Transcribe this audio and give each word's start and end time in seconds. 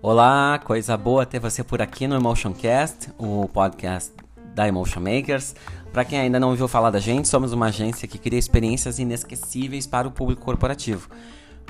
Olá, 0.00 0.58
coisa 0.64 0.96
boa 0.96 1.26
ter 1.26 1.38
você 1.38 1.62
por 1.62 1.82
aqui 1.82 2.06
no 2.06 2.14
Emotioncast, 2.14 3.10
o 3.18 3.46
podcast 3.48 4.14
da 4.54 4.66
Emotion 4.66 5.00
Makers. 5.00 5.54
Para 5.92 6.02
quem 6.04 6.18
ainda 6.18 6.40
não 6.40 6.48
ouviu 6.48 6.66
falar 6.66 6.90
da 6.90 6.98
gente, 6.98 7.28
somos 7.28 7.52
uma 7.52 7.66
agência 7.66 8.08
que 8.08 8.16
cria 8.16 8.38
experiências 8.38 8.98
inesquecíveis 8.98 9.86
para 9.86 10.08
o 10.08 10.10
público 10.10 10.42
corporativo. 10.42 11.10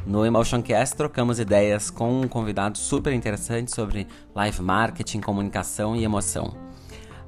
No 0.06 0.24
Emotioncast 0.24 0.96
trocamos 0.96 1.40
ideias 1.40 1.90
com 1.90 2.20
um 2.20 2.28
convidado 2.28 2.78
super 2.78 3.12
interessante 3.12 3.74
sobre 3.74 4.06
live 4.32 4.62
marketing, 4.62 5.20
comunicação 5.20 5.96
e 5.96 6.04
emoção. 6.04 6.54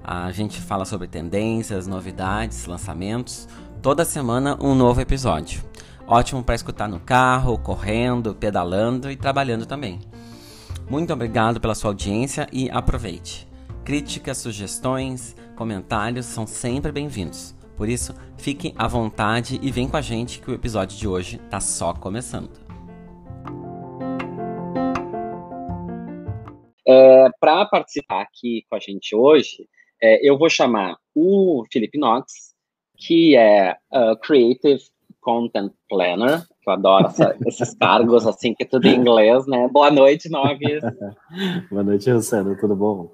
A 0.04 0.30
gente 0.30 0.60
fala 0.60 0.84
sobre 0.84 1.08
tendências, 1.08 1.88
novidades, 1.88 2.66
lançamentos. 2.66 3.48
Toda 3.86 4.04
semana 4.04 4.58
um 4.60 4.74
novo 4.74 5.00
episódio. 5.00 5.62
Ótimo 6.08 6.42
para 6.42 6.56
escutar 6.56 6.88
no 6.88 6.98
carro, 6.98 7.56
correndo, 7.56 8.34
pedalando 8.34 9.08
e 9.08 9.14
trabalhando 9.14 9.64
também. 9.64 10.00
Muito 10.90 11.12
obrigado 11.12 11.60
pela 11.60 11.72
sua 11.72 11.90
audiência 11.90 12.48
e 12.52 12.68
aproveite. 12.68 13.46
Críticas, 13.84 14.38
sugestões, 14.38 15.36
comentários 15.54 16.26
são 16.26 16.48
sempre 16.48 16.90
bem-vindos. 16.90 17.54
Por 17.76 17.88
isso, 17.88 18.12
fique 18.36 18.74
à 18.76 18.88
vontade 18.88 19.60
e 19.62 19.70
vem 19.70 19.88
com 19.88 19.96
a 19.96 20.02
gente 20.02 20.40
que 20.40 20.50
o 20.50 20.54
episódio 20.54 20.98
de 20.98 21.06
hoje 21.06 21.36
está 21.36 21.60
só 21.60 21.94
começando. 21.94 22.50
É, 26.84 27.28
Para 27.38 27.64
participar 27.66 28.22
aqui 28.22 28.64
com 28.68 28.74
a 28.74 28.80
gente 28.80 29.14
hoje, 29.14 29.68
é, 30.02 30.28
eu 30.28 30.36
vou 30.36 30.50
chamar 30.50 30.96
o 31.14 31.64
Felipe 31.72 31.96
Knox, 31.96 32.55
que 32.96 33.36
é 33.36 33.76
uh, 33.92 34.16
Creative 34.20 34.80
Content 35.20 35.72
Planner, 35.88 36.42
que 36.62 36.68
eu 36.68 36.72
adoro 36.72 37.06
essa, 37.06 37.36
esses 37.46 37.74
cargos, 37.74 38.26
assim, 38.26 38.54
que 38.54 38.62
é 38.62 38.66
tudo 38.66 38.86
em 38.86 38.96
inglês, 38.96 39.46
né? 39.46 39.68
Boa 39.68 39.90
noite, 39.90 40.28
Noves. 40.28 40.82
Boa 41.70 41.82
noite, 41.82 42.10
Luciano, 42.10 42.56
tudo 42.58 42.76
bom? 42.76 43.12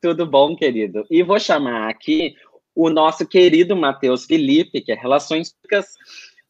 Tudo 0.00 0.26
bom, 0.26 0.54
querido. 0.54 1.04
E 1.10 1.22
vou 1.22 1.38
chamar 1.40 1.88
aqui 1.88 2.34
o 2.74 2.90
nosso 2.90 3.26
querido 3.26 3.76
Matheus 3.76 4.24
Felipe, 4.24 4.80
que 4.80 4.92
é 4.92 4.94
Relações 4.94 5.52
Públicas, 5.52 5.86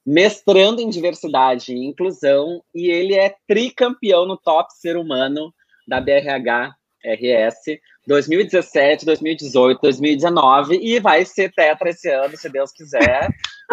mestrando 0.04 0.80
em 0.80 0.88
Diversidade 0.88 1.72
e 1.72 1.86
Inclusão, 1.86 2.62
e 2.74 2.90
ele 2.90 3.14
é 3.14 3.34
tricampeão 3.46 4.26
no 4.26 4.36
Top 4.36 4.72
Ser 4.74 4.96
Humano 4.96 5.52
da 5.86 6.00
BRH 6.00 6.74
RS 7.04 7.78
2017, 8.06 9.04
2018, 9.06 9.80
2019 9.80 10.78
e 10.82 11.00
vai 11.00 11.24
ser 11.24 11.52
tetra 11.52 11.90
esse 11.90 12.10
ano, 12.10 12.36
se 12.36 12.48
Deus 12.48 12.72
quiser, 12.72 13.28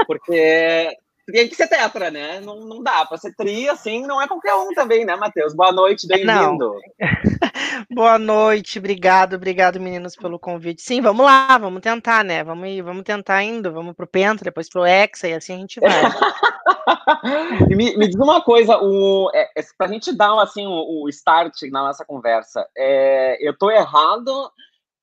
porque 0.08 0.96
tem 1.32 1.48
que 1.48 1.56
ser 1.56 1.68
tetra, 1.68 2.12
né? 2.12 2.40
Não, 2.42 2.60
não 2.60 2.84
dá 2.84 3.06
para 3.06 3.18
ser 3.18 3.34
tri, 3.36 3.70
assim, 3.70 4.06
não 4.06 4.22
é 4.22 4.28
qualquer 4.28 4.54
um 4.56 4.74
também, 4.74 5.06
né, 5.06 5.16
Matheus? 5.16 5.54
Boa 5.54 5.72
noite, 5.72 6.08
bem-vindo. 6.08 6.76
Boa 7.90 8.20
noite, 8.20 8.80
obrigado, 8.80 9.36
obrigado, 9.36 9.80
meninos, 9.80 10.16
pelo 10.16 10.40
convite. 10.40 10.82
Sim, 10.82 11.02
vamos 11.02 11.26
lá, 11.26 11.58
vamos 11.58 11.82
tentar, 11.82 12.24
né? 12.24 12.44
Vamos 12.44 12.68
ir, 12.68 12.82
vamos 12.82 13.04
tentar 13.04 13.44
indo, 13.44 13.72
vamos 13.72 13.96
pro 13.96 14.08
Penta, 14.08 14.44
depois 14.44 14.70
pro 14.70 14.86
Hexa, 14.86 15.28
e 15.28 15.34
assim 15.34 15.54
a 15.54 15.58
gente 15.58 15.80
vai. 15.80 15.90
me, 17.70 17.98
me, 17.98 18.08
diz 18.08 18.16
uma 18.16 18.42
coisa, 18.42 18.78
o, 18.78 19.32
é, 19.34 19.50
é, 19.58 19.64
pra 19.78 19.88
gente 19.88 20.16
dar 20.16 20.40
assim, 20.42 20.66
o, 20.66 21.04
o 21.04 21.10
start 21.10 21.64
na 21.72 21.84
nossa 21.84 22.06
conversa, 22.06 22.68
é, 22.78 23.38
eu 23.48 23.58
tô 23.58 23.72
errado 23.72 24.52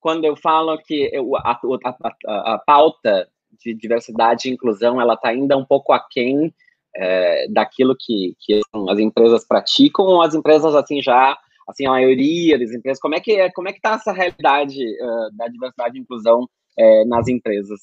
quando 0.00 0.24
eu 0.24 0.36
falo 0.36 0.78
que 0.78 1.10
eu, 1.12 1.36
a, 1.36 1.52
a, 1.52 1.96
a, 2.26 2.54
a 2.54 2.58
pauta 2.58 3.28
de 3.60 3.74
diversidade 3.74 4.48
e 4.48 4.52
inclusão 4.52 5.00
ela 5.00 5.14
está 5.14 5.28
ainda 5.28 5.56
um 5.56 5.64
pouco 5.64 5.92
aquém 5.92 6.54
é, 6.96 7.46
daquilo 7.48 7.96
que, 7.98 8.34
que 8.40 8.60
as 8.88 8.98
empresas 8.98 9.46
praticam 9.46 10.04
ou 10.04 10.22
as 10.22 10.34
empresas 10.34 10.74
assim 10.74 11.02
já 11.02 11.36
assim 11.68 11.86
a 11.86 11.90
maioria 11.90 12.58
das 12.58 12.70
empresas? 12.70 13.00
Como 13.00 13.14
é 13.14 13.20
que 13.20 13.32
é, 13.32 13.50
como 13.52 13.68
é 13.68 13.72
que 13.72 13.78
está 13.78 13.94
essa 13.94 14.12
realidade 14.12 14.78
uh, 14.82 15.36
da 15.36 15.46
diversidade 15.48 15.98
e 15.98 16.00
inclusão 16.00 16.48
é, 16.78 17.04
nas 17.04 17.28
empresas? 17.28 17.80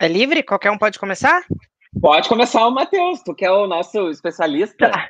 É 0.00 0.08
livre? 0.08 0.42
Qualquer 0.42 0.70
um 0.70 0.78
pode 0.78 0.98
começar? 0.98 1.44
Pode 2.00 2.28
começar 2.28 2.66
o 2.66 2.70
Matheus 2.70 3.22
tu 3.22 3.34
que 3.34 3.44
é 3.44 3.50
o 3.50 3.66
nosso 3.66 4.10
especialista. 4.10 4.90
Tá. 4.90 5.08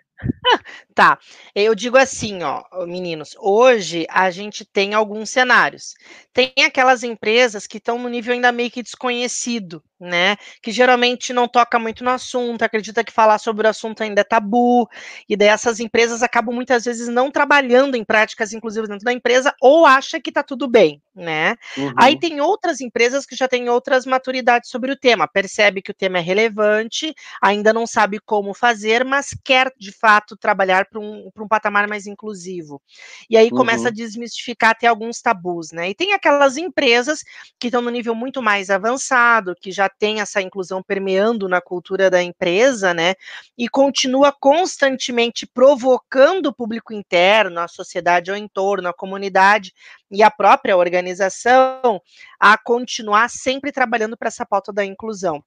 Tá, 0.94 1.18
eu 1.54 1.74
digo 1.74 1.96
assim, 1.96 2.42
ó, 2.42 2.64
meninos, 2.86 3.36
hoje 3.38 4.06
a 4.10 4.30
gente 4.30 4.64
tem 4.64 4.94
alguns 4.94 5.30
cenários. 5.30 5.94
Tem 6.32 6.52
aquelas 6.64 7.02
empresas 7.02 7.66
que 7.66 7.78
estão 7.78 7.98
no 7.98 8.08
nível 8.08 8.32
ainda 8.34 8.50
meio 8.52 8.70
que 8.70 8.82
desconhecido, 8.82 9.82
né? 9.98 10.36
Que 10.62 10.70
geralmente 10.70 11.32
não 11.32 11.48
toca 11.48 11.78
muito 11.78 12.04
no 12.04 12.10
assunto, 12.10 12.62
acredita 12.62 13.02
que 13.02 13.12
falar 13.12 13.38
sobre 13.38 13.66
o 13.66 13.70
assunto 13.70 14.02
ainda 14.02 14.20
é 14.20 14.24
tabu, 14.24 14.88
e 15.28 15.36
daí 15.36 15.48
essas 15.48 15.80
empresas 15.80 16.22
acabam 16.22 16.54
muitas 16.54 16.84
vezes 16.84 17.08
não 17.08 17.30
trabalhando 17.30 17.96
em 17.96 18.04
práticas 18.04 18.52
inclusivas 18.52 18.88
dentro 18.88 19.04
da 19.04 19.12
empresa 19.12 19.54
ou 19.60 19.86
acha 19.86 20.20
que 20.20 20.30
tá 20.30 20.42
tudo 20.42 20.68
bem, 20.68 21.02
né? 21.14 21.56
Uhum. 21.76 21.92
Aí 21.96 22.18
tem 22.18 22.40
outras 22.40 22.80
empresas 22.80 23.24
que 23.24 23.34
já 23.34 23.48
têm 23.48 23.68
outras 23.68 24.04
maturidades 24.04 24.70
sobre 24.70 24.92
o 24.92 24.96
tema, 24.96 25.26
percebe 25.26 25.80
que 25.80 25.90
o 25.90 25.94
tema 25.94 26.18
é 26.18 26.20
relevante, 26.20 27.14
ainda 27.42 27.72
não 27.72 27.86
sabe 27.86 28.18
como 28.20 28.52
fazer, 28.52 29.04
mas 29.04 29.30
quer 29.44 29.72
de 29.78 29.92
fato 29.92 30.36
trabalhar 30.36 30.86
para 30.86 31.00
um, 31.00 31.30
um 31.36 31.48
patamar 31.48 31.88
mais 31.88 32.06
inclusivo. 32.06 32.82
E 33.30 33.36
aí 33.36 33.50
começa 33.50 33.82
uhum. 33.82 33.88
a 33.88 33.90
desmistificar 33.90 34.70
até 34.70 34.86
alguns 34.86 35.20
tabus, 35.20 35.72
né? 35.72 35.90
E 35.90 35.94
tem 35.94 36.12
aquelas 36.12 36.56
empresas 36.56 37.22
que 37.58 37.68
estão 37.68 37.80
no 37.80 37.90
nível 37.90 38.14
muito 38.14 38.42
mais 38.42 38.70
avançado, 38.70 39.54
que 39.60 39.72
já 39.72 39.85
tem 39.88 40.20
essa 40.20 40.40
inclusão 40.40 40.82
permeando 40.82 41.48
na 41.48 41.60
cultura 41.60 42.10
da 42.10 42.22
empresa, 42.22 42.92
né? 42.94 43.14
E 43.56 43.68
continua 43.68 44.32
constantemente 44.32 45.46
provocando 45.46 46.46
o 46.46 46.54
público 46.54 46.92
interno, 46.92 47.60
a 47.60 47.68
sociedade 47.68 48.30
ao 48.30 48.36
entorno, 48.36 48.88
a 48.88 48.94
comunidade 48.94 49.72
e 50.10 50.22
a 50.22 50.30
própria 50.30 50.76
organização 50.76 52.00
a 52.38 52.56
continuar 52.58 53.28
sempre 53.30 53.72
trabalhando 53.72 54.16
para 54.16 54.28
essa 54.28 54.46
pauta 54.46 54.72
da 54.72 54.84
inclusão. 54.84 55.42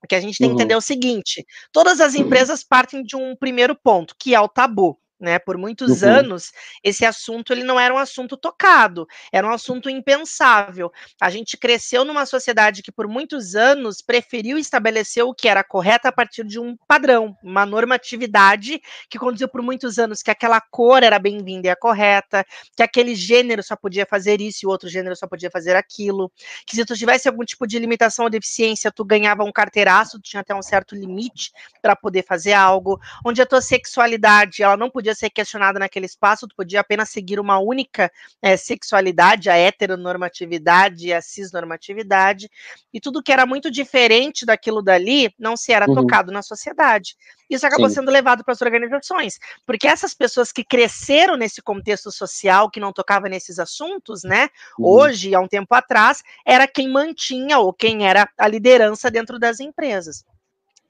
Porque 0.00 0.14
a 0.14 0.20
gente 0.20 0.38
tem 0.38 0.48
que 0.48 0.54
entender 0.54 0.74
uhum. 0.74 0.78
o 0.78 0.82
seguinte: 0.82 1.46
todas 1.70 2.00
as 2.00 2.14
empresas 2.14 2.64
partem 2.64 3.02
de 3.02 3.16
um 3.16 3.36
primeiro 3.36 3.74
ponto, 3.74 4.14
que 4.18 4.34
é 4.34 4.40
o 4.40 4.48
tabu 4.48 4.98
né? 5.20 5.38
Por 5.38 5.58
muitos 5.58 6.02
uhum. 6.02 6.08
anos, 6.08 6.52
esse 6.82 7.04
assunto 7.04 7.52
ele 7.52 7.62
não 7.62 7.78
era 7.78 7.92
um 7.92 7.98
assunto 7.98 8.36
tocado, 8.36 9.06
era 9.30 9.46
um 9.46 9.52
assunto 9.52 9.90
impensável. 9.90 10.90
A 11.20 11.28
gente 11.30 11.56
cresceu 11.56 12.04
numa 12.04 12.24
sociedade 12.24 12.82
que 12.82 12.90
por 12.90 13.06
muitos 13.06 13.54
anos 13.54 14.00
preferiu 14.00 14.56
estabelecer 14.56 15.22
o 15.24 15.34
que 15.34 15.48
era 15.48 15.62
correto 15.62 16.08
a 16.08 16.12
partir 16.12 16.44
de 16.44 16.58
um 16.58 16.76
padrão, 16.88 17.36
uma 17.42 17.66
normatividade 17.66 18.80
que 19.08 19.18
conduziu 19.18 19.48
por 19.48 19.62
muitos 19.62 19.98
anos 19.98 20.22
que 20.22 20.30
aquela 20.30 20.60
cor 20.60 21.02
era 21.02 21.18
bem-vinda 21.18 21.68
e 21.68 21.70
a 21.70 21.76
correta, 21.76 22.44
que 22.74 22.82
aquele 22.82 23.14
gênero 23.14 23.62
só 23.62 23.76
podia 23.76 24.06
fazer 24.06 24.40
isso 24.40 24.60
e 24.64 24.66
o 24.66 24.70
outro 24.70 24.88
gênero 24.88 25.14
só 25.14 25.26
podia 25.26 25.50
fazer 25.50 25.76
aquilo, 25.76 26.32
que 26.66 26.74
se 26.74 26.84
tu 26.84 26.96
tivesse 26.96 27.28
algum 27.28 27.44
tipo 27.44 27.66
de 27.66 27.78
limitação 27.78 28.24
ou 28.24 28.30
deficiência, 28.30 28.90
tu 28.90 29.04
ganhava 29.04 29.44
um 29.44 29.52
carteiraço, 29.52 30.18
tu 30.18 30.30
tinha 30.30 30.40
até 30.40 30.54
um 30.54 30.62
certo 30.62 30.94
limite 30.94 31.52
para 31.82 31.94
poder 31.94 32.24
fazer 32.24 32.52
algo, 32.52 32.98
onde 33.24 33.42
a 33.42 33.46
tua 33.46 33.60
sexualidade, 33.60 34.62
ela 34.62 34.76
não 34.76 34.90
podia 34.90 35.09
podia 35.10 35.14
ser 35.14 35.30
questionada 35.30 35.78
naquele 35.78 36.06
espaço, 36.06 36.46
tu 36.46 36.54
podia 36.54 36.80
apenas 36.80 37.10
seguir 37.10 37.40
uma 37.40 37.58
única 37.58 38.10
é, 38.40 38.56
sexualidade, 38.56 39.50
a 39.50 39.56
heteronormatividade, 39.56 41.12
a 41.12 41.20
cisnormatividade, 41.20 42.50
e 42.92 43.00
tudo 43.00 43.22
que 43.22 43.32
era 43.32 43.44
muito 43.44 43.70
diferente 43.70 44.46
daquilo 44.46 44.82
dali 44.82 45.32
não 45.38 45.56
se 45.56 45.72
era 45.72 45.88
uhum. 45.88 45.94
tocado 45.94 46.32
na 46.32 46.42
sociedade. 46.42 47.16
Isso 47.48 47.66
acabou 47.66 47.88
Sim. 47.88 47.96
sendo 47.96 48.10
levado 48.10 48.44
para 48.44 48.52
as 48.52 48.62
organizações, 48.62 49.38
porque 49.66 49.88
essas 49.88 50.14
pessoas 50.14 50.52
que 50.52 50.64
cresceram 50.64 51.36
nesse 51.36 51.60
contexto 51.60 52.12
social, 52.12 52.70
que 52.70 52.80
não 52.80 52.92
tocava 52.92 53.28
nesses 53.28 53.58
assuntos, 53.58 54.22
né, 54.22 54.48
uhum. 54.78 54.86
hoje, 54.86 55.34
há 55.34 55.40
um 55.40 55.48
tempo 55.48 55.74
atrás, 55.74 56.22
era 56.46 56.66
quem 56.66 56.88
mantinha 56.88 57.58
ou 57.58 57.72
quem 57.72 58.06
era 58.06 58.28
a 58.38 58.46
liderança 58.46 59.10
dentro 59.10 59.38
das 59.38 59.60
empresas. 59.60 60.24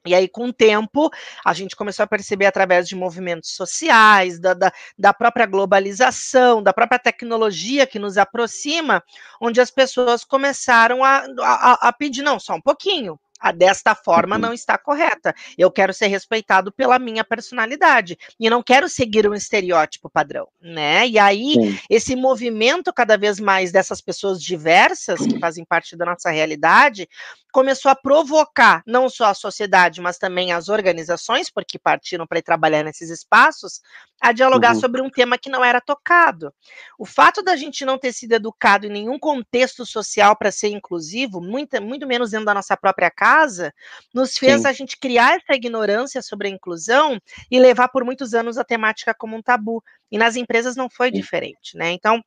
E 0.05 0.15
aí, 0.15 0.27
com 0.27 0.47
o 0.47 0.53
tempo, 0.53 1.11
a 1.45 1.53
gente 1.53 1.75
começou 1.75 2.03
a 2.03 2.07
perceber 2.07 2.47
através 2.47 2.87
de 2.87 2.95
movimentos 2.95 3.51
sociais, 3.55 4.39
da, 4.39 4.53
da, 4.55 4.71
da, 4.97 5.13
própria 5.13 5.45
globalização, 5.45 6.63
da 6.63 6.73
própria 6.73 6.97
tecnologia 6.97 7.85
que 7.85 7.99
nos 7.99 8.17
aproxima, 8.17 9.03
onde 9.39 9.61
as 9.61 9.69
pessoas 9.69 10.23
começaram 10.23 11.03
a, 11.03 11.25
a, 11.39 11.89
a 11.89 11.93
pedir, 11.93 12.23
não, 12.23 12.39
só 12.39 12.55
um 12.55 12.61
pouquinho, 12.61 13.19
desta 13.51 13.95
forma 13.95 14.35
uhum. 14.35 14.41
não 14.41 14.53
está 14.53 14.77
correta. 14.77 15.33
Eu 15.57 15.71
quero 15.71 15.93
ser 15.93 16.07
respeitado 16.07 16.71
pela 16.71 16.99
minha 16.99 17.23
personalidade 17.23 18.17
e 18.39 18.49
não 18.49 18.61
quero 18.61 18.89
seguir 18.89 19.27
um 19.27 19.33
estereótipo 19.33 20.09
padrão, 20.09 20.47
né? 20.61 21.07
E 21.07 21.17
aí 21.17 21.53
Sim. 21.53 21.79
esse 21.89 22.15
movimento 22.15 22.93
cada 22.93 23.17
vez 23.17 23.39
mais 23.39 23.71
dessas 23.71 24.01
pessoas 24.01 24.43
diversas 24.43 25.25
que 25.25 25.39
fazem 25.39 25.63
parte 25.63 25.95
da 25.95 26.05
nossa 26.05 26.29
realidade 26.29 27.07
começou 27.51 27.91
a 27.91 27.95
provocar 27.95 28.81
não 28.87 29.09
só 29.09 29.25
a 29.25 29.33
sociedade, 29.33 30.01
mas 30.01 30.17
também 30.17 30.53
as 30.53 30.69
organizações, 30.69 31.49
porque 31.49 31.77
partiram 31.77 32.25
para 32.25 32.39
ir 32.39 32.43
trabalhar 32.43 32.83
nesses 32.83 33.09
espaços, 33.09 33.81
a 34.21 34.31
dialogar 34.31 34.73
uhum. 34.75 34.79
sobre 34.79 35.01
um 35.01 35.09
tema 35.09 35.37
que 35.37 35.49
não 35.49 35.63
era 35.63 35.81
tocado. 35.81 36.53
O 36.97 37.05
fato 37.05 37.43
da 37.43 37.55
gente 37.55 37.83
não 37.83 37.97
ter 37.97 38.13
sido 38.13 38.33
educado 38.33 38.85
em 38.85 38.89
nenhum 38.89 39.19
contexto 39.19 39.85
social 39.85 40.35
para 40.35 40.51
ser 40.51 40.69
inclusivo, 40.69 41.41
muito, 41.41 41.81
muito 41.81 42.07
menos 42.07 42.31
dentro 42.31 42.45
da 42.45 42.53
nossa 42.53 42.77
própria 42.77 43.11
casa, 43.11 43.30
casa, 43.31 43.73
nos 44.13 44.37
fez 44.37 44.61
Sim. 44.61 44.67
a 44.67 44.73
gente 44.73 44.97
criar 44.97 45.35
essa 45.35 45.55
ignorância 45.55 46.21
sobre 46.21 46.47
a 46.49 46.51
inclusão 46.51 47.19
e 47.49 47.59
levar 47.59 47.87
por 47.87 48.03
muitos 48.03 48.33
anos 48.33 48.57
a 48.57 48.63
temática 48.63 49.13
como 49.13 49.37
um 49.37 49.41
tabu. 49.41 49.81
E 50.11 50.17
nas 50.17 50.35
empresas 50.35 50.75
não 50.75 50.89
foi 50.89 51.07
Sim. 51.07 51.13
diferente, 51.13 51.77
né? 51.77 51.91
Então, 51.91 52.21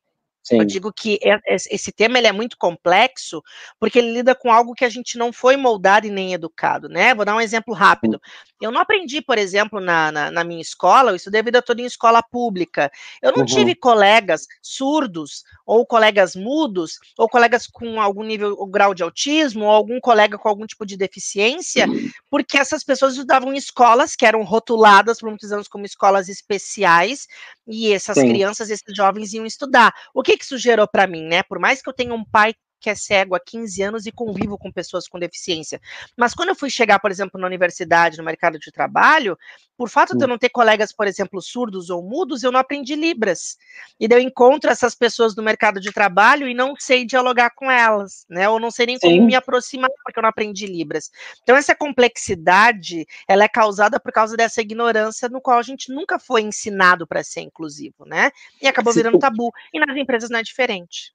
Sim. 0.45 0.59
Eu 0.59 0.65
digo 0.65 0.93
que 0.93 1.19
esse 1.47 1.91
tema 1.91 2.19
ele 2.19 2.27
é 2.27 2.31
muito 2.31 2.55
complexo, 2.55 3.41
porque 3.79 3.97
ele 3.97 4.13
lida 4.13 4.35
com 4.35 4.51
algo 4.51 4.75
que 4.75 4.85
a 4.85 4.89
gente 4.89 5.17
não 5.17 5.33
foi 5.33 5.57
moldado 5.57 6.05
e 6.05 6.11
nem 6.11 6.35
educado, 6.35 6.87
né? 6.87 7.15
Vou 7.15 7.25
dar 7.25 7.35
um 7.35 7.41
exemplo 7.41 7.73
rápido. 7.73 8.21
Eu 8.61 8.71
não 8.71 8.79
aprendi, 8.79 9.23
por 9.23 9.39
exemplo, 9.39 9.81
na, 9.81 10.11
na, 10.11 10.29
na 10.29 10.43
minha 10.43 10.61
escola, 10.61 11.11
eu 11.11 11.15
estudei 11.15 11.41
a 11.41 11.43
vida 11.43 11.63
toda 11.63 11.81
em 11.81 11.85
escola 11.85 12.21
pública. 12.21 12.91
Eu 13.23 13.31
não 13.31 13.39
uhum. 13.39 13.45
tive 13.45 13.73
colegas 13.73 14.45
surdos, 14.61 15.43
ou 15.65 15.83
colegas 15.83 16.35
mudos, 16.35 16.99
ou 17.17 17.27
colegas 17.27 17.65
com 17.65 17.99
algum 17.99 18.23
nível 18.23 18.55
ou 18.55 18.67
grau 18.67 18.93
de 18.93 19.01
autismo, 19.01 19.65
ou 19.65 19.71
algum 19.71 19.99
colega 19.99 20.37
com 20.37 20.47
algum 20.47 20.67
tipo 20.67 20.85
de 20.85 20.95
deficiência, 20.95 21.87
uhum. 21.87 22.09
porque 22.29 22.55
essas 22.55 22.83
pessoas 22.83 23.13
estudavam 23.13 23.51
em 23.51 23.57
escolas 23.57 24.15
que 24.15 24.27
eram 24.27 24.43
rotuladas 24.43 25.19
por 25.19 25.29
muitos 25.29 25.51
anos 25.51 25.67
como 25.67 25.85
escolas 25.85 26.29
especiais, 26.29 27.27
e 27.67 27.91
essas 27.91 28.15
Sim. 28.15 28.29
crianças, 28.29 28.69
esses 28.69 28.95
jovens 28.95 29.33
iam 29.33 29.45
estudar. 29.45 29.91
O 30.13 30.21
que, 30.21 30.34
que 30.37 30.45
isso 30.45 30.57
gerou 30.57 30.87
para 30.87 31.07
mim, 31.07 31.23
né? 31.23 31.43
Por 31.43 31.59
mais 31.59 31.81
que 31.81 31.89
eu 31.89 31.93
tenha 31.93 32.13
um 32.13 32.23
pai 32.23 32.53
que 32.79 32.89
é 32.89 32.95
cego 32.95 33.35
há 33.35 33.39
15 33.39 33.81
anos 33.81 34.05
e 34.05 34.11
convivo 34.11 34.57
com 34.57 34.71
pessoas 34.71 35.07
com 35.07 35.19
deficiência. 35.19 35.81
Mas 36.17 36.33
quando 36.33 36.49
eu 36.49 36.55
fui 36.55 36.69
chegar, 36.69 36.99
por 36.99 37.11
exemplo, 37.11 37.39
na 37.39 37.47
universidade, 37.47 38.17
no 38.17 38.23
mercado 38.23 38.59
de 38.59 38.71
trabalho, 38.71 39.37
por 39.77 39.89
fato 39.89 40.15
de 40.15 40.23
eu 40.23 40.27
não 40.27 40.37
ter 40.37 40.49
colegas, 40.49 40.93
por 40.93 41.07
exemplo, 41.07 41.41
surdos 41.41 41.89
ou 41.89 42.01
mudos, 42.01 42.43
eu 42.43 42.51
não 42.51 42.59
aprendi 42.59 42.95
Libras. 42.95 43.57
E 43.99 44.07
daí 44.07 44.23
eu 44.23 44.27
encontro 44.27 44.69
essas 44.69 44.95
pessoas 44.95 45.35
no 45.35 45.43
mercado 45.43 45.79
de 45.79 45.91
trabalho 45.91 46.47
e 46.47 46.53
não 46.53 46.75
sei 46.77 47.05
dialogar 47.05 47.51
com 47.51 47.69
elas, 47.69 48.25
né? 48.29 48.47
Ou 48.47 48.59
não 48.59 48.71
sei 48.71 48.85
nem 48.85 48.97
Sim. 48.97 49.17
como 49.17 49.27
me 49.27 49.35
aproximar, 49.35 49.89
porque 50.03 50.19
eu 50.19 50.23
não 50.23 50.29
aprendi 50.29 50.65
Libras. 50.65 51.11
Então, 51.43 51.55
essa 51.55 51.75
complexidade, 51.75 53.05
ela 53.27 53.43
é 53.43 53.47
causada 53.47 53.99
por 53.99 54.11
causa 54.11 54.37
dessa 54.37 54.61
ignorância 54.61 55.27
no 55.27 55.41
qual 55.41 55.59
a 55.59 55.63
gente 55.63 55.91
nunca 55.91 56.17
foi 56.17 56.41
ensinado 56.41 57.05
para 57.05 57.23
ser 57.23 57.41
inclusivo, 57.41 58.05
né? 58.05 58.31
E 58.61 58.67
acabou 58.67 58.93
virando 58.93 59.19
tabu. 59.19 59.51
E 59.73 59.79
nas 59.79 59.95
empresas 59.97 60.29
não 60.29 60.39
é 60.39 60.43
diferente. 60.43 61.13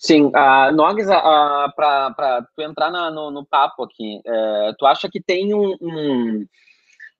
Sim, 0.00 0.28
uh, 0.28 0.72
Nogues, 0.74 1.06
uh, 1.08 1.70
para 1.76 2.46
tu 2.56 2.62
entrar 2.62 2.90
na, 2.90 3.10
no, 3.10 3.30
no, 3.30 3.44
papo 3.44 3.82
aqui, 3.82 4.18
uh, 4.26 4.74
tu 4.78 4.86
acha 4.86 5.10
que 5.10 5.20
tem 5.20 5.52
um. 5.52 5.76
um 5.78 6.46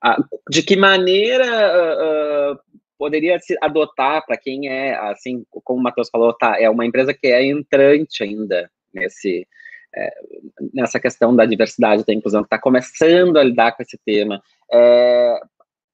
uh, 0.03 0.25
de 0.49 0.63
que 0.63 0.77
maneira 0.77 1.45
uh, 1.45 2.59
poderia 2.97 3.39
se 3.39 3.55
adotar 3.61 4.25
para 4.25 4.39
quem 4.39 4.71
é, 4.71 4.95
assim, 4.95 5.45
como 5.63 5.79
o 5.79 5.83
Matheus 5.83 6.09
falou, 6.09 6.33
tá, 6.33 6.59
é 6.59 6.71
uma 6.71 6.87
empresa 6.87 7.13
que 7.13 7.27
é 7.27 7.45
entrante 7.45 8.23
ainda 8.23 8.71
nesse, 8.95 9.47
é, 9.95 10.11
nessa 10.73 10.99
questão 10.99 11.37
da 11.37 11.45
diversidade, 11.45 12.07
da 12.07 12.15
inclusão, 12.15 12.41
que 12.41 12.47
está 12.47 12.59
começando 12.59 13.37
a 13.37 13.45
lidar 13.45 13.73
com 13.73 13.83
esse 13.83 13.99
tema. 14.07 14.43
É, 14.73 15.39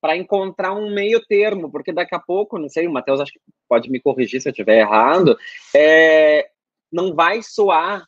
para 0.01 0.17
encontrar 0.17 0.73
um 0.73 0.95
meio 0.95 1.21
termo, 1.27 1.69
porque 1.69 1.93
daqui 1.93 2.15
a 2.15 2.21
pouco, 2.21 2.61
não 2.61 2.69
sei, 2.69 2.87
o 2.87 2.93
Matheus 2.93 3.21
acho 3.21 3.33
que 3.33 3.41
pode 3.69 3.91
me 3.91 3.99
corrigir 3.99 4.41
se 4.41 4.49
eu 4.49 4.53
estiver 4.53 4.79
errado, 4.79 5.37
é, 5.75 6.49
não 6.93 7.15
vai 7.15 7.43
soar 7.43 8.07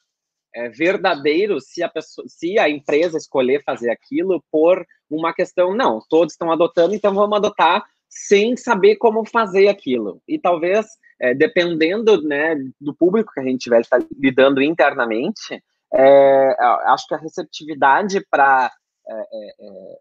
é, 0.55 0.69
verdadeiro 0.69 1.61
se 1.61 1.83
a, 1.83 1.89
pessoa, 1.89 2.27
se 2.29 2.59
a 2.59 2.69
empresa 2.69 3.19
escolher 3.19 3.63
fazer 3.63 3.91
aquilo 3.91 4.43
por 4.51 4.87
uma 5.11 5.33
questão, 5.33 5.75
não, 5.75 6.01
todos 6.09 6.33
estão 6.33 6.51
adotando, 6.51 6.95
então 6.95 7.15
vamos 7.15 7.37
adotar 7.37 7.85
sem 8.09 8.57
saber 8.57 8.97
como 8.97 9.25
fazer 9.25 9.69
aquilo. 9.69 10.23
E 10.27 10.39
talvez, 10.39 10.87
é, 11.21 11.35
dependendo 11.35 12.23
né, 12.23 12.57
do 12.81 12.95
público 12.95 13.33
que 13.33 13.41
a 13.41 13.45
gente 13.45 13.59
estiver 13.59 13.83
lidando 14.19 14.63
internamente, 14.63 15.63
é, 15.95 16.57
acho 16.87 17.07
que 17.07 17.15
a 17.15 17.19
receptividade 17.19 18.25
para, 18.31 18.71
é, 19.07 19.15
é, 19.15 19.55
é, 19.61 19.99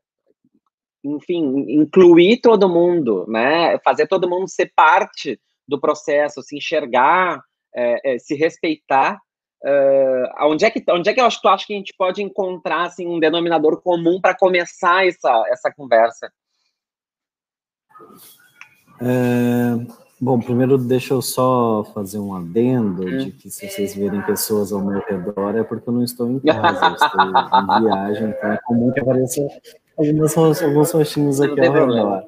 enfim, 1.03 1.65
incluir 1.69 2.41
todo 2.41 2.69
mundo, 2.69 3.25
né, 3.27 3.77
fazer 3.79 4.07
todo 4.07 4.29
mundo 4.29 4.50
ser 4.50 4.71
parte 4.75 5.39
do 5.68 5.79
processo, 5.79 6.41
se 6.41 6.57
enxergar 6.57 7.41
é, 7.75 8.15
é, 8.15 8.19
se 8.19 8.35
respeitar. 8.35 9.19
Uh, 9.63 10.45
onde, 10.45 10.65
é 10.65 10.69
que, 10.69 10.83
onde 10.91 11.09
é 11.09 11.13
que 11.13 11.19
eu 11.19 11.25
acho, 11.25 11.41
tu 11.41 11.47
acha 11.47 11.65
que 11.65 11.73
a 11.73 11.77
gente 11.77 11.93
pode 11.97 12.21
encontrar 12.21 12.83
assim, 12.83 13.07
um 13.07 13.19
denominador 13.19 13.81
comum 13.81 14.21
para 14.21 14.37
começar 14.37 15.07
essa, 15.07 15.45
essa 15.49 15.71
conversa? 15.75 16.31
É, 19.01 19.93
bom, 20.21 20.39
primeiro 20.39 20.77
deixa 20.77 21.15
eu 21.15 21.21
só 21.23 21.83
fazer 21.93 22.19
um 22.19 22.35
adendo 22.35 23.03
hum. 23.03 23.17
de 23.17 23.31
que 23.31 23.49
se 23.49 23.67
vocês 23.67 23.95
verem 23.95 24.21
pessoas 24.23 24.71
ao 24.71 24.81
meu 24.81 24.99
redor 24.99 25.55
é 25.55 25.63
porque 25.63 25.89
eu 25.89 25.93
não 25.93 26.03
estou 26.03 26.29
em 26.29 26.39
casa, 26.45 26.87
eu 26.87 26.93
estou 26.93 27.21
em 27.21 27.83
viagem, 27.83 28.29
então 28.29 28.51
é 28.51 28.59
comum 28.63 28.91
que 28.91 28.99
apareça 28.99 29.41
algumas, 29.97 30.37
alguns 30.37 30.91
rostinhos 30.91 31.41
aqui 31.41 31.65
ao 31.65 31.73
redor. 31.73 32.25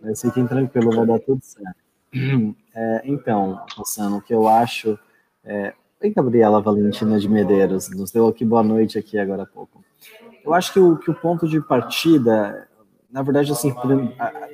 Mas 0.00 0.20
fiquem 0.20 0.46
tranquilos, 0.46 0.94
vai 0.94 1.06
dar 1.06 1.18
tudo 1.18 1.40
certo. 1.42 1.87
É, 2.80 3.02
então, 3.06 3.60
Rossano, 3.76 4.18
o 4.18 4.22
que 4.22 4.32
eu 4.32 4.46
acho. 4.46 4.96
É... 5.42 5.74
Oi, 6.00 6.10
Gabriela 6.10 6.60
Valentina 6.60 7.18
de 7.18 7.28
Medeiros, 7.28 7.90
nos 7.90 8.12
deu 8.12 8.28
aqui 8.28 8.44
boa 8.44 8.62
noite 8.62 8.96
aqui 8.96 9.18
agora 9.18 9.42
há 9.42 9.46
pouco. 9.46 9.84
Eu 10.44 10.54
acho 10.54 10.72
que 10.72 10.78
o, 10.78 10.96
que 10.96 11.10
o 11.10 11.14
ponto 11.14 11.48
de 11.48 11.60
partida, 11.60 12.68
na 13.10 13.20
verdade, 13.20 13.50
assim, 13.50 13.74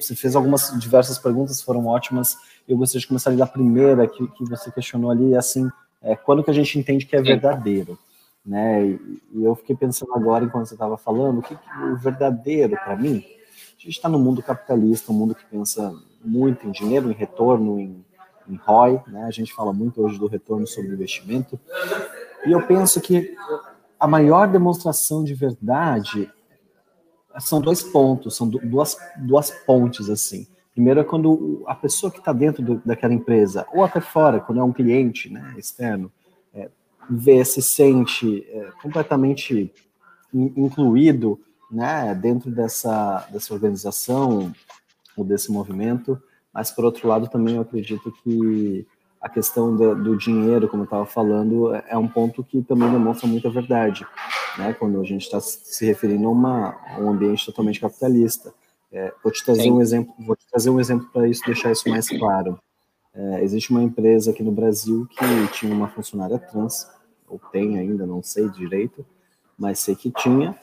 você 0.00 0.16
fez 0.16 0.34
algumas 0.34 0.72
diversas 0.80 1.18
perguntas, 1.18 1.60
foram 1.60 1.84
ótimas. 1.84 2.34
Eu 2.66 2.78
gostaria 2.78 3.02
de 3.02 3.06
começar 3.06 3.28
ali 3.28 3.38
da 3.38 3.46
primeira 3.46 4.08
que, 4.08 4.26
que 4.26 4.44
você 4.48 4.72
questionou 4.72 5.10
ali, 5.10 5.36
assim, 5.36 5.68
é, 6.00 6.16
quando 6.16 6.42
que 6.42 6.50
a 6.50 6.54
gente 6.54 6.78
entende 6.78 7.04
que 7.04 7.14
é 7.14 7.20
verdadeiro? 7.20 7.98
Né? 8.44 8.86
E, 8.86 9.22
e 9.34 9.44
eu 9.44 9.54
fiquei 9.54 9.76
pensando 9.76 10.14
agora, 10.14 10.46
enquanto 10.46 10.64
você 10.64 10.74
estava 10.74 10.96
falando, 10.96 11.40
o 11.40 11.42
que, 11.42 11.54
que 11.54 11.78
o 11.78 11.96
verdadeiro 11.98 12.74
para 12.82 12.96
mim? 12.96 13.22
A 13.78 13.82
gente 13.82 13.96
está 13.96 14.08
no 14.08 14.18
mundo 14.18 14.42
capitalista, 14.42 15.12
um 15.12 15.14
mundo 15.14 15.34
que 15.34 15.44
pensa 15.44 15.94
muito 16.24 16.66
em 16.66 16.72
dinheiro, 16.72 17.10
em 17.10 17.14
retorno, 17.14 17.78
em 17.78 18.04
em 18.48 18.56
ROI, 18.56 19.00
né? 19.06 19.24
A 19.24 19.30
gente 19.30 19.52
fala 19.52 19.72
muito 19.72 20.02
hoje 20.02 20.18
do 20.18 20.26
retorno 20.26 20.66
sobre 20.66 20.92
investimento. 20.92 21.58
E 22.46 22.52
eu 22.52 22.66
penso 22.66 23.00
que 23.00 23.34
a 23.98 24.06
maior 24.06 24.48
demonstração 24.48 25.24
de 25.24 25.34
verdade 25.34 26.30
são 27.38 27.60
dois 27.60 27.82
pontos, 27.82 28.36
são 28.36 28.48
duas, 28.48 28.96
duas 29.16 29.50
pontes 29.50 30.08
assim. 30.08 30.46
Primeiro 30.72 31.00
é 31.00 31.04
quando 31.04 31.62
a 31.66 31.74
pessoa 31.74 32.10
que 32.10 32.18
está 32.18 32.32
dentro 32.32 32.62
do, 32.62 32.82
daquela 32.84 33.14
empresa, 33.14 33.66
ou 33.72 33.84
até 33.84 34.00
fora, 34.00 34.40
quando 34.40 34.60
é 34.60 34.64
um 34.64 34.72
cliente 34.72 35.30
né, 35.30 35.54
externo, 35.56 36.12
é, 36.52 36.68
vê, 37.08 37.44
se 37.44 37.62
sente 37.62 38.44
é, 38.48 38.70
completamente 38.82 39.72
incluído 40.32 41.40
né, 41.70 42.12
dentro 42.14 42.50
dessa, 42.50 43.26
dessa 43.30 43.54
organização 43.54 44.52
desse 45.22 45.52
movimento, 45.52 46.20
mas 46.52 46.70
por 46.70 46.84
outro 46.84 47.06
lado 47.06 47.28
também 47.28 47.56
eu 47.56 47.62
acredito 47.62 48.10
que 48.22 48.86
a 49.24 49.28
questão 49.28 49.74
do, 49.74 49.94
do 49.94 50.16
dinheiro, 50.16 50.68
como 50.68 50.82
eu 50.82 50.84
estava 50.84 51.06
falando, 51.06 51.74
é, 51.74 51.82
é 51.88 51.98
um 51.98 52.06
ponto 52.06 52.44
que 52.44 52.60
também 52.62 52.90
demonstra 52.90 53.26
muita 53.26 53.48
verdade, 53.48 54.06
né? 54.58 54.74
Quando 54.74 55.00
a 55.00 55.04
gente 55.04 55.22
está 55.22 55.40
se 55.40 55.86
referindo 55.86 56.26
a, 56.26 56.30
uma, 56.30 56.76
a, 56.88 56.98
um 57.00 57.10
ambiente 57.10 57.46
totalmente 57.46 57.80
capitalista. 57.80 58.52
É, 58.92 59.12
vou 59.22 59.32
te 59.32 59.42
trazer 59.42 59.62
Sim. 59.62 59.72
um 59.72 59.80
exemplo, 59.80 60.14
vou 60.18 60.36
te 60.36 60.46
trazer 60.50 60.68
um 60.68 60.78
exemplo 60.78 61.08
para 61.10 61.26
isso 61.26 61.42
deixar 61.46 61.72
isso 61.72 61.88
mais 61.88 62.06
claro. 62.08 62.58
É, 63.14 63.42
existe 63.42 63.70
uma 63.70 63.82
empresa 63.82 64.30
aqui 64.30 64.42
no 64.42 64.52
Brasil 64.52 65.08
que 65.08 65.48
tinha 65.52 65.72
uma 65.72 65.88
funcionária 65.88 66.38
trans, 66.38 66.86
ou 67.26 67.40
tem 67.50 67.78
ainda, 67.78 68.04
não 68.04 68.22
sei 68.22 68.48
direito, 68.50 69.06
mas 69.56 69.78
sei 69.78 69.94
que 69.94 70.10
tinha, 70.10 70.54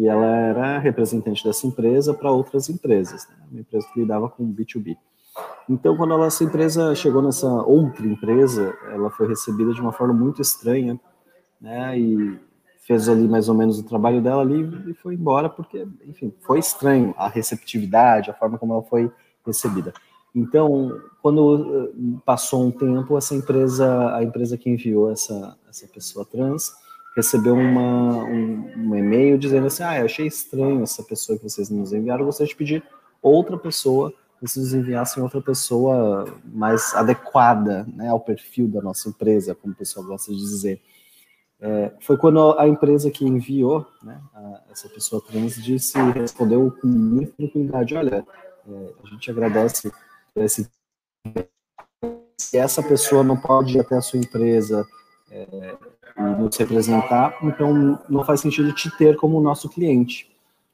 e 0.00 0.08
ela 0.08 0.24
era 0.24 0.78
representante 0.78 1.44
dessa 1.44 1.66
empresa 1.66 2.14
para 2.14 2.30
outras 2.32 2.70
empresas, 2.70 3.28
né? 3.28 3.36
uma 3.50 3.60
empresa 3.60 3.86
que 3.92 4.00
lidava 4.00 4.30
com 4.30 4.50
B2B. 4.50 4.96
Então, 5.68 5.94
quando 5.94 6.14
a 6.14 6.24
essa 6.24 6.42
empresa 6.42 6.94
chegou 6.94 7.20
nessa 7.20 7.46
outra 7.46 8.06
empresa, 8.06 8.74
ela 8.90 9.10
foi 9.10 9.28
recebida 9.28 9.74
de 9.74 9.80
uma 9.80 9.92
forma 9.92 10.14
muito 10.14 10.40
estranha, 10.40 10.98
né? 11.60 11.98
E 11.98 12.40
fez 12.86 13.10
ali 13.10 13.28
mais 13.28 13.50
ou 13.50 13.54
menos 13.54 13.78
o 13.78 13.86
trabalho 13.86 14.22
dela 14.22 14.40
ali 14.40 14.90
e 14.90 14.94
foi 14.94 15.14
embora 15.14 15.50
porque, 15.50 15.86
enfim, 16.06 16.32
foi 16.40 16.58
estranho 16.58 17.14
a 17.18 17.28
receptividade, 17.28 18.30
a 18.30 18.34
forma 18.34 18.56
como 18.56 18.72
ela 18.72 18.82
foi 18.82 19.12
recebida. 19.46 19.92
Então, 20.34 20.98
quando 21.20 21.92
eh, 21.92 22.20
passou 22.24 22.64
um 22.64 22.70
tempo, 22.70 23.18
essa 23.18 23.34
empresa, 23.34 24.16
a 24.16 24.24
empresa 24.24 24.56
que 24.56 24.70
enviou 24.70 25.10
essa, 25.10 25.58
essa 25.68 25.86
pessoa 25.88 26.24
trans, 26.24 26.72
recebeu 27.16 27.54
uma, 27.54 28.24
um, 28.24 28.72
um 28.76 28.96
e-mail 28.96 29.38
dizendo 29.38 29.66
assim, 29.66 29.82
ah, 29.82 29.98
eu 29.98 30.04
achei 30.04 30.26
estranho 30.26 30.82
essa 30.82 31.02
pessoa 31.02 31.36
que 31.36 31.44
vocês 31.44 31.70
nos 31.70 31.92
enviaram, 31.92 32.24
gostaria 32.24 32.48
de 32.48 32.56
pedir 32.56 32.82
outra 33.22 33.58
pessoa 33.58 34.12
vocês 34.40 34.72
enviassem 34.72 35.22
outra 35.22 35.40
pessoa 35.40 36.24
mais 36.44 36.94
adequada 36.94 37.86
né, 37.94 38.08
ao 38.08 38.20
perfil 38.20 38.66
da 38.68 38.80
nossa 38.80 39.08
empresa, 39.08 39.54
como 39.54 39.74
o 39.74 39.76
pessoal 39.76 40.06
gosta 40.06 40.32
de 40.32 40.38
dizer. 40.38 40.80
É, 41.60 41.92
foi 42.00 42.16
quando 42.16 42.58
a 42.58 42.66
empresa 42.66 43.10
que 43.10 43.26
enviou 43.26 43.86
né, 44.02 44.18
a, 44.34 44.62
essa 44.70 44.88
pessoa 44.88 45.22
trans 45.22 45.56
disse, 45.56 45.98
respondeu 46.12 46.74
com 46.80 46.86
muita 46.88 47.32
tranquilidade, 47.36 47.94
olha, 47.94 48.26
é, 48.66 48.94
a 49.04 49.06
gente 49.08 49.30
agradece 49.30 49.92
esse 50.36 50.70
se 52.38 52.56
essa 52.56 52.82
pessoa 52.82 53.22
não 53.22 53.36
pode 53.36 53.76
ir 53.76 53.80
até 53.80 53.94
a 53.94 54.00
sua 54.00 54.18
empresa 54.18 54.86
é, 55.30 55.76
nos 56.38 56.56
representar, 56.56 57.38
então 57.42 57.98
não 58.08 58.24
faz 58.24 58.40
sentido 58.40 58.72
te 58.72 58.90
ter 58.96 59.16
como 59.16 59.40
nosso 59.40 59.68
cliente. 59.68 60.30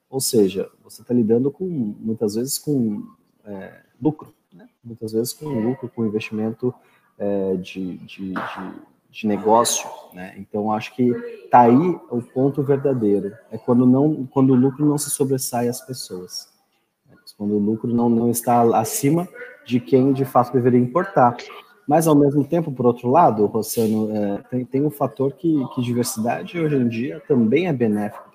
Ou 0.08 0.20
seja, 0.20 0.70
você 0.82 1.02
está 1.02 1.12
lidando 1.12 1.50
com, 1.50 1.64
muitas 1.64 2.34
vezes, 2.36 2.58
com 2.58 3.02
é, 3.44 3.80
lucro, 4.00 4.32
né? 4.52 4.68
muitas 4.82 5.12
vezes 5.12 5.32
com 5.32 5.46
lucro, 5.46 5.90
com 5.94 6.06
investimento 6.06 6.74
é, 7.18 7.56
de, 7.56 7.98
de, 7.98 8.32
de, 8.32 8.34
de, 9.10 9.26
negócio. 9.26 9.88
Né? 10.12 10.34
Então, 10.38 10.72
acho 10.72 10.94
que 10.94 11.10
está 11.44 11.62
aí 11.62 12.00
o 12.10 12.22
ponto 12.22 12.62
verdadeiro. 12.62 13.36
É 13.50 13.58
quando, 13.58 13.84
não, 13.84 14.26
quando 14.26 14.50
o 14.50 14.56
lucro 14.56 14.86
não 14.86 14.96
se 14.96 15.10
sobressai 15.10 15.68
às 15.68 15.80
pessoas. 15.80 16.54
Quando 17.36 17.54
o 17.54 17.58
lucro 17.58 17.92
não, 17.92 18.08
não 18.08 18.30
está 18.30 18.62
acima 18.78 19.28
de 19.66 19.80
quem 19.80 20.12
de 20.12 20.24
fato 20.24 20.52
deveria 20.52 20.80
importar. 20.80 21.36
Mas, 21.86 22.06
ao 22.06 22.14
mesmo 22.14 22.44
tempo, 22.44 22.72
por 22.72 22.86
outro 22.86 23.08
lado, 23.08 23.46
Rossano, 23.46 24.14
é, 24.14 24.38
tem, 24.50 24.64
tem 24.64 24.84
um 24.84 24.90
fator 24.90 25.32
que, 25.32 25.64
que 25.74 25.82
diversidade 25.82 26.58
hoje 26.58 26.76
em 26.76 26.88
dia 26.88 27.22
também 27.28 27.68
é 27.68 27.72
benéfico 27.72 28.26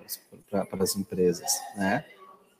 para 0.50 0.82
as 0.82 0.96
empresas, 0.96 1.50
né? 1.76 2.04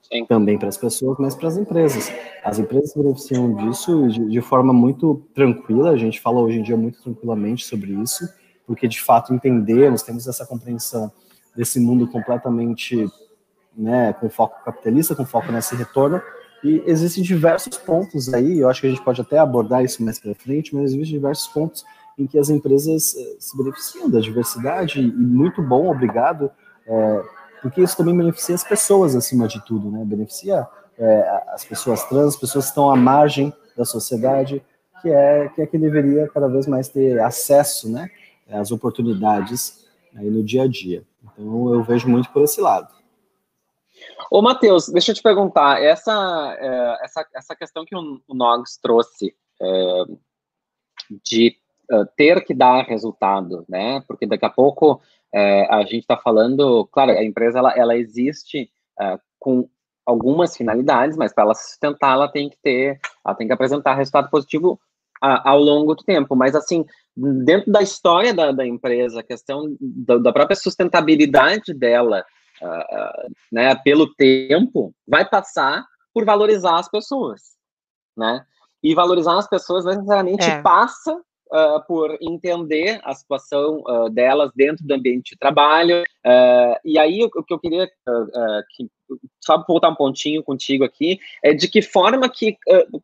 Sim. 0.03 0.27
Também 0.27 0.59
para 0.59 0.69
as 0.69 0.77
pessoas, 0.77 1.17
mas 1.19 1.35
para 1.35 1.49
as 1.49 1.57
empresas. 1.57 2.13
As 2.45 2.59
empresas 2.59 2.93
beneficiam 2.95 3.55
disso 3.55 4.09
de, 4.09 4.29
de, 4.29 4.41
forma 4.41 4.73
muito 4.73 5.23
tranquila, 5.35 5.91
a 5.91 5.97
gente 5.97 6.21
fala 6.21 6.41
hoje 6.41 6.59
em 6.59 6.63
dia 6.63 6.77
muito 6.77 7.03
tranquilamente 7.03 7.65
sobre 7.65 7.93
isso, 7.93 8.29
porque 8.67 8.87
de 8.89 9.01
fato 9.01 9.33
entendemos, 9.33 10.03
temos 10.03 10.27
essa 10.27 10.45
compreensão 10.45 11.11
desse 11.57 11.81
mundo 11.81 12.07
completamente 12.09 13.07
né, 13.75 14.13
com 14.15 14.29
foco 14.29 14.63
capitalista, 14.65 15.15
com 15.15 15.25
foco 15.25 15.51
nesse 15.51 15.75
retorno, 15.75 16.21
e 16.62 16.83
existem 16.87 17.23
diversos 17.23 17.76
pontos 17.76 18.33
aí, 18.33 18.61
eu 18.61 18.69
acho 18.69 18.81
que 18.81 18.87
a 18.87 18.90
gente 18.90 19.02
pode 19.02 19.21
até 19.21 19.38
abordar 19.38 19.85
isso 19.85 20.02
mais 20.02 20.21
para 20.21 20.35
frente, 20.35 20.75
mas 20.75 20.92
existem 20.92 21.19
diversos 21.19 21.49
pontos 21.49 21.85
em 22.16 22.26
que 22.26 22.38
as 22.38 22.50
empresas 22.50 23.16
eh, 23.16 23.37
se 23.38 23.57
beneficiam 23.57 24.09
da 24.09 24.21
diversidade, 24.21 25.00
e 25.00 25.11
muito 25.11 25.62
bom, 25.62 25.90
obrigado, 25.90 26.50
é, 26.87 27.23
porque 27.61 27.81
isso 27.81 27.97
também 27.97 28.16
beneficia 28.16 28.54
as 28.54 28.62
pessoas 28.62 29.16
acima 29.16 29.49
de 29.49 29.64
tudo, 29.64 29.90
né? 29.90 30.04
Beneficia 30.04 30.66
é, 30.99 31.42
as 31.49 31.64
pessoas 31.64 32.04
trans, 32.04 32.35
as 32.35 32.37
pessoas 32.37 32.66
que 32.66 32.71
estão 32.71 32.90
à 32.90 32.97
margem 32.97 33.52
da 33.76 33.85
sociedade, 33.85 34.62
que 35.00 35.09
é 35.09 35.49
que 35.49 35.62
é 35.62 35.66
que 35.66 35.78
deveria 35.78 36.28
cada 36.28 36.49
vez 36.49 36.66
mais 36.66 36.88
ter 36.88 37.19
acesso, 37.21 37.90
né, 37.90 38.09
às 38.50 38.71
oportunidades 38.71 39.87
aí 40.14 40.31
no 40.31 40.42
dia 40.42 40.62
a 40.62 40.69
dia. 40.69 41.02
Então 41.25 41.73
eu 41.73 41.83
vejo 41.83 42.09
muito 42.09 42.31
por 42.31 42.42
esse 42.42 42.61
lado. 42.61 42.88
Ô, 44.35 44.41
Matheus, 44.41 44.89
deixa 44.89 45.11
eu 45.11 45.15
te 45.15 45.23
perguntar, 45.23 45.83
essa, 45.83 46.57
é, 46.59 47.05
essa, 47.05 47.27
essa 47.35 47.55
questão 47.55 47.85
que 47.85 47.95
o, 47.95 48.23
Nogs 48.31 48.79
trouxe 48.81 49.37
é, 49.61 50.05
de 51.23 51.55
uh, 51.93 52.07
ter 52.17 52.43
que 52.43 52.55
dar 52.55 52.87
resultado, 52.87 53.62
né? 53.69 54.03
Porque 54.09 54.27
daqui 54.27 54.47
a 54.47 54.49
pouco 54.49 55.03
é, 55.35 55.67
a 55.67 55.83
gente 55.83 55.99
está 55.99 56.17
falando, 56.17 56.87
claro, 56.87 57.11
a 57.11 57.23
empresa 57.23 57.59
ela, 57.59 57.77
ela 57.77 57.95
existe 57.95 58.71
com 59.39 59.69
algumas 60.07 60.57
finalidades, 60.57 61.15
mas 61.15 61.35
para 61.35 61.45
ela 61.45 61.55
sustentar, 61.55 62.15
ela 62.15 62.27
tem 62.27 62.49
que 62.49 62.57
ter, 62.62 62.99
ela 63.23 63.35
tem 63.35 63.47
que 63.47 63.53
apresentar 63.53 63.97
resultado 63.97 64.31
positivo 64.31 64.81
ao 65.21 65.59
longo 65.59 65.95
do 65.95 66.05
tempo. 66.05 66.35
Mas 66.35 66.55
assim, 66.55 66.87
dentro 67.15 67.71
da 67.71 67.83
história 67.83 68.33
da, 68.33 68.51
da 68.51 68.67
empresa, 68.67 69.21
a 69.21 69.25
questão 69.25 69.77
da, 69.79 70.17
da 70.17 70.33
própria 70.33 70.57
sustentabilidade 70.57 71.75
dela, 71.75 72.25
uh, 72.62 73.33
né, 73.50 73.75
pelo 73.76 74.14
tempo, 74.14 74.95
vai 75.07 75.28
passar 75.28 75.85
por 76.14 76.25
valorizar 76.25 76.78
as 76.78 76.88
pessoas, 76.88 77.40
né? 78.16 78.45
E 78.83 78.95
valorizar 78.95 79.38
as 79.38 79.49
pessoas 79.49 79.85
necessariamente 79.85 80.49
é. 80.49 80.61
passa 80.61 81.14
uh, 81.14 81.87
por 81.87 82.16
entender 82.21 83.00
a 83.04 83.14
situação 83.14 83.83
uh, 83.87 84.11
delas 84.11 84.50
dentro 84.54 84.87
do 84.87 84.95
ambiente 84.95 85.31
de 85.31 85.38
trabalho. 85.38 86.02
e 86.85 86.99
aí, 86.99 87.25
o, 87.25 87.42
que 87.42 87.54
eu 87.54 87.59
queria 87.59 87.87
que, 87.87 88.88
só 89.40 89.62
voltar 89.66 89.90
um 89.90 89.95
pontinho 89.95 90.42
contigo 90.42 90.85
aqui, 90.85 91.19
é 91.42 91.52
de 91.52 91.69
que 91.69 91.83
forma 91.83 92.28
que, 92.28 92.57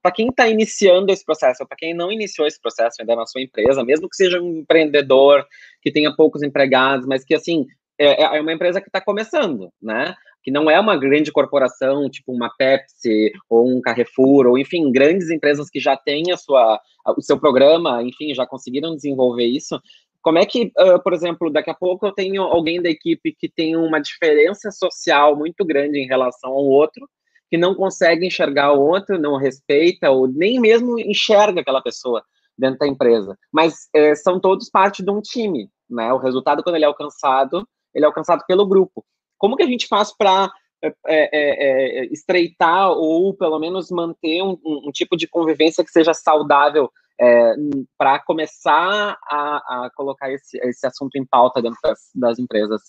para 0.02 0.12
quem 0.12 0.28
está 0.28 0.48
iniciando 0.48 1.12
esse 1.12 1.24
processo, 1.24 1.66
para 1.66 1.76
quem 1.76 1.94
não 1.94 2.10
iniciou 2.10 2.46
esse 2.46 2.60
processo 2.60 2.96
ainda 3.00 3.14
na 3.14 3.26
sua 3.26 3.42
empresa, 3.42 3.84
mesmo 3.84 4.08
que 4.08 4.16
seja 4.16 4.40
um 4.40 4.58
empreendedor, 4.58 5.46
que 5.82 5.92
tenha 5.92 6.14
poucos 6.14 6.42
empregados, 6.42 7.06
mas 7.06 7.24
que, 7.24 7.34
assim, 7.34 7.66
é, 7.98 8.22
é, 8.22 8.36
é 8.36 8.40
uma 8.40 8.52
empresa 8.52 8.80
que 8.80 8.88
está 8.88 9.00
começando, 9.00 9.70
né? 9.82 10.14
Que 10.42 10.50
não 10.50 10.70
é 10.70 10.78
uma 10.78 10.96
grande 10.96 11.32
corporação, 11.32 12.08
tipo 12.08 12.32
uma 12.32 12.50
Pepsi 12.56 13.32
ou 13.48 13.68
um 13.68 13.80
Carrefour, 13.80 14.46
ou 14.46 14.58
enfim, 14.58 14.90
grandes 14.92 15.30
empresas 15.30 15.68
que 15.68 15.80
já 15.80 15.96
têm 15.96 16.30
a 16.32 16.36
sua, 16.36 16.80
o 17.16 17.20
seu 17.20 17.38
programa, 17.38 18.02
enfim, 18.02 18.34
já 18.34 18.46
conseguiram 18.46 18.94
desenvolver 18.94 19.44
isso. 19.44 19.80
Como 20.22 20.38
é 20.38 20.46
que, 20.46 20.72
uh, 20.78 21.02
por 21.02 21.12
exemplo, 21.12 21.50
daqui 21.50 21.70
a 21.70 21.74
pouco 21.74 22.06
eu 22.06 22.12
tenho 22.12 22.42
alguém 22.42 22.80
da 22.80 22.88
equipe 22.88 23.34
que 23.38 23.48
tem 23.48 23.76
uma 23.76 24.00
diferença 24.00 24.70
social 24.70 25.36
muito 25.36 25.64
grande 25.64 25.98
em 25.98 26.06
relação 26.06 26.50
ao 26.50 26.64
outro, 26.64 27.08
que 27.50 27.56
não 27.56 27.74
consegue 27.74 28.26
enxergar 28.26 28.72
o 28.72 28.80
outro, 28.80 29.18
não 29.18 29.36
respeita, 29.36 30.10
ou 30.10 30.28
nem 30.28 30.60
mesmo 30.60 30.98
enxerga 30.98 31.60
aquela 31.60 31.82
pessoa 31.82 32.22
dentro 32.58 32.78
da 32.78 32.86
empresa. 32.86 33.36
Mas 33.52 33.88
é, 33.94 34.14
são 34.14 34.40
todos 34.40 34.68
parte 34.68 35.02
de 35.02 35.10
um 35.10 35.20
time, 35.20 35.70
né? 35.88 36.12
O 36.12 36.18
resultado, 36.18 36.62
quando 36.62 36.76
ele 36.76 36.84
é 36.84 36.88
alcançado, 36.88 37.66
ele 37.98 38.04
é 38.04 38.08
alcançado 38.08 38.44
pelo 38.46 38.66
grupo. 38.66 39.04
Como 39.36 39.56
que 39.56 39.62
a 39.62 39.66
gente 39.66 39.86
faz 39.86 40.16
para 40.16 40.50
é, 40.82 40.92
é, 41.06 41.28
é, 41.32 42.04
estreitar 42.12 42.90
ou 42.90 43.34
pelo 43.34 43.58
menos 43.58 43.90
manter 43.90 44.42
um, 44.42 44.56
um, 44.64 44.88
um, 44.88 44.92
tipo 44.92 45.16
de 45.16 45.26
convivência 45.26 45.84
que 45.84 45.90
seja 45.90 46.14
saudável 46.14 46.88
é, 47.20 47.52
para 47.98 48.20
começar 48.20 49.18
a, 49.24 49.86
a 49.86 49.90
colocar 49.96 50.30
esse, 50.32 50.56
esse, 50.58 50.86
assunto 50.86 51.16
em 51.16 51.26
pauta 51.26 51.60
dentro 51.60 51.78
das, 51.82 51.98
das 52.14 52.38
empresas? 52.38 52.80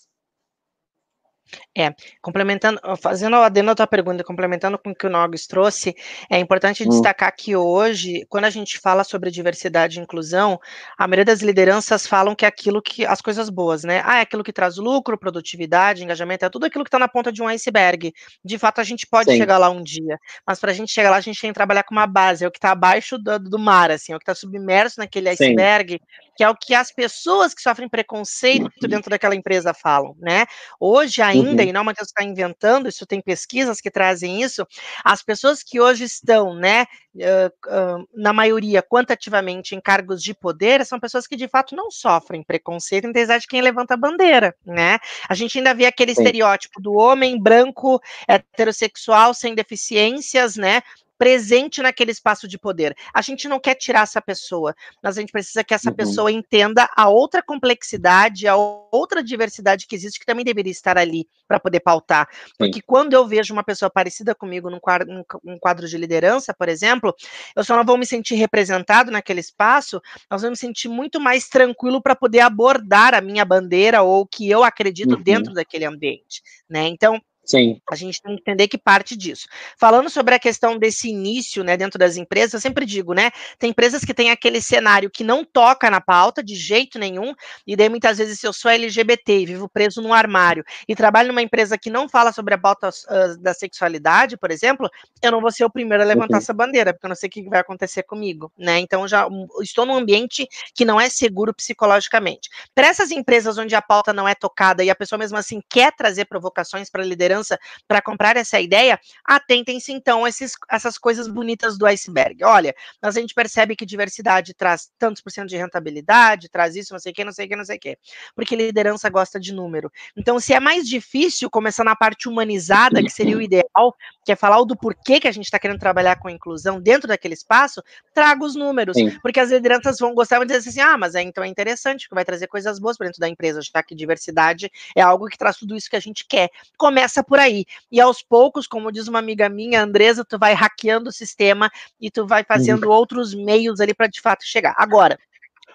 É, 1.76 1.94
complementando, 2.20 2.80
fazendo 3.00 3.36
a 3.36 3.46
adendo 3.46 3.70
à 3.70 3.74
tua 3.74 3.86
pergunta, 3.86 4.24
complementando 4.24 4.78
com 4.78 4.90
o 4.90 4.94
que 4.94 5.06
o 5.06 5.10
Nogues 5.10 5.46
trouxe, 5.46 5.94
é 6.30 6.38
importante 6.38 6.84
hum. 6.84 6.88
destacar 6.88 7.34
que 7.36 7.54
hoje, 7.56 8.24
quando 8.28 8.44
a 8.44 8.50
gente 8.50 8.78
fala 8.78 9.04
sobre 9.04 9.30
diversidade 9.30 9.98
e 9.98 10.02
inclusão, 10.02 10.60
a 10.98 11.06
maioria 11.06 11.24
das 11.24 11.40
lideranças 11.40 12.06
falam 12.06 12.34
que 12.34 12.44
é 12.44 12.48
aquilo 12.48 12.82
que, 12.82 13.06
as 13.06 13.20
coisas 13.20 13.48
boas, 13.48 13.84
né? 13.84 14.02
Ah, 14.04 14.18
é 14.18 14.20
aquilo 14.22 14.44
que 14.44 14.52
traz 14.52 14.76
lucro, 14.76 15.18
produtividade, 15.18 16.02
engajamento, 16.02 16.44
é 16.44 16.50
tudo 16.50 16.66
aquilo 16.66 16.84
que 16.84 16.88
está 16.88 16.98
na 16.98 17.08
ponta 17.08 17.32
de 17.32 17.42
um 17.42 17.48
iceberg. 17.48 18.12
De 18.44 18.58
fato, 18.58 18.80
a 18.80 18.84
gente 18.84 19.06
pode 19.06 19.30
Sim. 19.30 19.38
chegar 19.38 19.58
lá 19.58 19.70
um 19.70 19.82
dia, 19.82 20.18
mas 20.46 20.58
para 20.58 20.70
a 20.70 20.74
gente 20.74 20.92
chegar 20.92 21.10
lá, 21.10 21.16
a 21.16 21.20
gente 21.20 21.40
tem 21.40 21.50
que 21.50 21.54
trabalhar 21.54 21.82
com 21.84 21.94
uma 21.94 22.06
base, 22.06 22.44
é 22.44 22.48
o 22.48 22.50
que 22.50 22.58
está 22.58 22.72
abaixo 22.72 23.18
do, 23.18 23.38
do, 23.38 23.58
mar, 23.58 23.90
assim, 23.90 24.12
é 24.12 24.16
o 24.16 24.18
que 24.18 24.24
está 24.24 24.34
submerso 24.34 24.98
naquele 24.98 25.28
iceberg, 25.28 25.92
Sim. 25.92 25.98
Que 26.40 26.44
é 26.44 26.48
o 26.48 26.56
que 26.56 26.74
as 26.74 26.90
pessoas 26.90 27.52
que 27.52 27.60
sofrem 27.60 27.86
preconceito 27.86 28.88
dentro 28.88 29.10
daquela 29.10 29.34
empresa 29.34 29.74
falam, 29.74 30.16
né? 30.18 30.46
Hoje 30.80 31.20
ainda 31.20 31.62
uhum. 31.62 31.68
e 31.68 31.70
não 31.70 31.80
é 31.80 31.82
uma 31.82 31.94
coisa 31.94 32.10
que 32.10 32.18
está 32.18 32.24
inventando, 32.24 32.88
isso 32.88 33.04
tem 33.04 33.20
pesquisas 33.20 33.78
que 33.78 33.90
trazem 33.90 34.40
isso, 34.40 34.66
as 35.04 35.22
pessoas 35.22 35.62
que 35.62 35.78
hoje 35.78 36.04
estão, 36.04 36.54
né, 36.54 36.86
uh, 37.14 38.00
uh, 38.00 38.08
na 38.14 38.32
maioria, 38.32 38.82
quantitativamente, 38.82 39.74
em 39.74 39.82
cargos 39.82 40.22
de 40.22 40.32
poder, 40.32 40.86
são 40.86 40.98
pessoas 40.98 41.26
que 41.26 41.36
de 41.36 41.46
fato 41.46 41.76
não 41.76 41.90
sofrem 41.90 42.42
preconceito, 42.42 43.06
em 43.06 43.12
de 43.12 43.46
quem 43.46 43.60
levanta 43.60 43.92
a 43.92 43.98
bandeira, 43.98 44.56
né? 44.64 44.98
A 45.28 45.34
gente 45.34 45.58
ainda 45.58 45.74
vê 45.74 45.84
aquele 45.84 46.14
Sim. 46.14 46.22
estereótipo 46.22 46.80
do 46.80 46.94
homem 46.94 47.38
branco, 47.38 48.00
heterossexual, 48.26 49.34
sem 49.34 49.54
deficiências, 49.54 50.56
né? 50.56 50.80
Presente 51.20 51.82
naquele 51.82 52.12
espaço 52.12 52.48
de 52.48 52.58
poder. 52.58 52.96
A 53.12 53.20
gente 53.20 53.46
não 53.46 53.60
quer 53.60 53.74
tirar 53.74 54.04
essa 54.04 54.22
pessoa, 54.22 54.74
mas 55.02 55.18
a 55.18 55.20
gente 55.20 55.30
precisa 55.30 55.62
que 55.62 55.74
essa 55.74 55.90
uhum. 55.90 55.94
pessoa 55.94 56.32
entenda 56.32 56.88
a 56.96 57.10
outra 57.10 57.42
complexidade, 57.42 58.48
a 58.48 58.56
outra 58.56 59.22
diversidade 59.22 59.86
que 59.86 59.94
existe, 59.94 60.18
que 60.18 60.24
também 60.24 60.46
deveria 60.46 60.72
estar 60.72 60.96
ali 60.96 61.28
para 61.46 61.60
poder 61.60 61.80
pautar. 61.80 62.26
Porque 62.56 62.76
Sim. 62.78 62.84
quando 62.86 63.12
eu 63.12 63.28
vejo 63.28 63.52
uma 63.52 63.62
pessoa 63.62 63.90
parecida 63.90 64.34
comigo 64.34 64.70
num 64.70 64.80
quadro, 64.80 65.06
num 65.44 65.58
quadro 65.58 65.86
de 65.86 65.98
liderança, 65.98 66.54
por 66.54 66.70
exemplo, 66.70 67.14
eu 67.54 67.62
só 67.62 67.76
não 67.76 67.84
vou 67.84 67.98
me 67.98 68.06
sentir 68.06 68.36
representado 68.36 69.10
naquele 69.10 69.40
espaço, 69.40 70.00
nós 70.30 70.40
vamos 70.40 70.58
me 70.58 70.66
sentir 70.68 70.88
muito 70.88 71.20
mais 71.20 71.50
tranquilo 71.50 72.00
para 72.00 72.16
poder 72.16 72.40
abordar 72.40 73.12
a 73.12 73.20
minha 73.20 73.44
bandeira 73.44 74.00
ou 74.00 74.22
o 74.22 74.26
que 74.26 74.48
eu 74.48 74.64
acredito 74.64 75.16
uhum. 75.16 75.22
dentro 75.22 75.52
daquele 75.52 75.84
ambiente, 75.84 76.42
né? 76.66 76.88
Então, 76.88 77.20
Sim. 77.50 77.80
A 77.90 77.96
gente 77.96 78.22
tem 78.22 78.36
que 78.36 78.42
entender 78.42 78.68
que 78.68 78.78
parte 78.78 79.16
disso. 79.16 79.48
Falando 79.76 80.08
sobre 80.08 80.36
a 80.36 80.38
questão 80.38 80.78
desse 80.78 81.08
início, 81.08 81.64
né, 81.64 81.76
dentro 81.76 81.98
das 81.98 82.16
empresas, 82.16 82.54
eu 82.54 82.60
sempre 82.60 82.86
digo, 82.86 83.12
né, 83.12 83.32
tem 83.58 83.70
empresas 83.70 84.04
que 84.04 84.14
têm 84.14 84.30
aquele 84.30 84.60
cenário 84.60 85.10
que 85.10 85.24
não 85.24 85.44
toca 85.44 85.90
na 85.90 86.00
pauta 86.00 86.44
de 86.44 86.54
jeito 86.54 86.96
nenhum, 86.96 87.34
e 87.66 87.74
daí 87.74 87.88
muitas 87.88 88.18
vezes 88.18 88.38
se 88.38 88.46
eu 88.46 88.52
sou 88.52 88.70
LGBT 88.70 89.40
e 89.40 89.46
vivo 89.46 89.68
preso 89.68 90.00
num 90.00 90.14
armário 90.14 90.64
e 90.86 90.94
trabalho 90.94 91.28
numa 91.28 91.42
empresa 91.42 91.76
que 91.76 91.90
não 91.90 92.08
fala 92.08 92.30
sobre 92.30 92.54
a 92.54 92.58
pauta 92.58 92.88
uh, 92.88 93.42
da 93.42 93.52
sexualidade, 93.52 94.36
por 94.36 94.52
exemplo, 94.52 94.88
eu 95.20 95.32
não 95.32 95.40
vou 95.40 95.50
ser 95.50 95.64
o 95.64 95.70
primeiro 95.70 96.04
a 96.04 96.06
levantar 96.06 96.34
uhum. 96.34 96.38
essa 96.38 96.54
bandeira, 96.54 96.92
porque 96.92 97.06
eu 97.06 97.08
não 97.08 97.16
sei 97.16 97.28
o 97.28 97.30
que 97.30 97.48
vai 97.48 97.58
acontecer 97.58 98.04
comigo, 98.04 98.52
né? 98.56 98.78
Então 98.78 99.08
já 99.08 99.26
um, 99.26 99.48
estou 99.60 99.84
num 99.84 99.96
ambiente 99.96 100.46
que 100.72 100.84
não 100.84 101.00
é 101.00 101.10
seguro 101.10 101.52
psicologicamente. 101.52 102.48
Para 102.72 102.86
essas 102.86 103.10
empresas 103.10 103.58
onde 103.58 103.74
a 103.74 103.82
pauta 103.82 104.12
não 104.12 104.28
é 104.28 104.36
tocada 104.36 104.84
e 104.84 104.90
a 104.90 104.94
pessoa 104.94 105.18
mesmo 105.18 105.36
assim 105.36 105.60
quer 105.68 105.92
trazer 105.96 106.26
provocações 106.26 106.88
para 106.88 107.02
a 107.02 107.06
liderança 107.06 107.39
liderança 107.40 107.58
para 107.88 108.00
comprar 108.00 108.36
essa 108.36 108.60
ideia, 108.60 108.98
atentem-se 109.24 109.92
então 109.92 110.24
a 110.24 110.28
esses, 110.28 110.52
essas 110.70 110.98
coisas 110.98 111.26
bonitas 111.26 111.78
do 111.78 111.86
iceberg. 111.86 112.44
Olha, 112.44 112.74
mas 113.02 113.16
a 113.16 113.20
gente 113.20 113.34
percebe 113.34 113.74
que 113.74 113.86
diversidade 113.86 114.54
traz 114.54 114.90
tantos 114.98 115.22
por 115.22 115.30
cento 115.30 115.48
de 115.48 115.56
rentabilidade, 115.56 116.48
traz 116.48 116.76
isso, 116.76 116.92
não 116.92 117.00
sei 117.00 117.12
o 117.12 117.14
que, 117.14 117.24
não 117.24 117.32
sei 117.32 117.46
o 117.46 117.48
que, 117.48 117.56
não 117.56 117.64
sei 117.64 117.76
o 117.76 117.80
que. 117.80 117.98
Porque 118.34 118.54
liderança 118.54 119.08
gosta 119.08 119.40
de 119.40 119.52
número. 119.52 119.90
Então, 120.16 120.38
se 120.38 120.52
é 120.52 120.60
mais 120.60 120.88
difícil 120.88 121.50
começar 121.50 121.84
na 121.84 121.96
parte 121.96 122.28
humanizada, 122.28 123.02
que 123.02 123.10
seria 123.10 123.36
o 123.36 123.42
ideal, 123.42 123.94
que 124.24 124.32
é 124.32 124.36
falar 124.36 124.62
do 124.64 124.76
porquê 124.76 125.18
que 125.18 125.28
a 125.28 125.32
gente 125.32 125.44
está 125.44 125.58
querendo 125.58 125.78
trabalhar 125.78 126.16
com 126.16 126.28
inclusão 126.28 126.80
dentro 126.80 127.08
daquele 127.08 127.34
espaço, 127.34 127.82
traga 128.12 128.44
os 128.44 128.54
números. 128.54 128.96
Sim. 128.96 129.18
Porque 129.20 129.40
as 129.40 129.50
lideranças 129.50 129.98
vão 129.98 130.14
gostar 130.14 130.38
de 130.40 130.46
dizer 130.46 130.68
assim: 130.68 130.80
ah, 130.80 130.98
mas 130.98 131.14
é, 131.14 131.22
então 131.22 131.42
é 131.42 131.48
interessante, 131.48 132.02
porque 132.02 132.14
vai 132.14 132.24
trazer 132.24 132.46
coisas 132.46 132.78
boas 132.78 132.96
para 132.96 133.06
dentro 133.06 133.20
da 133.20 133.28
empresa, 133.28 133.60
já 133.62 133.82
que 133.82 133.94
diversidade 133.94 134.70
é 134.94 135.00
algo 135.00 135.26
que 135.26 135.38
traz 135.38 135.56
tudo 135.56 135.76
isso 135.76 135.88
que 135.88 135.96
a 135.96 136.00
gente 136.00 136.26
quer. 136.28 136.50
Começa 136.76 137.22
por 137.30 137.38
aí. 137.38 137.64
E 137.92 138.00
aos 138.00 138.22
poucos, 138.24 138.66
como 138.66 138.90
diz 138.90 139.06
uma 139.06 139.20
amiga 139.20 139.48
minha, 139.48 139.80
Andresa, 139.80 140.24
tu 140.24 140.36
vai 140.36 140.52
hackeando 140.52 141.10
o 141.10 141.12
sistema 141.12 141.70
e 142.00 142.10
tu 142.10 142.26
vai 142.26 142.42
fazendo 142.42 142.86
uhum. 142.86 142.92
outros 142.92 143.32
meios 143.32 143.78
ali 143.78 143.94
para 143.94 144.08
de 144.08 144.20
fato 144.20 144.44
chegar. 144.44 144.74
Agora, 144.76 145.16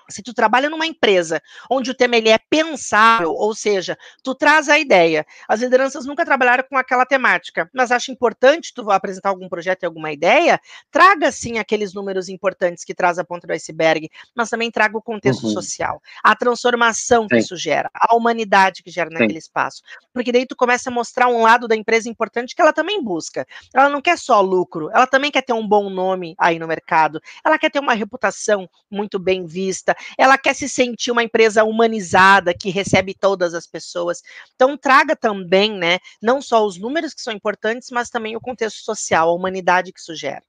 se 0.10 0.22
tu 0.22 0.34
trabalha 0.34 0.70
numa 0.70 0.86
empresa 0.86 1.42
onde 1.70 1.92
o 1.92 1.94
tema 1.94 2.18
ele 2.18 2.30
é 2.30 2.38
pensável, 2.38 3.32
ou 3.32 3.54
seja, 3.56 3.98
tu 4.24 4.36
traz 4.36 4.70
a 4.70 4.78
ideia. 4.80 5.26
As 5.48 5.62
lideranças 5.62 6.06
nunca 6.06 6.26
trabalharam 6.26 6.64
com 6.70 6.78
aquela 6.78 7.06
temática, 7.06 7.70
mas 7.74 7.92
acho 7.92 8.12
importante 8.12 8.74
tu 8.74 8.90
apresentar 8.92 9.30
algum 9.30 9.50
projeto 9.50 9.84
e 9.84 9.86
alguma 9.86 10.12
ideia, 10.12 10.60
traga 10.92 11.32
sim 11.32 11.58
aqueles 11.58 11.94
números 11.94 12.30
importantes 12.30 12.84
que 12.84 12.94
traz 12.94 13.18
a 13.20 13.24
ponta 13.24 13.48
do 13.48 13.54
iceberg, 13.54 14.10
mas 14.36 14.50
também 14.50 14.72
traga 14.72 14.98
o 14.98 15.02
contexto 15.02 15.46
uhum. 15.46 15.54
social, 15.54 16.02
a 16.24 16.36
transformação 16.36 17.24
sim. 17.24 17.28
que 17.30 17.38
isso 17.38 17.56
gera, 17.56 17.90
a 17.94 18.16
humanidade 18.16 18.84
que 18.84 18.92
gera 18.92 19.10
sim. 19.10 19.16
naquele 19.16 19.40
espaço. 19.40 19.82
Porque 20.14 20.32
daí 20.32 20.46
tu 20.46 20.56
começa 20.56 20.90
a 20.90 20.94
mostrar 20.94 21.28
um 21.28 21.42
lado 21.42 21.68
da 21.68 21.76
empresa 21.76 22.10
importante 22.10 22.56
que 22.56 22.62
ela 22.62 22.74
também 22.74 23.04
busca. 23.04 23.46
Ela 23.74 23.90
não 23.90 24.02
quer 24.02 24.18
só 24.18 24.42
lucro, 24.42 24.90
ela 24.94 25.08
também 25.08 25.32
quer 25.32 25.42
ter 25.42 25.54
um 25.54 25.68
bom 25.68 25.90
nome 25.90 26.36
aí 26.38 26.60
no 26.60 26.68
mercado, 26.68 27.22
ela 27.44 27.58
quer 27.58 27.70
ter 27.70 27.80
uma 27.80 27.94
reputação 27.94 28.70
muito 28.90 29.20
bem 29.20 29.46
vista, 29.46 29.95
ela 30.18 30.38
quer 30.38 30.54
se 30.54 30.68
sentir 30.68 31.12
uma 31.12 31.24
empresa 31.24 31.64
humanizada 31.64 32.54
que 32.54 32.70
recebe 32.70 33.14
todas 33.14 33.54
as 33.54 33.68
pessoas. 33.68 34.22
Então 34.56 34.78
traga 34.78 35.16
também, 35.16 35.78
né, 35.78 36.00
não 36.22 36.42
só 36.42 36.66
os 36.66 36.80
números 36.80 37.14
que 37.14 37.22
são 37.22 37.34
importantes, 37.34 37.90
mas 37.92 38.10
também 38.10 38.36
o 38.36 38.42
contexto 38.42 38.84
social, 38.84 39.30
a 39.30 39.34
humanidade 39.34 39.92
que 39.92 40.00
isso 40.00 40.16
gera. 40.16 40.44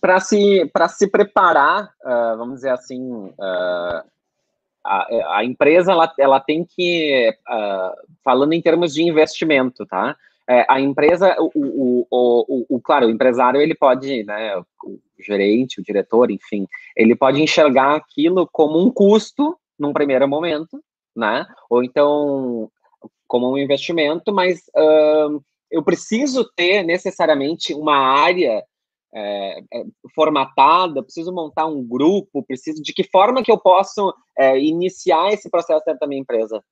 Para 0.00 0.20
se, 0.20 0.70
se 0.96 1.06
preparar, 1.08 1.92
uh, 2.04 2.36
vamos 2.38 2.56
dizer 2.56 2.70
assim, 2.70 3.00
uh, 3.02 4.02
a, 4.84 5.36
a, 5.36 5.44
empresa 5.44 5.92
ela, 5.92 6.12
ela 6.18 6.40
tem 6.40 6.64
que, 6.64 7.36
uh, 7.48 8.14
falando 8.24 8.52
em 8.52 8.62
termos 8.62 8.94
de 8.94 9.02
investimento, 9.02 9.84
tá? 9.84 10.16
É, 10.48 10.66
a 10.68 10.80
empresa, 10.80 11.36
o, 11.38 11.50
o, 11.54 12.06
o, 12.10 12.66
o, 12.76 12.80
claro, 12.80 13.06
o 13.06 13.10
empresário 13.10 13.60
ele 13.60 13.74
pode, 13.74 14.24
né, 14.24 14.60
gerente, 15.22 15.80
o 15.80 15.84
diretor, 15.84 16.30
enfim, 16.30 16.66
ele 16.96 17.14
pode 17.14 17.42
enxergar 17.42 17.96
aquilo 17.96 18.48
como 18.50 18.78
um 18.78 18.90
custo 18.90 19.56
num 19.78 19.92
primeiro 19.92 20.28
momento, 20.28 20.82
né? 21.16 21.46
Ou 21.68 21.82
então 21.82 22.70
como 23.26 23.52
um 23.52 23.58
investimento, 23.58 24.32
mas 24.32 24.60
uh, 24.76 25.42
eu 25.70 25.82
preciso 25.84 26.44
ter 26.56 26.82
necessariamente 26.82 27.72
uma 27.72 27.96
área 27.96 28.64
é, 29.14 29.60
é, 29.72 29.84
formatada, 30.14 31.02
preciso 31.02 31.32
montar 31.32 31.66
um 31.66 31.82
grupo, 31.84 32.44
preciso 32.44 32.82
de 32.82 32.92
que 32.92 33.04
forma 33.04 33.42
que 33.42 33.50
eu 33.50 33.58
posso 33.58 34.12
é, 34.36 34.58
iniciar 34.58 35.32
esse 35.32 35.50
processo 35.50 35.84
dentro 35.84 36.00
da 36.00 36.06
minha 36.06 36.20
empresa? 36.20 36.62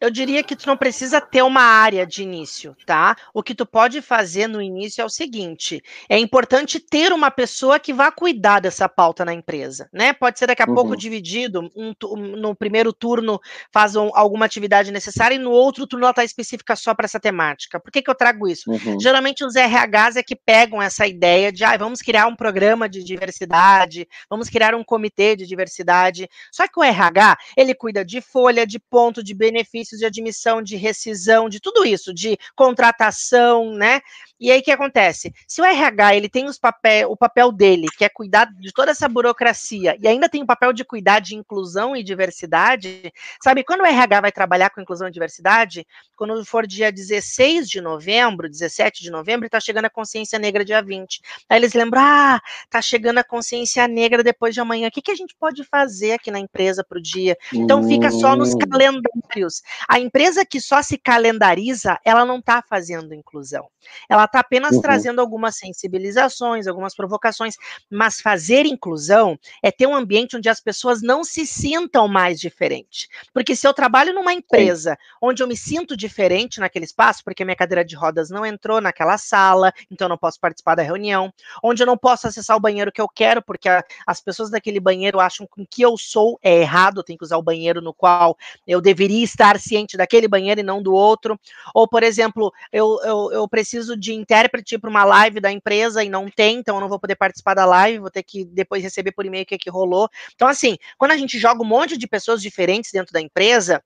Eu 0.00 0.10
diria 0.10 0.42
que 0.42 0.56
tu 0.56 0.66
não 0.66 0.76
precisa 0.76 1.20
ter 1.20 1.42
uma 1.42 1.62
área 1.62 2.06
de 2.06 2.22
início, 2.22 2.76
tá? 2.86 3.16
O 3.32 3.42
que 3.42 3.54
tu 3.54 3.66
pode 3.66 4.00
fazer 4.00 4.46
no 4.46 4.60
início 4.60 5.02
é 5.02 5.04
o 5.04 5.08
seguinte: 5.08 5.82
é 6.08 6.18
importante 6.18 6.80
ter 6.80 7.12
uma 7.12 7.30
pessoa 7.30 7.78
que 7.78 7.92
vá 7.92 8.10
cuidar 8.10 8.60
dessa 8.60 8.88
pauta 8.88 9.24
na 9.24 9.32
empresa, 9.32 9.88
né? 9.92 10.12
Pode 10.12 10.38
ser 10.38 10.46
daqui 10.46 10.62
a 10.62 10.66
uhum. 10.66 10.74
pouco 10.74 10.96
dividido, 10.96 11.70
um, 11.76 11.94
no 12.36 12.54
primeiro 12.54 12.92
turno 12.92 13.40
faz 13.72 13.96
um, 13.96 14.10
alguma 14.14 14.46
atividade 14.46 14.90
necessária 14.92 15.34
e 15.34 15.38
no 15.38 15.50
outro 15.50 15.86
turno 15.86 16.04
ela 16.04 16.10
está 16.10 16.24
específica 16.24 16.76
só 16.76 16.94
para 16.94 17.06
essa 17.06 17.20
temática. 17.20 17.80
Por 17.80 17.90
que, 17.90 18.02
que 18.02 18.10
eu 18.10 18.14
trago 18.14 18.48
isso? 18.48 18.70
Uhum. 18.70 19.00
Geralmente 19.00 19.44
os 19.44 19.54
RHs 19.54 20.16
é 20.16 20.22
que 20.22 20.36
pegam 20.36 20.80
essa 20.82 21.06
ideia 21.06 21.52
de, 21.52 21.64
ah, 21.64 21.76
vamos 21.76 22.00
criar 22.00 22.26
um 22.26 22.36
programa 22.36 22.88
de 22.88 23.02
diversidade, 23.02 24.06
vamos 24.28 24.48
criar 24.48 24.74
um 24.74 24.84
comitê 24.84 25.36
de 25.36 25.46
diversidade. 25.46 26.28
Só 26.52 26.66
que 26.66 26.78
o 26.78 26.82
RH, 26.82 27.36
ele 27.56 27.74
cuida 27.74 28.04
de 28.04 28.20
folha, 28.20 28.66
de 28.66 28.78
ponto, 28.78 29.22
de 29.22 29.34
benefício 29.34 29.77
benefícios 29.78 30.00
de 30.00 30.06
admissão, 30.06 30.62
de 30.62 30.76
rescisão, 30.76 31.48
de 31.48 31.60
tudo 31.60 31.84
isso, 31.84 32.12
de 32.12 32.36
contratação, 32.56 33.72
né? 33.74 34.00
E 34.40 34.52
aí 34.52 34.60
o 34.60 34.62
que 34.62 34.70
acontece? 34.70 35.32
Se 35.46 35.60
o 35.60 35.64
RH 35.64 36.14
ele 36.14 36.28
tem 36.28 36.46
os 36.46 36.58
papel, 36.58 37.10
o 37.10 37.16
papel 37.16 37.50
dele, 37.50 37.88
que 37.96 38.04
é 38.04 38.08
cuidar 38.08 38.46
de 38.46 38.72
toda 38.72 38.92
essa 38.92 39.08
burocracia, 39.08 39.96
e 40.00 40.06
ainda 40.06 40.28
tem 40.28 40.42
o 40.42 40.46
papel 40.46 40.72
de 40.72 40.84
cuidar 40.84 41.20
de 41.20 41.34
inclusão 41.34 41.96
e 41.96 42.04
diversidade, 42.04 43.12
sabe, 43.42 43.64
quando 43.64 43.80
o 43.80 43.86
RH 43.86 44.20
vai 44.20 44.32
trabalhar 44.32 44.70
com 44.70 44.80
inclusão 44.80 45.08
e 45.08 45.10
diversidade, 45.10 45.84
quando 46.16 46.44
for 46.44 46.66
dia 46.66 46.92
16 46.92 47.68
de 47.68 47.80
novembro, 47.80 48.48
17 48.48 49.02
de 49.02 49.10
novembro, 49.10 49.46
está 49.46 49.58
chegando 49.58 49.86
a 49.86 49.90
consciência 49.90 50.38
negra 50.38 50.64
dia 50.64 50.82
20. 50.82 51.20
Aí 51.48 51.58
eles 51.58 51.74
lembram, 51.74 52.00
ah, 52.04 52.40
tá 52.70 52.80
chegando 52.80 53.18
a 53.18 53.24
consciência 53.24 53.88
negra 53.88 54.22
depois 54.22 54.54
de 54.54 54.60
amanhã, 54.60 54.86
o 54.88 54.90
que, 54.90 55.02
que 55.02 55.10
a 55.10 55.16
gente 55.16 55.34
pode 55.38 55.64
fazer 55.64 56.12
aqui 56.12 56.30
na 56.30 56.38
empresa 56.38 56.84
para 56.84 56.98
o 56.98 57.02
dia? 57.02 57.36
Então 57.52 57.82
fica 57.86 58.10
só 58.10 58.36
nos 58.36 58.54
hum. 58.54 58.58
calendários. 58.58 59.62
A 59.88 59.98
empresa 59.98 60.44
que 60.44 60.60
só 60.60 60.82
se 60.82 60.98
calendariza, 60.98 61.98
ela 62.04 62.24
não 62.24 62.38
está 62.38 62.62
fazendo 62.62 63.14
inclusão. 63.14 63.68
Ela 64.08 64.24
está 64.24 64.40
apenas 64.40 64.76
uhum. 64.76 64.82
trazendo 64.82 65.20
algumas 65.20 65.56
sensibilizações, 65.56 66.66
algumas 66.66 66.94
provocações, 66.94 67.56
mas 67.90 68.20
fazer 68.20 68.66
inclusão 68.66 69.38
é 69.62 69.70
ter 69.70 69.86
um 69.86 69.94
ambiente 69.94 70.36
onde 70.36 70.48
as 70.48 70.60
pessoas 70.60 71.02
não 71.02 71.24
se 71.24 71.46
sintam 71.46 72.08
mais 72.08 72.40
diferentes. 72.40 73.08
Porque 73.32 73.56
se 73.56 73.66
eu 73.66 73.74
trabalho 73.74 74.14
numa 74.14 74.32
empresa 74.32 74.92
Sim. 74.92 75.16
onde 75.22 75.42
eu 75.42 75.48
me 75.48 75.56
sinto 75.56 75.96
diferente 75.96 76.60
naquele 76.60 76.84
espaço, 76.84 77.22
porque 77.24 77.44
minha 77.44 77.56
cadeira 77.56 77.84
de 77.84 77.96
rodas 77.96 78.30
não 78.30 78.44
entrou 78.44 78.80
naquela 78.80 79.18
sala, 79.18 79.72
então 79.90 80.06
eu 80.06 80.10
não 80.10 80.18
posso 80.18 80.40
participar 80.40 80.74
da 80.74 80.82
reunião, 80.82 81.32
onde 81.62 81.82
eu 81.82 81.86
não 81.86 81.96
posso 81.96 82.26
acessar 82.26 82.56
o 82.56 82.60
banheiro 82.60 82.92
que 82.92 83.00
eu 83.00 83.08
quero, 83.08 83.42
porque 83.42 83.68
a, 83.68 83.84
as 84.06 84.20
pessoas 84.20 84.50
daquele 84.50 84.80
banheiro 84.80 85.20
acham 85.20 85.46
que 85.46 85.62
o 85.62 85.66
que 85.66 85.82
eu 85.82 85.96
sou 85.96 86.38
é 86.42 86.60
errado, 86.60 87.00
eu 87.00 87.04
tenho 87.04 87.18
que 87.18 87.24
usar 87.24 87.36
o 87.36 87.42
banheiro 87.42 87.80
no 87.80 87.94
qual 87.94 88.36
eu 88.66 88.80
deveria 88.80 89.24
estar 89.24 89.57
ciente 89.58 89.96
daquele 89.96 90.28
banheiro 90.28 90.60
e 90.60 90.64
não 90.64 90.82
do 90.82 90.92
outro. 90.92 91.38
Ou, 91.74 91.88
por 91.88 92.02
exemplo, 92.02 92.52
eu, 92.72 92.98
eu, 93.04 93.32
eu 93.32 93.48
preciso 93.48 93.96
de 93.96 94.12
intérprete 94.12 94.78
para 94.78 94.90
uma 94.90 95.04
live 95.04 95.40
da 95.40 95.50
empresa 95.50 96.02
e 96.02 96.08
não 96.08 96.28
tem, 96.30 96.58
então 96.58 96.76
eu 96.76 96.80
não 96.80 96.88
vou 96.88 96.98
poder 96.98 97.16
participar 97.16 97.54
da 97.54 97.64
live, 97.64 97.98
vou 97.98 98.10
ter 98.10 98.22
que 98.22 98.44
depois 98.44 98.82
receber 98.82 99.12
por 99.12 99.26
e-mail 99.26 99.42
o 99.42 99.46
que, 99.46 99.54
é 99.54 99.58
que 99.58 99.70
rolou. 99.70 100.08
Então, 100.34 100.48
assim, 100.48 100.76
quando 100.96 101.12
a 101.12 101.16
gente 101.16 101.38
joga 101.38 101.62
um 101.62 101.66
monte 101.66 101.96
de 101.96 102.06
pessoas 102.06 102.40
diferentes 102.40 102.90
dentro 102.92 103.12
da 103.12 103.20
empresa, 103.20 103.82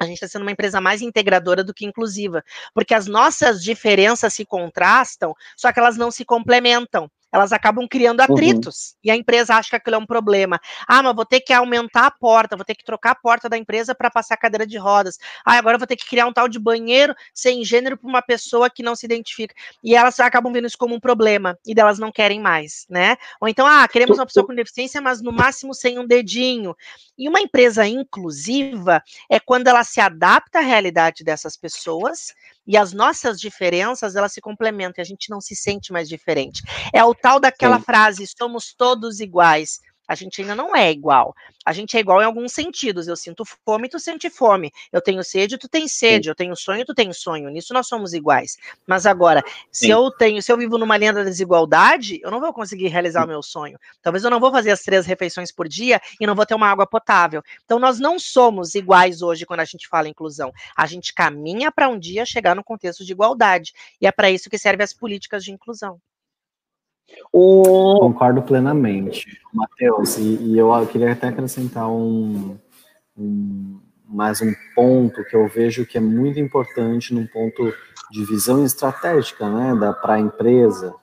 a 0.00 0.04
gente 0.04 0.14
está 0.14 0.28
sendo 0.28 0.42
uma 0.42 0.52
empresa 0.52 0.80
mais 0.80 1.02
integradora 1.02 1.64
do 1.64 1.74
que 1.74 1.84
inclusiva, 1.84 2.44
porque 2.72 2.94
as 2.94 3.06
nossas 3.06 3.62
diferenças 3.62 4.32
se 4.32 4.44
contrastam, 4.44 5.34
só 5.56 5.72
que 5.72 5.80
elas 5.80 5.96
não 5.96 6.10
se 6.10 6.24
complementam 6.24 7.10
elas 7.32 7.52
acabam 7.52 7.86
criando 7.88 8.20
uhum. 8.20 8.24
atritos. 8.24 8.90
Uhum. 8.92 8.98
E 9.04 9.10
a 9.10 9.16
empresa 9.16 9.54
acha 9.54 9.70
que 9.70 9.76
aquilo 9.76 9.96
é 9.96 9.98
um 9.98 10.06
problema. 10.06 10.60
Ah, 10.86 11.02
mas 11.02 11.14
vou 11.14 11.24
ter 11.24 11.40
que 11.40 11.52
aumentar 11.52 12.06
a 12.06 12.10
porta, 12.10 12.56
vou 12.56 12.64
ter 12.64 12.74
que 12.74 12.84
trocar 12.84 13.12
a 13.12 13.14
porta 13.14 13.48
da 13.48 13.56
empresa 13.56 13.94
para 13.94 14.10
passar 14.10 14.34
a 14.34 14.38
cadeira 14.38 14.66
de 14.66 14.78
rodas. 14.78 15.18
Ah, 15.44 15.58
agora 15.58 15.78
vou 15.78 15.86
ter 15.86 15.96
que 15.96 16.06
criar 16.06 16.26
um 16.26 16.32
tal 16.32 16.48
de 16.48 16.58
banheiro 16.58 17.14
sem 17.34 17.64
gênero 17.64 17.96
para 17.96 18.08
uma 18.08 18.22
pessoa 18.22 18.70
que 18.70 18.82
não 18.82 18.96
se 18.96 19.06
identifica. 19.06 19.54
E 19.82 19.94
elas 19.94 20.18
acabam 20.20 20.52
vendo 20.52 20.66
isso 20.66 20.78
como 20.78 20.94
um 20.94 21.00
problema 21.00 21.58
e 21.66 21.74
delas 21.74 21.98
não 21.98 22.10
querem 22.10 22.40
mais, 22.40 22.86
né? 22.88 23.16
Ou 23.40 23.48
então, 23.48 23.66
ah, 23.66 23.86
queremos 23.86 24.18
uma 24.18 24.26
pessoa 24.26 24.46
com 24.46 24.54
deficiência, 24.54 25.00
mas 25.00 25.20
no 25.20 25.32
máximo 25.32 25.74
sem 25.74 25.98
um 25.98 26.06
dedinho. 26.06 26.74
E 27.16 27.28
uma 27.28 27.40
empresa 27.40 27.86
inclusiva 27.86 29.02
é 29.28 29.38
quando 29.38 29.68
ela 29.68 29.84
se 29.84 30.00
adapta 30.00 30.58
à 30.58 30.62
realidade 30.62 31.24
dessas 31.24 31.56
pessoas 31.56 32.34
e 32.68 32.76
as 32.76 32.92
nossas 32.92 33.40
diferenças, 33.40 34.14
elas 34.14 34.32
se 34.34 34.42
complementam, 34.42 35.00
e 35.00 35.02
a 35.02 35.04
gente 35.04 35.30
não 35.30 35.40
se 35.40 35.56
sente 35.56 35.90
mais 35.92 36.08
diferente. 36.08 36.62
É 36.92 37.02
o 37.02 37.14
tal 37.14 37.40
daquela 37.40 37.78
Sim. 37.78 37.84
frase, 37.84 38.26
somos 38.26 38.74
todos 38.74 39.20
iguais. 39.20 39.80
A 40.08 40.14
gente 40.14 40.40
ainda 40.40 40.54
não 40.54 40.74
é 40.74 40.90
igual. 40.90 41.36
A 41.66 41.72
gente 41.74 41.94
é 41.98 42.00
igual 42.00 42.22
em 42.22 42.24
alguns 42.24 42.52
sentidos. 42.52 43.06
Eu 43.06 43.14
sinto 43.14 43.44
fome, 43.44 43.90
tu 43.90 44.00
sente 44.00 44.30
fome. 44.30 44.72
Eu 44.90 45.02
tenho 45.02 45.22
sede, 45.22 45.58
tu 45.58 45.68
tem 45.68 45.86
sede. 45.86 46.24
Sim. 46.24 46.30
Eu 46.30 46.34
tenho 46.34 46.56
sonho, 46.56 46.84
tu 46.86 46.94
tem 46.94 47.12
sonho. 47.12 47.50
Nisso 47.50 47.74
nós 47.74 47.86
somos 47.86 48.14
iguais. 48.14 48.56
Mas 48.86 49.04
agora, 49.04 49.42
Sim. 49.46 49.52
se 49.70 49.90
eu 49.90 50.10
tenho, 50.10 50.40
se 50.40 50.50
eu 50.50 50.56
vivo 50.56 50.78
numa 50.78 50.96
linha 50.96 51.12
da 51.12 51.22
desigualdade, 51.22 52.20
eu 52.22 52.30
não 52.30 52.40
vou 52.40 52.54
conseguir 52.54 52.88
realizar 52.88 53.20
Sim. 53.20 53.26
o 53.26 53.28
meu 53.28 53.42
sonho. 53.42 53.78
Talvez 54.00 54.24
eu 54.24 54.30
não 54.30 54.40
vou 54.40 54.50
fazer 54.50 54.70
as 54.70 54.82
três 54.82 55.04
refeições 55.04 55.52
por 55.52 55.68
dia 55.68 56.00
e 56.18 56.26
não 56.26 56.34
vou 56.34 56.46
ter 56.46 56.54
uma 56.54 56.70
água 56.70 56.86
potável. 56.86 57.42
Então 57.66 57.78
nós 57.78 57.98
não 57.98 58.18
somos 58.18 58.74
iguais 58.74 59.20
hoje 59.20 59.44
quando 59.44 59.60
a 59.60 59.66
gente 59.66 59.86
fala 59.86 60.08
inclusão. 60.08 60.50
A 60.74 60.86
gente 60.86 61.12
caminha 61.12 61.70
para 61.70 61.86
um 61.86 61.98
dia 61.98 62.24
chegar 62.24 62.56
no 62.56 62.64
contexto 62.64 63.04
de 63.04 63.12
igualdade. 63.12 63.74
E 64.00 64.06
é 64.06 64.12
para 64.12 64.30
isso 64.30 64.48
que 64.48 64.56
servem 64.56 64.84
as 64.84 64.94
políticas 64.94 65.44
de 65.44 65.52
inclusão. 65.52 66.00
O... 67.32 67.98
Concordo 68.00 68.42
plenamente, 68.42 69.40
Matheus. 69.52 70.16
E, 70.18 70.36
e, 70.42 70.58
eu 70.58 70.86
queria 70.86 71.12
até 71.12 71.28
acrescentar 71.28 71.88
um, 71.90 72.56
um, 73.16 73.80
mais 74.08 74.40
um 74.40 74.52
ponto 74.74 75.24
que 75.24 75.36
eu 75.36 75.46
vejo 75.48 75.86
que 75.86 75.98
é 75.98 76.00
muito 76.00 76.40
importante 76.40 77.14
num 77.14 77.26
ponto 77.26 77.72
de 78.10 78.24
visão 78.24 78.64
estratégica, 78.64 79.48
né, 79.48 79.94
para 80.00 80.14
a 80.14 80.20
empresa, 80.20 80.94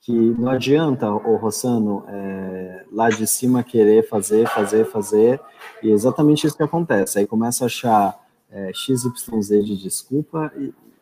que 0.00 0.12
não 0.12 0.50
adianta 0.50 1.10
o 1.10 1.36
Rossano 1.36 2.04
é, 2.08 2.84
lá 2.92 3.08
de 3.08 3.26
cima 3.26 3.62
querer 3.62 4.06
fazer, 4.06 4.46
fazer, 4.48 4.84
fazer, 4.84 5.40
e 5.82 5.90
é 5.90 5.92
exatamente 5.92 6.46
isso 6.46 6.56
que 6.56 6.62
acontece. 6.62 7.18
Aí 7.18 7.26
começa 7.26 7.64
a 7.64 7.66
achar 7.66 8.20
é, 8.50 8.70
XYZ 8.74 9.64
de 9.64 9.82
desculpa 9.82 10.52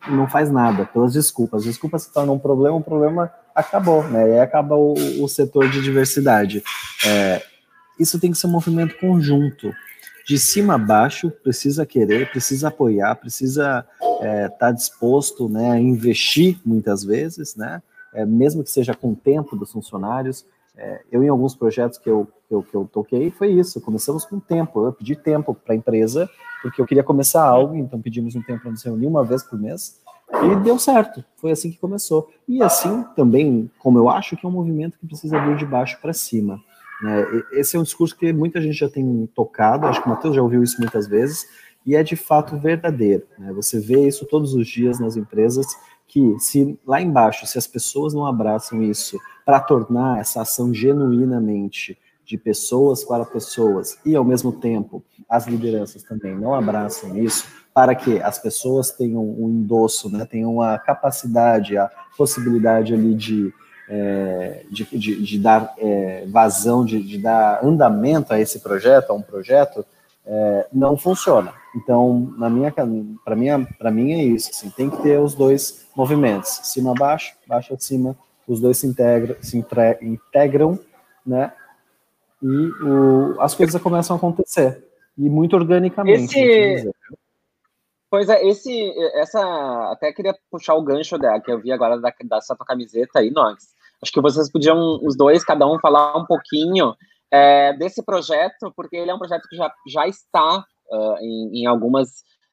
não 0.07 0.27
faz 0.27 0.51
nada 0.51 0.85
pelas 0.85 1.13
desculpas. 1.13 1.61
As 1.61 1.67
desculpas 1.67 2.03
se 2.03 2.13
tornam 2.13 2.35
um 2.35 2.39
problema, 2.39 2.75
o 2.75 2.83
problema 2.83 3.31
acabou, 3.53 4.03
né? 4.03 4.29
E 4.29 4.33
aí 4.33 4.39
acaba 4.39 4.75
o, 4.75 4.93
o 5.23 5.27
setor 5.27 5.69
de 5.69 5.81
diversidade. 5.81 6.63
É, 7.05 7.41
isso 7.99 8.19
tem 8.19 8.31
que 8.31 8.37
ser 8.37 8.47
um 8.47 8.51
movimento 8.51 8.97
conjunto. 8.99 9.71
De 10.25 10.37
cima 10.37 10.75
a 10.75 10.77
baixo, 10.77 11.29
precisa 11.29 11.85
querer, 11.85 12.31
precisa 12.31 12.69
apoiar, 12.69 13.15
precisa 13.15 13.85
estar 14.01 14.25
é, 14.25 14.47
tá 14.47 14.71
disposto 14.71 15.49
né, 15.49 15.71
a 15.71 15.77
investir 15.77 16.57
muitas 16.65 17.03
vezes, 17.03 17.55
né? 17.57 17.81
é, 18.13 18.25
mesmo 18.25 18.63
que 18.63 18.69
seja 18.69 18.93
com 18.93 19.11
o 19.11 19.15
tempo 19.15 19.55
dos 19.55 19.71
funcionários. 19.71 20.45
É, 20.75 21.01
eu, 21.11 21.23
em 21.23 21.29
alguns 21.29 21.55
projetos 21.55 21.97
que 21.97 22.09
eu, 22.09 22.27
que 22.47 22.53
eu, 22.53 22.63
que 22.63 22.75
eu 22.75 22.89
toquei, 22.91 23.29
foi 23.31 23.51
isso. 23.51 23.79
Começamos 23.79 24.25
com 24.25 24.39
tempo. 24.39 24.85
Eu 24.85 24.93
pedi 24.93 25.15
tempo 25.15 25.53
para 25.53 25.73
a 25.73 25.77
empresa, 25.77 26.29
porque 26.61 26.81
eu 26.81 26.85
queria 26.85 27.03
começar 27.03 27.43
algo, 27.43 27.75
então 27.75 28.01
pedimos 28.01 28.35
um 28.35 28.41
tempo 28.41 28.61
para 28.63 28.71
nos 28.71 28.83
reunir 28.83 29.07
uma 29.07 29.23
vez 29.23 29.43
por 29.43 29.59
mês. 29.59 30.01
E 30.31 30.55
deu 30.63 30.79
certo, 30.79 31.23
foi 31.35 31.51
assim 31.51 31.69
que 31.69 31.77
começou. 31.77 32.29
E 32.47 32.63
assim 32.63 33.03
também, 33.15 33.69
como 33.77 33.99
eu 33.99 34.09
acho 34.09 34.35
que 34.35 34.45
é 34.45 34.49
um 34.49 34.53
movimento 34.53 34.97
que 34.97 35.05
precisa 35.05 35.39
vir 35.39 35.57
de 35.57 35.65
baixo 35.65 35.99
para 36.01 36.11
cima. 36.11 36.59
Né? 37.01 37.25
Esse 37.51 37.75
é 37.75 37.79
um 37.79 37.83
discurso 37.83 38.15
que 38.17 38.33
muita 38.33 38.61
gente 38.61 38.73
já 38.73 38.89
tem 38.89 39.29
tocado, 39.35 39.85
acho 39.85 40.01
que 40.01 40.07
o 40.07 40.09
Matheus 40.09 40.35
já 40.35 40.41
ouviu 40.41 40.63
isso 40.63 40.79
muitas 40.79 41.07
vezes, 41.07 41.45
e 41.85 41.95
é 41.95 42.01
de 42.01 42.15
fato 42.15 42.57
verdadeiro. 42.57 43.27
Né? 43.37 43.51
Você 43.53 43.79
vê 43.79 44.07
isso 44.07 44.25
todos 44.25 44.53
os 44.53 44.67
dias 44.67 44.99
nas 44.99 45.15
empresas, 45.17 45.67
que 46.13 46.39
se 46.39 46.79
lá 46.85 47.01
embaixo, 47.01 47.47
se 47.47 47.57
as 47.57 47.65
pessoas 47.65 48.13
não 48.13 48.23
abraçam 48.23 48.83
isso 48.83 49.19
para 49.43 49.59
tornar 49.59 50.19
essa 50.19 50.43
ação 50.43 50.71
genuinamente 50.71 51.97
de 52.23 52.37
pessoas 52.37 53.03
para 53.03 53.25
pessoas 53.25 53.97
e 54.05 54.15
ao 54.15 54.23
mesmo 54.23 54.51
tempo 54.51 55.03
as 55.27 55.47
lideranças 55.47 56.03
também 56.03 56.35
não 56.35 56.53
abraçam 56.53 57.17
isso 57.17 57.47
para 57.73 57.95
que 57.95 58.21
as 58.21 58.37
pessoas 58.37 58.91
tenham 58.91 59.23
um 59.23 59.49
endosso, 59.49 60.07
né, 60.07 60.23
tenham 60.29 60.61
a 60.61 60.77
capacidade, 60.77 61.75
a 61.75 61.89
possibilidade 62.15 62.93
ali 62.93 63.15
de, 63.15 63.51
é, 63.89 64.63
de, 64.69 64.85
de, 64.95 65.19
de, 65.19 65.39
dar 65.39 65.73
é, 65.79 66.27
vazão, 66.27 66.85
de, 66.85 67.01
de 67.01 67.17
dar 67.17 67.65
andamento 67.65 68.31
a 68.31 68.39
esse 68.39 68.59
projeto, 68.59 69.09
a 69.09 69.13
um 69.13 69.21
projeto, 69.23 69.83
é, 70.25 70.67
não 70.71 70.97
funciona. 70.97 71.53
Então, 71.75 72.33
na 72.37 72.49
minha, 72.49 72.71
para 72.71 72.85
mim, 72.85 73.17
para 73.77 73.91
mim 73.91 74.11
é 74.11 74.23
isso. 74.23 74.49
Assim, 74.51 74.69
tem 74.69 74.89
que 74.89 75.01
ter 75.01 75.19
os 75.19 75.33
dois 75.33 75.87
movimentos, 75.95 76.49
cima 76.63 76.93
baixo, 76.93 77.35
baixo 77.47 77.73
acima. 77.73 78.15
Os 78.47 78.59
dois 78.59 78.77
se 78.77 78.87
integram, 78.87 79.35
se 79.41 79.57
entre, 79.57 79.97
integram, 80.01 80.77
né? 81.25 81.53
E 82.41 82.47
o, 82.83 83.39
as 83.39 83.55
coisas 83.55 83.81
começam 83.81 84.15
a 84.15 84.17
acontecer 84.17 84.85
e 85.17 85.29
muito 85.29 85.55
organicamente. 85.55 86.37
Esse... 86.37 86.91
Pois 88.09 88.29
é, 88.29 88.45
esse, 88.45 88.93
essa, 89.15 89.41
até 89.91 90.11
queria 90.11 90.35
puxar 90.51 90.75
o 90.75 90.83
gancho 90.83 91.17
dela 91.17 91.39
que 91.39 91.51
eu 91.51 91.59
vi 91.59 91.71
agora 91.71 91.99
da, 91.99 92.13
da 92.25 92.41
sua 92.41 92.55
camiseta 92.57 93.19
aí, 93.19 93.31
Nox. 93.31 93.73
Acho 94.01 94.11
que 94.11 94.21
vocês 94.21 94.51
podiam, 94.51 94.99
os 95.01 95.15
dois, 95.15 95.43
cada 95.43 95.65
um, 95.65 95.79
falar 95.79 96.15
um 96.17 96.25
pouquinho 96.25 96.93
é, 97.33 97.73
desse 97.73 98.05
projeto, 98.05 98.71
porque 98.75 98.95
ele 98.95 99.09
é 99.09 99.15
um 99.15 99.17
projeto 99.17 99.47
que 99.49 99.55
já, 99.55 99.73
já 99.87 100.07
está 100.07 100.57
uh, 100.91 101.17
em, 101.19 101.61
em, 101.61 101.65
algumas 101.65 102.09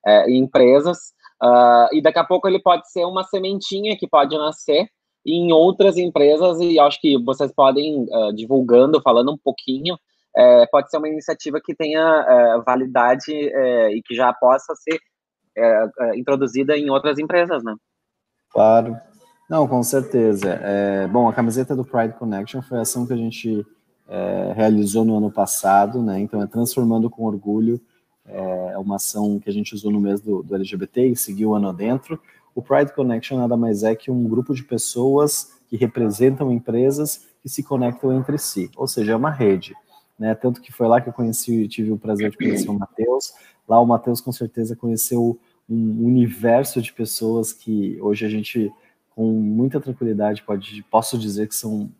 uh, 0.06 0.30
empresas, 0.30 0.96
uh, 1.42 1.94
e 1.94 2.00
daqui 2.00 2.18
a 2.18 2.24
pouco 2.24 2.48
ele 2.48 2.58
pode 2.62 2.90
ser 2.90 3.04
uma 3.04 3.22
sementinha 3.24 3.94
que 3.98 4.08
pode 4.08 4.34
nascer 4.38 4.88
em 5.26 5.52
outras 5.52 5.98
empresas, 5.98 6.58
e 6.60 6.80
acho 6.80 6.98
que 6.98 7.22
vocês 7.22 7.52
podem, 7.54 8.06
divulgando, 8.34 9.02
falando 9.02 9.30
um 9.30 9.36
pouquinho, 9.36 9.98
é, 10.34 10.66
pode 10.68 10.88
ser 10.88 10.96
uma 10.96 11.10
iniciativa 11.10 11.60
que 11.62 11.74
tenha 11.74 12.62
validade 12.64 13.30
e 13.30 14.00
que 14.02 14.14
já 14.14 14.32
possa 14.32 14.72
ser 14.76 14.98
introduzida 16.16 16.74
em 16.74 16.88
outras 16.88 17.18
empresas, 17.18 17.62
né? 17.62 17.74
Claro. 18.50 18.96
Não, 19.50 19.68
com 19.68 19.82
certeza. 19.82 20.58
É, 20.62 21.06
bom, 21.06 21.28
a 21.28 21.34
camiseta 21.34 21.76
do 21.76 21.84
Pride 21.84 22.14
Connection 22.14 22.62
foi 22.62 22.78
a 22.78 22.80
ação 22.80 23.06
que 23.06 23.12
a 23.12 23.16
gente 23.16 23.62
é, 24.10 24.52
realizou 24.54 25.04
no 25.04 25.16
ano 25.16 25.30
passado, 25.30 26.02
né? 26.02 26.18
Então 26.18 26.42
é 26.42 26.46
Transformando 26.46 27.08
com 27.08 27.24
Orgulho, 27.24 27.80
é 28.26 28.76
uma 28.76 28.96
ação 28.96 29.38
que 29.38 29.48
a 29.48 29.52
gente 29.52 29.74
usou 29.74 29.90
no 29.90 30.00
mês 30.00 30.20
do, 30.20 30.42
do 30.42 30.54
LGBT 30.54 31.06
e 31.06 31.16
seguiu 31.16 31.50
o 31.50 31.54
ano 31.54 31.68
adentro. 31.68 32.20
O 32.54 32.60
Pride 32.60 32.92
Connection 32.92 33.38
nada 33.38 33.56
mais 33.56 33.82
é 33.82 33.94
que 33.94 34.10
um 34.10 34.28
grupo 34.28 34.54
de 34.54 34.64
pessoas 34.64 35.52
que 35.68 35.76
representam 35.76 36.52
empresas 36.52 37.26
que 37.40 37.48
se 37.48 37.62
conectam 37.62 38.12
entre 38.12 38.36
si, 38.36 38.70
ou 38.76 38.86
seja, 38.86 39.12
é 39.12 39.16
uma 39.16 39.30
rede. 39.30 39.74
Né? 40.18 40.34
Tanto 40.34 40.60
que 40.60 40.72
foi 40.72 40.86
lá 40.86 41.00
que 41.00 41.08
eu 41.08 41.12
conheci, 41.12 41.66
tive 41.68 41.92
o 41.92 41.96
prazer 41.96 42.30
de 42.30 42.36
conhecer 42.36 42.68
o 42.68 42.78
Matheus. 42.78 43.32
Lá 43.66 43.80
o 43.80 43.86
Matheus 43.86 44.20
com 44.20 44.32
certeza 44.32 44.76
conheceu 44.76 45.38
um 45.68 46.04
universo 46.04 46.82
de 46.82 46.92
pessoas 46.92 47.52
que 47.52 47.96
hoje 48.00 48.26
a 48.26 48.28
gente, 48.28 48.70
com 49.14 49.32
muita 49.32 49.80
tranquilidade, 49.80 50.42
pode, 50.42 50.84
posso 50.90 51.16
dizer 51.16 51.48
que 51.48 51.54
são 51.54 51.90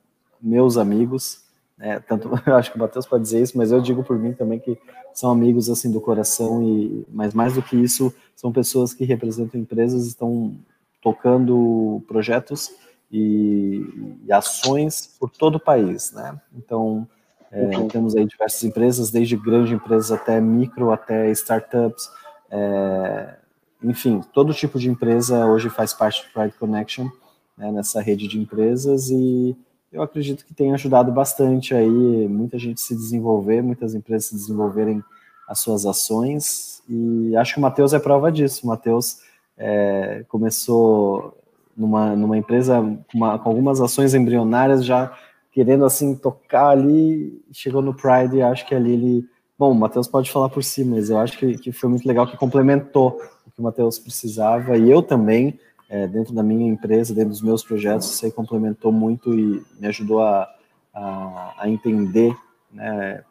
meus 0.43 0.77
amigos, 0.77 1.45
é, 1.81 1.99
tanto 1.99 2.31
eu 2.47 2.55
acho 2.55 2.71
que 2.71 2.77
o 2.77 2.81
Matheus 2.81 3.07
pode 3.07 3.25
dizer 3.25 3.43
isso, 3.43 3.57
mas 3.57 3.73
eu 3.73 3.81
digo 3.81 4.05
por 4.05 4.19
mim 4.19 4.33
também 4.33 4.59
que 4.59 4.79
são 5.15 5.31
amigos 5.31 5.69
assim 5.71 5.91
do 5.91 6.01
coração 6.01 6.63
e 6.63 7.05
mas 7.09 7.35
mais 7.35 7.55
do 7.55 7.63
que 7.63 7.77
isso 7.77 8.15
são 8.37 8.53
pessoas 8.53 8.93
que 8.93 9.05
representam 9.05 9.61
empresas 9.61 10.07
estão 10.07 10.55
tocando 11.03 12.03
projetos 12.07 12.71
e, 13.11 14.21
e 14.25 14.33
ações 14.33 15.17
por 15.19 15.31
todo 15.31 15.57
o 15.57 15.61
país, 15.61 16.13
né? 16.13 16.39
Então 16.55 17.09
é, 17.51 17.77
uhum. 17.77 17.89
temos 17.89 18.15
aí 18.15 18.25
diversas 18.25 18.63
empresas, 18.63 19.11
desde 19.11 19.37
grandes 19.37 19.73
empresas 19.73 20.13
até 20.13 20.41
micro, 20.41 20.93
até 20.93 21.31
startups, 21.33 22.09
é, 22.51 23.37
enfim, 23.83 24.21
todo 24.33 24.53
tipo 24.53 24.79
de 24.79 24.89
empresa 24.89 25.47
hoje 25.47 25.71
faz 25.71 25.93
parte 25.93 26.23
do 26.23 26.33
Pride 26.33 26.57
Connection 26.59 27.09
né, 27.57 27.73
nessa 27.73 28.01
rede 28.01 28.29
de 28.29 28.39
empresas 28.39 29.11
e 29.11 29.57
eu 29.93 30.03
acredito 30.03 30.45
que 30.45 30.55
tem 30.55 30.73
ajudado 30.73 31.11
bastante 31.11 31.75
aí 31.75 32.29
muita 32.29 32.59
gente 32.59 32.81
se 32.81 32.95
desenvolver, 32.95 33.63
muitas 33.63 33.95
empresas 33.95 34.27
se 34.27 34.35
desenvolverem 34.35 35.03
as 35.49 35.61
suas 35.61 35.85
ações, 35.85 36.83
e 36.89 37.37
acho 37.37 37.55
que 37.55 37.59
o 37.59 37.63
Matheus 37.63 37.93
é 37.93 37.99
prova 37.99 38.31
disso. 38.31 38.61
O 38.65 38.69
Matheus 38.69 39.19
é, 39.57 40.25
começou 40.29 41.37
numa, 41.77 42.15
numa 42.15 42.37
empresa 42.37 42.81
uma, 43.15 43.39
com 43.39 43.49
algumas 43.49 43.81
ações 43.81 44.15
embrionárias, 44.15 44.85
já 44.85 45.13
querendo 45.53 45.85
assim 45.85 46.15
tocar 46.15 46.69
ali, 46.69 47.43
chegou 47.53 47.83
no 47.83 47.95
Pride 47.95 48.37
e 48.37 48.43
acho 48.43 48.67
que 48.67 48.75
ali 48.75 48.93
ele. 48.93 49.29
Bom, 49.59 49.73
o 49.73 49.75
Matheus 49.75 50.09
pode 50.09 50.31
falar 50.31 50.49
por 50.49 50.65
si, 50.65 50.85
mas 50.85 51.11
eu 51.11 51.19
acho 51.19 51.37
que, 51.37 51.59
que 51.59 51.73
foi 51.73 51.91
muito 51.91 52.07
legal 52.09 52.27
que 52.27 52.37
complementou 52.37 53.21
o 53.47 53.51
que 53.51 53.61
o 53.61 53.63
Matheus 53.63 53.99
precisava, 53.99 54.77
e 54.79 54.91
eu 54.91 55.03
também 55.03 55.59
é, 55.91 56.07
dentro 56.07 56.33
da 56.33 56.43
minha 56.43 56.71
empresa, 56.71 57.13
dentro 57.13 57.31
dos 57.31 57.43
meus 57.43 57.65
projetos, 57.65 58.07
você 58.07 58.31
complementou 58.31 58.93
muito 58.93 59.37
e 59.37 59.61
me 59.79 59.89
ajudou 59.89 60.23
a, 60.23 60.49
a, 60.95 61.55
a 61.59 61.69
entender 61.69 62.35
né, 62.73 63.25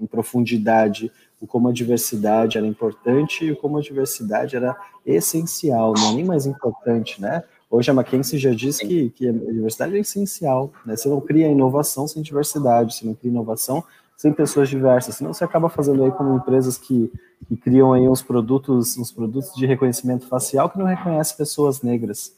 em 0.00 0.06
profundidade 0.06 1.10
o 1.40 1.46
como 1.46 1.68
a 1.68 1.72
diversidade 1.72 2.56
era 2.56 2.66
importante 2.66 3.44
e 3.44 3.56
como 3.56 3.76
a 3.76 3.80
diversidade 3.80 4.54
era 4.54 4.76
essencial, 5.04 5.92
não 5.92 6.12
é 6.12 6.14
nem 6.14 6.24
mais 6.24 6.46
importante, 6.46 7.20
né? 7.20 7.42
Hoje 7.68 7.90
a 7.90 7.94
McKinsey 7.94 8.38
já 8.38 8.54
diz 8.54 8.78
que, 8.78 9.10
que 9.10 9.28
a 9.28 9.32
diversidade 9.32 9.96
é 9.96 9.98
essencial, 9.98 10.72
né? 10.86 10.96
Você 10.96 11.08
não 11.08 11.20
cria 11.20 11.48
inovação 11.48 12.06
sem 12.06 12.22
diversidade, 12.22 12.94
você 12.94 13.04
não 13.04 13.14
cria 13.14 13.30
inovação 13.30 13.84
sem 14.16 14.32
pessoas 14.32 14.68
diversas, 14.68 15.16
senão 15.16 15.32
você 15.32 15.44
acaba 15.44 15.68
fazendo 15.68 16.04
aí 16.04 16.10
como 16.12 16.36
empresas 16.36 16.78
que, 16.78 17.12
que 17.46 17.56
criam 17.56 17.92
aí 17.92 18.08
uns 18.08 18.22
produtos, 18.22 18.96
uns 18.96 19.10
produtos 19.10 19.52
de 19.54 19.66
reconhecimento 19.66 20.26
facial 20.26 20.70
que 20.70 20.78
não 20.78 20.86
reconhecem 20.86 21.36
pessoas 21.36 21.82
negras. 21.82 22.36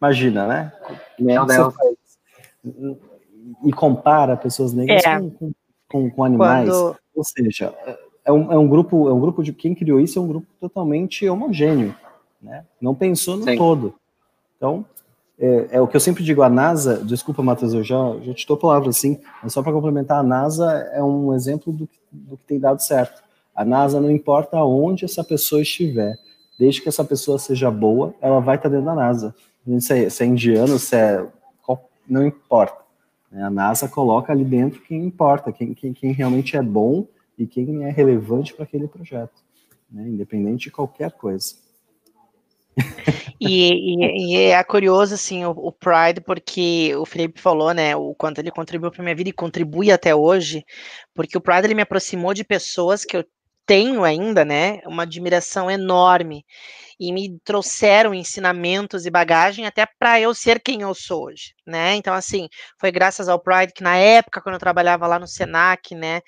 Imagina, 0.00 0.46
né? 0.46 0.72
Meu 1.18 1.44
Deus. 1.46 1.74
E 3.64 3.72
compara 3.72 4.36
pessoas 4.36 4.72
negras 4.72 5.04
é. 5.04 5.18
com, 5.18 5.52
com, 5.88 6.10
com, 6.10 6.24
animais. 6.24 6.68
Quando... 6.68 6.96
Ou 7.14 7.24
seja, 7.24 7.74
é 8.24 8.32
um, 8.32 8.52
é 8.52 8.58
um 8.58 8.68
grupo, 8.68 9.08
é 9.08 9.12
um 9.12 9.20
grupo 9.20 9.42
de 9.42 9.52
quem 9.52 9.74
criou 9.74 10.00
isso 10.00 10.18
é 10.18 10.22
um 10.22 10.28
grupo 10.28 10.46
totalmente 10.58 11.28
homogêneo, 11.28 11.94
né? 12.40 12.64
Não 12.80 12.94
pensou 12.94 13.36
no 13.36 13.44
Sim. 13.44 13.56
todo. 13.56 13.94
Então, 14.56 14.84
é, 15.40 15.68
é, 15.72 15.80
o 15.80 15.88
que 15.88 15.96
eu 15.96 16.00
sempre 16.00 16.22
digo, 16.22 16.42
a 16.42 16.50
NASA, 16.50 17.02
desculpa, 17.02 17.42
Matheus, 17.42 17.72
eu 17.72 17.82
já, 17.82 17.96
já 18.22 18.34
te 18.34 18.46
dou 18.46 18.56
a 18.56 18.60
palavra 18.60 18.90
assim, 18.90 19.18
mas 19.42 19.54
só 19.54 19.62
para 19.62 19.72
complementar, 19.72 20.20
a 20.20 20.22
NASA 20.22 20.70
é 20.92 21.02
um 21.02 21.34
exemplo 21.34 21.72
do, 21.72 21.88
do 22.12 22.36
que 22.36 22.44
tem 22.44 22.60
dado 22.60 22.80
certo. 22.80 23.22
A 23.54 23.64
NASA 23.64 24.00
não 24.00 24.10
importa 24.10 24.62
onde 24.62 25.06
essa 25.06 25.24
pessoa 25.24 25.62
estiver, 25.62 26.14
desde 26.58 26.82
que 26.82 26.90
essa 26.90 27.02
pessoa 27.02 27.38
seja 27.38 27.70
boa, 27.70 28.14
ela 28.20 28.38
vai 28.38 28.56
estar 28.56 28.68
dentro 28.68 28.84
da 28.84 28.94
NASA. 28.94 29.34
Se 29.78 29.92
é, 29.94 30.10
se 30.10 30.22
é 30.22 30.26
indiano, 30.26 30.78
se 30.78 30.94
é. 30.94 31.26
Não 32.08 32.26
importa. 32.26 32.80
A 33.32 33.48
NASA 33.48 33.88
coloca 33.88 34.32
ali 34.32 34.44
dentro 34.44 34.82
quem 34.82 35.04
importa, 35.04 35.52
quem, 35.52 35.72
quem, 35.74 35.92
quem 35.92 36.12
realmente 36.12 36.56
é 36.56 36.62
bom 36.62 37.06
e 37.38 37.46
quem 37.46 37.84
é 37.84 37.90
relevante 37.90 38.52
para 38.52 38.64
aquele 38.64 38.88
projeto. 38.88 39.40
né? 39.90 40.08
independente 40.08 40.64
de 40.64 40.70
qualquer 40.72 41.12
coisa. 41.12 41.54
E, 43.40 43.94
e, 43.94 44.34
e, 44.34 44.36
é 44.50 44.62
curioso, 44.62 45.14
assim, 45.14 45.46
o, 45.46 45.50
o, 45.52 45.72
Pride, 45.72 46.20
porque 46.20 46.94
o 46.96 47.06
Felipe 47.06 47.40
falou, 47.40 47.72
né, 47.72 47.96
o 47.96 48.14
quanto 48.14 48.38
ele 48.38 48.50
contribuiu 48.50 48.90
para 48.90 49.02
minha 49.02 49.14
vida 49.14 49.30
e 49.30 49.32
contribui 49.32 49.90
até 49.90 50.14
hoje, 50.14 50.62
porque 51.14 51.38
o 51.38 51.40
Pride 51.40 51.66
ele 51.66 51.74
me 51.74 51.80
aproximou 51.80 52.34
de 52.34 52.44
pessoas 52.44 53.02
que 53.02 53.16
eu 53.16 53.24
tenho 53.64 54.04
ainda, 54.04 54.44
né, 54.44 54.80
uma 54.84 55.04
admiração 55.04 55.70
enorme 55.70 56.44
e 57.00 57.10
me 57.12 57.40
trouxeram 57.42 58.12
ensinamentos 58.12 59.06
e 59.06 59.10
bagagem 59.10 59.64
até 59.64 59.86
para 59.98 60.20
eu 60.20 60.34
ser 60.34 60.60
quem 60.60 60.82
eu 60.82 60.94
sou 60.94 61.28
hoje, 61.28 61.54
né? 61.66 61.94
Então, 61.94 62.12
assim, 62.12 62.46
foi 62.78 62.92
graças 62.92 63.26
ao 63.26 63.40
Pride 63.40 63.72
que 63.72 63.82
na 63.82 63.96
época, 63.96 64.42
quando 64.42 64.56
eu 64.56 64.60
trabalhava 64.60 65.06
lá 65.06 65.18
no 65.18 65.26
Senac, 65.26 65.94
né, 65.94 66.20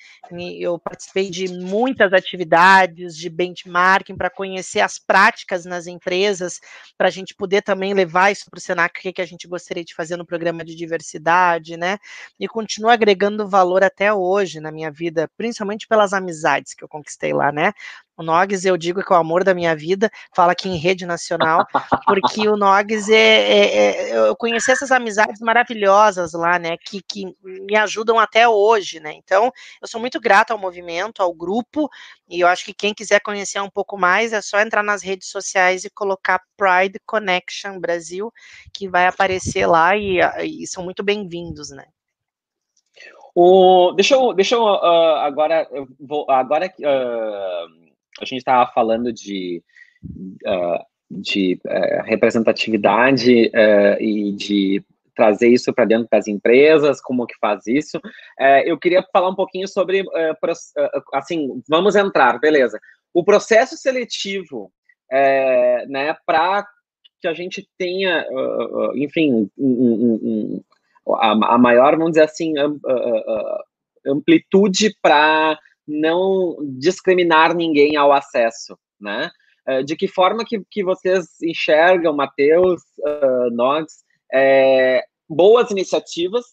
eu 0.58 0.78
participei 0.78 1.28
de 1.28 1.46
muitas 1.48 2.14
atividades 2.14 3.14
de 3.14 3.28
benchmarking 3.28 4.16
para 4.16 4.30
conhecer 4.30 4.80
as 4.80 4.98
práticas 4.98 5.66
nas 5.66 5.86
empresas, 5.86 6.58
para 6.96 7.08
a 7.08 7.10
gente 7.10 7.34
poder 7.34 7.60
também 7.60 7.92
levar 7.92 8.32
isso 8.32 8.46
para 8.50 8.56
o 8.56 8.60
Senac, 8.60 8.98
o 8.98 9.02
que, 9.02 9.12
que 9.12 9.20
a 9.22 9.26
gente 9.26 9.46
gostaria 9.46 9.84
de 9.84 9.94
fazer 9.94 10.16
no 10.16 10.24
programa 10.24 10.64
de 10.64 10.74
diversidade, 10.74 11.76
né? 11.76 11.98
E 12.40 12.48
continua 12.48 12.94
agregando 12.94 13.46
valor 13.46 13.84
até 13.84 14.10
hoje 14.10 14.58
na 14.58 14.72
minha 14.72 14.90
vida, 14.90 15.30
principalmente 15.36 15.86
pelas 15.86 16.14
amizades 16.14 16.72
que 16.72 16.82
eu 16.82 16.88
conquistei 16.88 17.34
lá, 17.34 17.52
né? 17.52 17.74
O 18.22 18.68
eu 18.68 18.76
digo 18.76 19.02
que 19.02 19.12
é 19.12 19.16
o 19.16 19.18
amor 19.18 19.44
da 19.44 19.54
minha 19.54 19.74
vida, 19.74 20.10
fala 20.34 20.52
aqui 20.52 20.68
em 20.68 20.76
rede 20.76 21.04
nacional, 21.04 21.66
porque 22.06 22.48
o 22.48 22.56
Nogs 22.56 23.08
é, 23.08 23.16
é, 23.16 24.10
é, 24.10 24.28
Eu 24.28 24.36
conheci 24.36 24.70
essas 24.70 24.90
amizades 24.90 25.40
maravilhosas 25.40 26.32
lá, 26.32 26.58
né? 26.58 26.76
Que, 26.76 27.02
que 27.02 27.34
me 27.42 27.76
ajudam 27.76 28.18
até 28.18 28.48
hoje, 28.48 29.00
né? 29.00 29.12
Então, 29.14 29.52
eu 29.80 29.88
sou 29.88 30.00
muito 30.00 30.20
grata 30.20 30.52
ao 30.52 30.58
movimento, 30.58 31.22
ao 31.22 31.34
grupo, 31.34 31.90
e 32.28 32.40
eu 32.40 32.48
acho 32.48 32.64
que 32.64 32.72
quem 32.72 32.94
quiser 32.94 33.20
conhecer 33.20 33.60
um 33.60 33.70
pouco 33.70 33.98
mais 33.98 34.32
é 34.32 34.40
só 34.40 34.60
entrar 34.60 34.82
nas 34.82 35.02
redes 35.02 35.28
sociais 35.28 35.84
e 35.84 35.90
colocar 35.90 36.40
Pride 36.56 36.98
Connection 37.04 37.78
Brasil, 37.78 38.32
que 38.72 38.88
vai 38.88 39.06
aparecer 39.06 39.66
lá 39.66 39.96
e, 39.96 40.20
e 40.42 40.66
são 40.66 40.84
muito 40.84 41.02
bem-vindos, 41.02 41.70
né? 41.70 41.84
O, 43.34 43.92
deixa 43.92 44.14
eu, 44.14 44.34
deixa 44.34 44.54
eu 44.54 44.62
uh, 44.62 45.16
agora, 45.20 45.66
eu 45.70 45.88
vou, 45.98 46.30
agora 46.30 46.66
uh, 46.66 47.81
a 48.20 48.24
gente 48.24 48.38
estava 48.38 48.70
falando 48.72 49.12
de, 49.12 49.62
uh, 50.46 50.84
de 51.10 51.58
uh, 51.64 52.02
representatividade 52.04 53.48
uh, 53.48 54.02
e 54.02 54.32
de 54.32 54.84
trazer 55.14 55.48
isso 55.48 55.72
para 55.72 55.84
dentro 55.84 56.08
das 56.10 56.26
empresas, 56.26 57.00
como 57.00 57.26
que 57.26 57.36
faz 57.38 57.66
isso. 57.66 58.00
eu 58.64 58.78
queria 58.78 59.04
falar 59.12 59.28
um 59.28 59.34
pouquinho 59.34 59.68
sobre, 59.68 60.02
assim, 61.12 61.62
vamos 61.68 61.94
entrar, 61.94 62.40
beleza. 62.40 62.80
O 63.12 63.22
processo 63.22 63.76
seletivo, 63.76 64.72
né, 65.86 66.16
para 66.24 66.66
que 67.20 67.28
a 67.28 67.34
gente 67.34 67.68
tenha, 67.76 68.26
enfim, 68.94 69.50
um, 69.58 69.68
um, 69.68 70.62
um, 71.06 71.14
a, 71.16 71.56
a, 71.56 71.58
maior, 71.58 71.94
vamos 71.98 72.12
dizer 72.12 72.24
assim, 72.24 72.54
amplitude 74.06 74.96
para 75.02 75.58
não 76.00 76.56
discriminar 76.78 77.54
ninguém 77.54 77.96
ao 77.96 78.12
acesso, 78.12 78.78
né? 79.00 79.30
Eh, 79.66 79.82
de 79.82 79.96
que 79.96 80.08
forma 80.08 80.44
que, 80.44 80.60
que 80.70 80.82
vocês 80.82 81.40
enxergam, 81.42 82.14
Matheus, 82.14 82.82
uh, 83.00 83.50
Nogs, 83.52 84.04
é, 84.32 85.04
boas 85.28 85.70
iniciativas, 85.70 86.44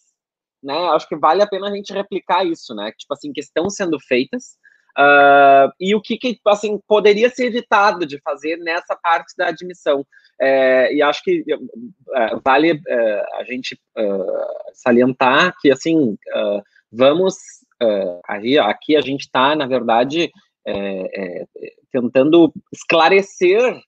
né? 0.61 0.75
Acho 0.91 1.07
que 1.07 1.15
vale 1.15 1.41
a 1.41 1.47
pena 1.47 1.69
a 1.69 1.75
gente 1.75 1.91
replicar 1.91 2.45
isso, 2.45 2.75
né? 2.75 2.91
Tipo 2.97 3.13
assim, 3.13 3.33
que 3.33 3.39
estão 3.39 3.69
sendo 3.69 3.99
feitas, 3.99 4.57
uh, 4.97 5.71
e 5.79 5.95
o 5.95 6.01
que, 6.01 6.17
que, 6.17 6.39
assim, 6.47 6.79
poderia 6.87 7.29
ser 7.31 7.47
evitado 7.47 8.05
de 8.05 8.19
fazer 8.21 8.57
nessa 8.57 8.95
parte 8.95 9.33
da 9.35 9.47
admissão. 9.47 10.05
É, 10.41 10.93
e 10.93 11.01
acho 11.01 11.21
que 11.21 11.43
vale 12.45 12.81
a 13.33 13.43
gente 13.43 13.77
salientar 14.73 15.53
que, 15.59 15.69
assim, 15.69 16.17
vamos 16.89 17.35
uh, 17.81 18.19
aí, 18.27 18.57
aqui 18.57 18.95
a 18.95 19.01
gente 19.01 19.21
está, 19.21 19.55
na 19.55 19.67
verdade, 19.67 20.31
é, 20.65 21.41
é, 21.41 21.45
tentando 21.91 22.53
esclarecer 22.71 23.81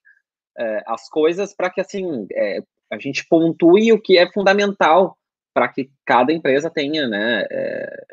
é, 0.58 0.82
as 0.86 1.08
coisas 1.08 1.54
para 1.54 1.70
que, 1.70 1.80
assim, 1.80 2.26
é, 2.32 2.60
a 2.90 2.98
gente 2.98 3.26
pontue 3.28 3.92
o 3.92 4.00
que 4.00 4.18
é 4.18 4.30
fundamental 4.32 5.16
para 5.54 5.68
que 5.68 5.90
cada 6.04 6.32
empresa 6.32 6.70
tenha, 6.70 7.06
né, 7.06 7.46
é, 7.50 8.04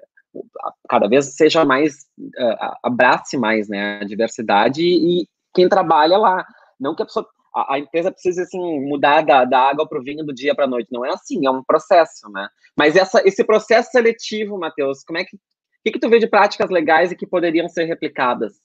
cada 0.88 1.08
vez 1.08 1.34
seja 1.36 1.66
mais, 1.66 2.06
abrace 2.84 3.38
mais, 3.38 3.68
né, 3.68 4.00
a 4.02 4.06
diversidade 4.06 4.84
e 4.84 5.28
quem 5.54 5.68
trabalha 5.68 6.18
lá, 6.18 6.46
não 6.80 6.96
que 6.96 7.02
a 7.02 7.06
pessoa 7.06 7.28
a, 7.68 7.80
empresa 7.80 8.12
precisa 8.12 8.44
assim 8.44 8.60
mudar 8.82 9.22
da, 9.22 9.44
da 9.44 9.60
água 9.70 9.88
para 9.88 10.00
o 10.00 10.04
vinho 10.04 10.24
do 10.24 10.34
dia 10.34 10.54
para 10.54 10.66
a 10.66 10.68
noite. 10.68 10.90
Não 10.92 11.04
é 11.04 11.10
assim, 11.10 11.46
é 11.46 11.50
um 11.50 11.64
processo, 11.64 12.30
né? 12.32 12.48
Mas 12.78 12.96
essa, 12.96 13.22
esse 13.28 13.44
processo 13.44 13.90
seletivo, 13.92 14.58
Matheus, 14.58 15.04
como 15.04 15.18
é 15.18 15.24
que 15.24 15.38
que, 15.84 15.92
que 15.92 16.00
tu 16.00 16.10
vê 16.10 16.20
de 16.20 16.28
práticas 16.28 16.70
legais 16.70 17.12
e 17.12 17.16
que 17.16 17.28
poderiam 17.28 17.68
ser 17.68 17.86
replicadas? 17.86 18.62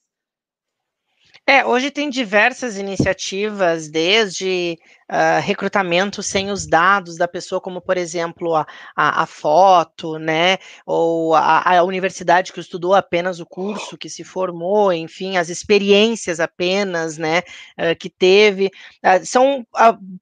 É, 1.47 1.65
hoje 1.65 1.91
tem 1.91 2.09
diversas 2.09 2.79
iniciativas, 2.79 3.89
desde 3.89 4.79
uh, 5.11 5.41
recrutamento 5.41 6.23
sem 6.23 6.51
os 6.51 6.67
dados 6.67 7.17
da 7.17 7.29
pessoa, 7.29 7.61
como 7.61 7.81
por 7.81 7.97
exemplo 7.97 8.55
a, 8.55 8.67
a, 8.97 9.23
a 9.23 9.27
foto, 9.27 10.19
né? 10.19 10.59
Ou 10.87 11.35
a, 11.35 11.79
a, 11.79 11.83
universidade 11.83 12.53
que 12.53 12.61
estudou 12.61 12.95
apenas 12.95 13.41
o 13.41 13.47
curso 13.47 13.99
que 13.99 14.09
se 14.09 14.25
formou, 14.25 14.93
enfim, 14.93 15.37
as 15.37 15.49
experiências 15.49 16.41
apenas, 16.41 17.19
né? 17.19 17.43
Uh, 17.79 17.97
que 17.99 18.09
teve. 18.09 18.71
Uh, 19.05 19.25
são 19.25 19.67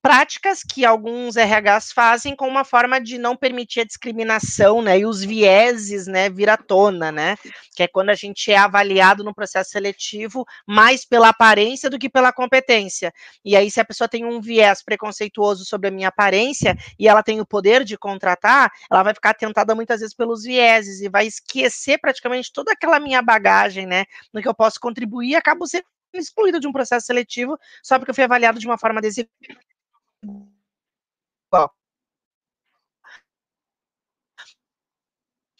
práticas 0.01 0.63
que 0.63 0.85
alguns 0.85 1.37
RHs 1.37 1.93
fazem 1.93 2.35
com 2.35 2.47
uma 2.47 2.65
forma 2.65 3.01
de 3.01 3.19
não 3.19 3.37
permitir 3.37 3.81
a 3.81 3.85
discriminação, 3.85 4.83
né? 4.83 4.99
E 4.99 5.07
os 5.07 5.23
vieses, 5.23 6.07
né? 6.07 6.29
Vir 6.29 6.51
à 6.51 6.57
tona, 6.57 7.13
né? 7.13 7.37
Que 7.75 7.85
é 7.85 7.89
quando 7.89 8.11
a 8.11 8.15
gente 8.15 8.51
é 8.51 8.57
avaliado 8.57 9.25
no 9.25 9.35
processo 9.35 9.71
seletivo 9.71 10.45
mais 10.67 11.05
pela 11.05 11.29
aparência 11.29 11.89
do 11.89 11.99
que 11.99 12.09
pela 12.09 12.33
competência. 12.33 13.13
E 13.45 13.57
aí, 13.57 13.71
se 13.71 13.81
a 13.81 13.85
pessoa 13.85 14.09
tem 14.09 14.25
um 14.25 14.41
viés 14.41 14.82
preconceituoso 14.83 15.65
sobre 15.65 15.89
a 15.89 15.91
minha 15.91 16.09
aparência 16.09 16.77
e 16.99 17.09
ela 17.09 17.23
tem 17.23 17.41
o 17.41 17.47
poder 17.47 17.85
de 17.85 17.97
contratar, 17.97 18.71
ela 18.91 19.03
vai 19.03 19.15
ficar 19.15 19.35
tentada 19.35 19.75
muitas 19.75 20.01
vezes 20.01 20.15
pelos 20.15 20.43
vieses 20.43 21.01
e 21.01 21.09
vai 21.09 21.27
esquecer 21.27 21.99
praticamente 21.99 22.53
toda 22.53 22.73
aquela 22.73 22.99
minha 23.01 23.23
bagagem, 23.23 23.87
né, 23.87 24.05
no 24.33 24.43
que 24.43 24.49
eu 24.49 24.55
posso 24.55 24.79
contribuir 24.81 25.31
e 25.31 25.37
acabo 25.37 25.67
sendo 25.67 25.85
excluída 26.15 26.61
de 26.61 26.69
um 26.69 26.73
processo 26.73 27.07
seletivo 27.07 27.59
só 27.83 27.99
porque 27.99 28.11
eu 28.11 28.15
fui 28.15 28.25
avaliado 28.25 28.59
de 28.59 28.67
uma 28.67 28.79
forma 28.79 29.01
desigual. 29.01 29.31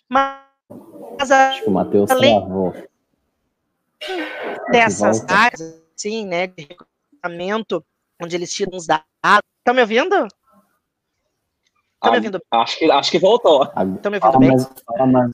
Mas 0.09 0.43
Acho 1.31 1.63
que 1.63 1.69
o 1.69 1.73
Matheus 1.73 2.11
além 2.11 2.39
travou. 2.39 2.75
dessas 4.71 5.25
áreas, 5.29 5.83
sim, 5.97 6.27
né, 6.27 6.49
de 6.49 6.65
recrutamento, 6.65 7.85
onde 8.23 8.37
eles 8.37 8.53
tiram 8.53 8.77
os 8.77 8.87
dados. 8.87 9.05
Estão 9.59 9.75
me 9.75 9.81
ouvindo? 9.81 10.15
Estão 10.15 10.31
ah, 12.03 12.11
me 12.11 12.17
ouvindo? 12.17 12.41
Acho 12.51 12.79
que, 12.79 12.91
acho 12.91 13.11
que 13.11 13.19
voltou. 13.19 13.65
Estão 13.65 14.11
me 14.11 14.19
ouvindo 14.19 14.39
bem? 14.39 14.51
Mas, 14.51 14.73
mas... 15.09 15.31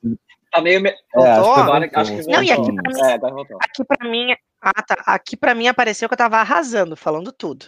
Tá 0.51 0.61
meio. 0.61 0.81
Me... 0.81 0.95
Voltou? 1.15 1.27
É, 1.27 1.31
acho 1.33 1.55
que 1.55 1.61
agora, 1.61 1.91
acho 1.95 2.17
que 2.17 2.31
Não, 2.31 2.43
e 2.43 2.51
aqui 2.51 2.75
pra 2.75 2.91
mim. 2.91 3.01
É, 3.03 3.19
voltou. 3.19 3.59
Aqui 3.63 3.85
pra 3.85 4.09
mim. 4.09 4.37
Ah, 4.61 4.83
tá. 4.83 4.97
Aqui 5.07 5.37
pra 5.37 5.55
mim 5.55 5.69
apareceu 5.69 6.09
que 6.09 6.15
eu 6.15 6.19
tava 6.19 6.39
arrasando, 6.39 6.97
falando 6.97 7.33
tudo. 7.33 7.67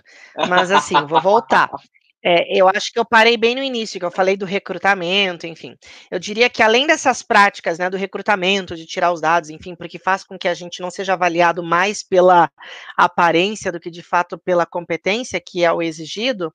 Mas 0.48 0.70
assim, 0.70 0.94
vou 1.06 1.20
voltar. 1.20 1.70
É, 2.22 2.54
eu 2.54 2.68
acho 2.68 2.92
que 2.92 2.98
eu 2.98 3.04
parei 3.04 3.36
bem 3.36 3.54
no 3.54 3.62
início, 3.62 3.98
que 3.98 4.04
eu 4.04 4.10
falei 4.10 4.36
do 4.36 4.44
recrutamento, 4.44 5.46
enfim. 5.46 5.74
Eu 6.10 6.18
diria 6.18 6.50
que 6.50 6.62
além 6.62 6.86
dessas 6.86 7.22
práticas, 7.22 7.78
né, 7.78 7.88
do 7.88 7.96
recrutamento, 7.96 8.76
de 8.76 8.84
tirar 8.84 9.10
os 9.12 9.20
dados, 9.20 9.48
enfim, 9.48 9.74
porque 9.74 9.98
faz 9.98 10.22
com 10.22 10.38
que 10.38 10.46
a 10.46 10.54
gente 10.54 10.82
não 10.82 10.90
seja 10.90 11.14
avaliado 11.14 11.62
mais 11.62 12.02
pela 12.02 12.50
aparência 12.96 13.72
do 13.72 13.80
que 13.80 13.90
de 13.90 14.02
fato 14.02 14.38
pela 14.38 14.66
competência, 14.66 15.40
que 15.40 15.64
é 15.64 15.72
o 15.72 15.80
exigido, 15.80 16.52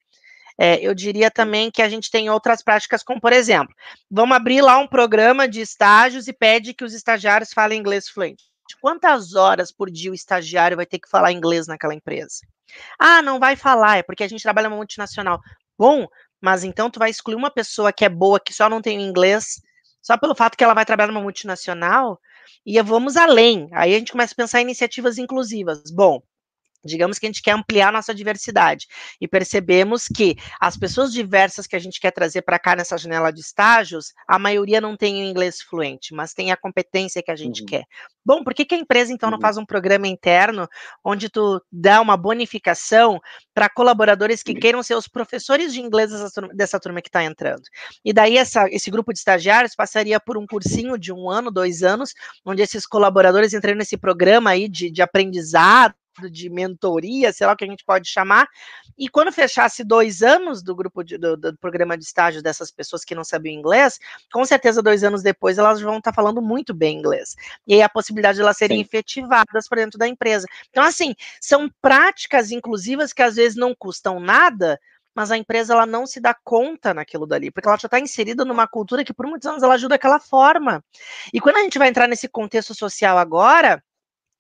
é, 0.58 0.80
eu 0.82 0.94
diria 0.94 1.30
também 1.30 1.70
que 1.70 1.82
a 1.82 1.90
gente 1.90 2.10
tem 2.10 2.30
outras 2.30 2.64
práticas, 2.64 3.04
como 3.04 3.20
por 3.20 3.34
exemplo, 3.34 3.74
vamos 4.10 4.36
abrir 4.36 4.62
lá 4.62 4.78
um 4.78 4.88
programa 4.88 5.48
de 5.48 5.62
estágios 5.62 6.28
e 6.28 6.34
pede 6.34 6.74
que 6.74 6.84
os 6.84 6.94
estagiários 6.94 7.52
falem 7.52 7.80
inglês 7.80 8.08
fluente. 8.08 8.44
Quantas 8.82 9.36
horas 9.36 9.72
por 9.72 9.90
dia 9.92 10.12
o 10.12 10.16
estagiário 10.16 10.78
vai 10.78 10.86
ter 10.86 11.00
que 11.00 11.10
falar 11.10 11.32
inglês 11.32 11.68
naquela 11.68 11.94
empresa? 11.94 12.40
Ah, 13.00 13.22
não 13.22 13.40
vai 13.40 13.56
falar, 13.56 13.98
é 13.98 14.04
porque 14.04 14.24
a 14.24 14.28
gente 14.28 14.44
trabalha 14.44 14.70
numa 14.70 14.78
multinacional. 14.78 15.40
Bom, 15.78 16.08
mas 16.42 16.64
então 16.64 16.90
tu 16.90 17.00
vai 17.00 17.10
excluir 17.10 17.36
uma 17.36 17.52
pessoa 17.52 17.94
que 17.94 18.06
é 18.06 18.10
boa, 18.10 18.40
que 18.40 18.54
só 18.54 18.70
não 18.70 18.82
tem 18.82 19.02
inglês, 19.02 19.62
só 20.02 20.18
pelo 20.18 20.36
fato 20.36 20.58
que 20.58 20.64
ela 20.64 20.74
vai 20.74 20.86
trabalhar 20.86 21.12
numa 21.12 21.22
multinacional? 21.22 22.20
E 22.66 22.82
vamos 22.82 23.18
além. 23.18 23.68
Aí 23.74 23.96
a 23.96 24.00
gente 24.00 24.12
começa 24.12 24.34
a 24.34 24.36
pensar 24.36 24.60
em 24.60 24.64
iniciativas 24.64 25.18
inclusivas. 25.18 25.84
Bom, 25.92 26.22
Digamos 26.86 27.18
que 27.18 27.26
a 27.26 27.30
gente 27.30 27.42
quer 27.42 27.52
ampliar 27.52 27.92
nossa 27.92 28.14
diversidade 28.14 28.88
e 29.20 29.28
percebemos 29.28 30.08
que 30.08 30.36
as 30.60 30.78
pessoas 30.78 31.12
diversas 31.12 31.68
que 31.68 31.76
a 31.76 31.80
gente 31.80 32.00
quer 32.00 32.12
trazer 32.12 32.42
para 32.44 32.60
cá 32.60 32.76
nessa 32.76 32.98
janela 32.98 33.32
de 33.32 33.42
estágios, 33.42 34.14
a 34.28 34.38
maioria 34.38 34.80
não 34.80 34.96
tem 34.96 35.16
o 35.16 35.26
inglês 35.26 35.62
fluente, 35.62 36.14
mas 36.14 36.34
tem 36.34 36.52
a 36.52 36.58
competência 36.58 37.24
que 37.24 37.32
a 37.32 37.36
gente 37.36 37.62
uhum. 37.62 37.66
quer. 37.66 37.84
Bom, 38.26 38.44
por 38.44 38.54
que, 38.54 38.66
que 38.66 38.74
a 38.74 38.78
empresa 38.78 39.14
então 39.14 39.30
não 39.30 39.38
uhum. 39.38 39.42
faz 39.42 39.58
um 39.58 39.66
programa 39.66 40.08
interno 40.08 40.68
onde 41.04 41.30
tu 41.30 41.62
dá 41.72 42.02
uma 42.02 42.18
bonificação 42.18 43.20
para 43.54 43.70
colaboradores 43.70 44.42
que 44.42 44.56
queiram 44.56 44.82
ser 44.82 44.96
os 44.96 45.08
professores 45.08 45.74
de 45.74 45.82
inglês 45.82 46.12
dessa 46.12 46.32
turma, 46.32 46.54
dessa 46.54 46.80
turma 46.80 47.02
que 47.02 47.10
está 47.10 47.24
entrando? 47.24 47.64
E 48.04 48.12
daí 48.12 48.38
essa, 48.38 48.68
esse 48.70 48.90
grupo 48.90 49.14
de 49.14 49.20
estagiários 49.20 49.76
passaria 49.76 50.20
por 50.20 50.38
um 50.38 50.48
cursinho 50.48 50.98
de 50.98 51.14
um 51.14 51.30
ano, 51.30 51.52
dois 51.52 51.84
anos, 51.84 52.14
onde 52.46 52.62
esses 52.62 52.86
colaboradores 52.86 53.54
entrariam 53.54 53.78
nesse 53.78 53.98
programa 53.98 54.52
aí 54.52 54.68
de, 54.68 54.90
de 54.90 55.02
aprendizado 55.02 55.94
de 56.30 56.50
mentoria, 56.50 57.32
sei 57.32 57.46
lá 57.46 57.54
o 57.54 57.56
que 57.56 57.66
a 57.66 57.68
gente 57.68 57.84
pode 57.86 58.10
chamar, 58.10 58.48
e 58.98 59.10
quando 59.10 59.32
fechasse 59.32 59.84
dois 59.84 60.22
anos 60.22 60.64
do 60.64 60.76
grupo 60.76 61.04
de, 61.04 61.18
do, 61.18 61.36
do, 61.36 61.58
programa 61.58 61.98
de 61.98 62.04
estágio 62.04 62.42
dessas 62.42 62.72
pessoas 62.72 63.04
que 63.04 63.14
não 63.14 63.24
sabiam 63.24 63.54
inglês, 63.54 64.00
com 64.32 64.46
certeza 64.46 64.82
dois 64.82 65.04
anos 65.04 65.22
depois 65.22 65.58
elas 65.58 65.82
vão 65.82 65.98
estar 65.98 66.12
tá 66.12 66.16
falando 66.16 66.42
muito 66.42 66.74
bem 66.74 66.98
inglês. 66.98 67.36
E 67.68 67.74
aí 67.74 67.82
a 67.82 67.90
possibilidade 67.90 68.38
de 68.38 68.42
elas 68.42 68.58
serem 68.58 68.78
Sim. 68.78 68.84
efetivadas 68.84 69.68
para 69.68 69.82
dentro 69.82 70.00
da 70.00 70.08
empresa. 70.08 70.48
Então, 70.70 70.84
assim, 70.84 71.14
são 71.42 71.70
práticas 71.82 72.52
inclusivas 72.52 73.12
que 73.12 73.22
às 73.22 73.36
vezes 73.36 73.58
não 73.58 73.76
custam 73.76 74.20
nada, 74.20 74.80
mas 75.16 75.32
a 75.32 75.38
empresa 75.38 75.74
ela 75.74 75.86
não 75.86 76.06
se 76.06 76.20
dá 76.20 76.36
conta 76.44 76.94
naquilo 76.94 77.26
dali, 77.26 77.50
porque 77.50 77.68
ela 77.68 77.78
já 77.78 77.88
está 77.88 78.00
inserida 78.00 78.44
numa 78.44 78.68
cultura 78.68 79.04
que 79.04 79.14
por 79.14 79.26
muitos 79.26 79.48
anos 79.48 79.64
ela 79.64 79.76
ajuda 79.76 79.96
daquela 79.96 80.20
forma. 80.20 80.84
E 81.34 81.40
quando 81.40 81.58
a 81.58 81.62
gente 81.62 81.80
vai 81.80 81.88
entrar 81.88 82.08
nesse 82.08 82.28
contexto 82.28 82.76
social 82.76 83.18
agora, 83.18 83.82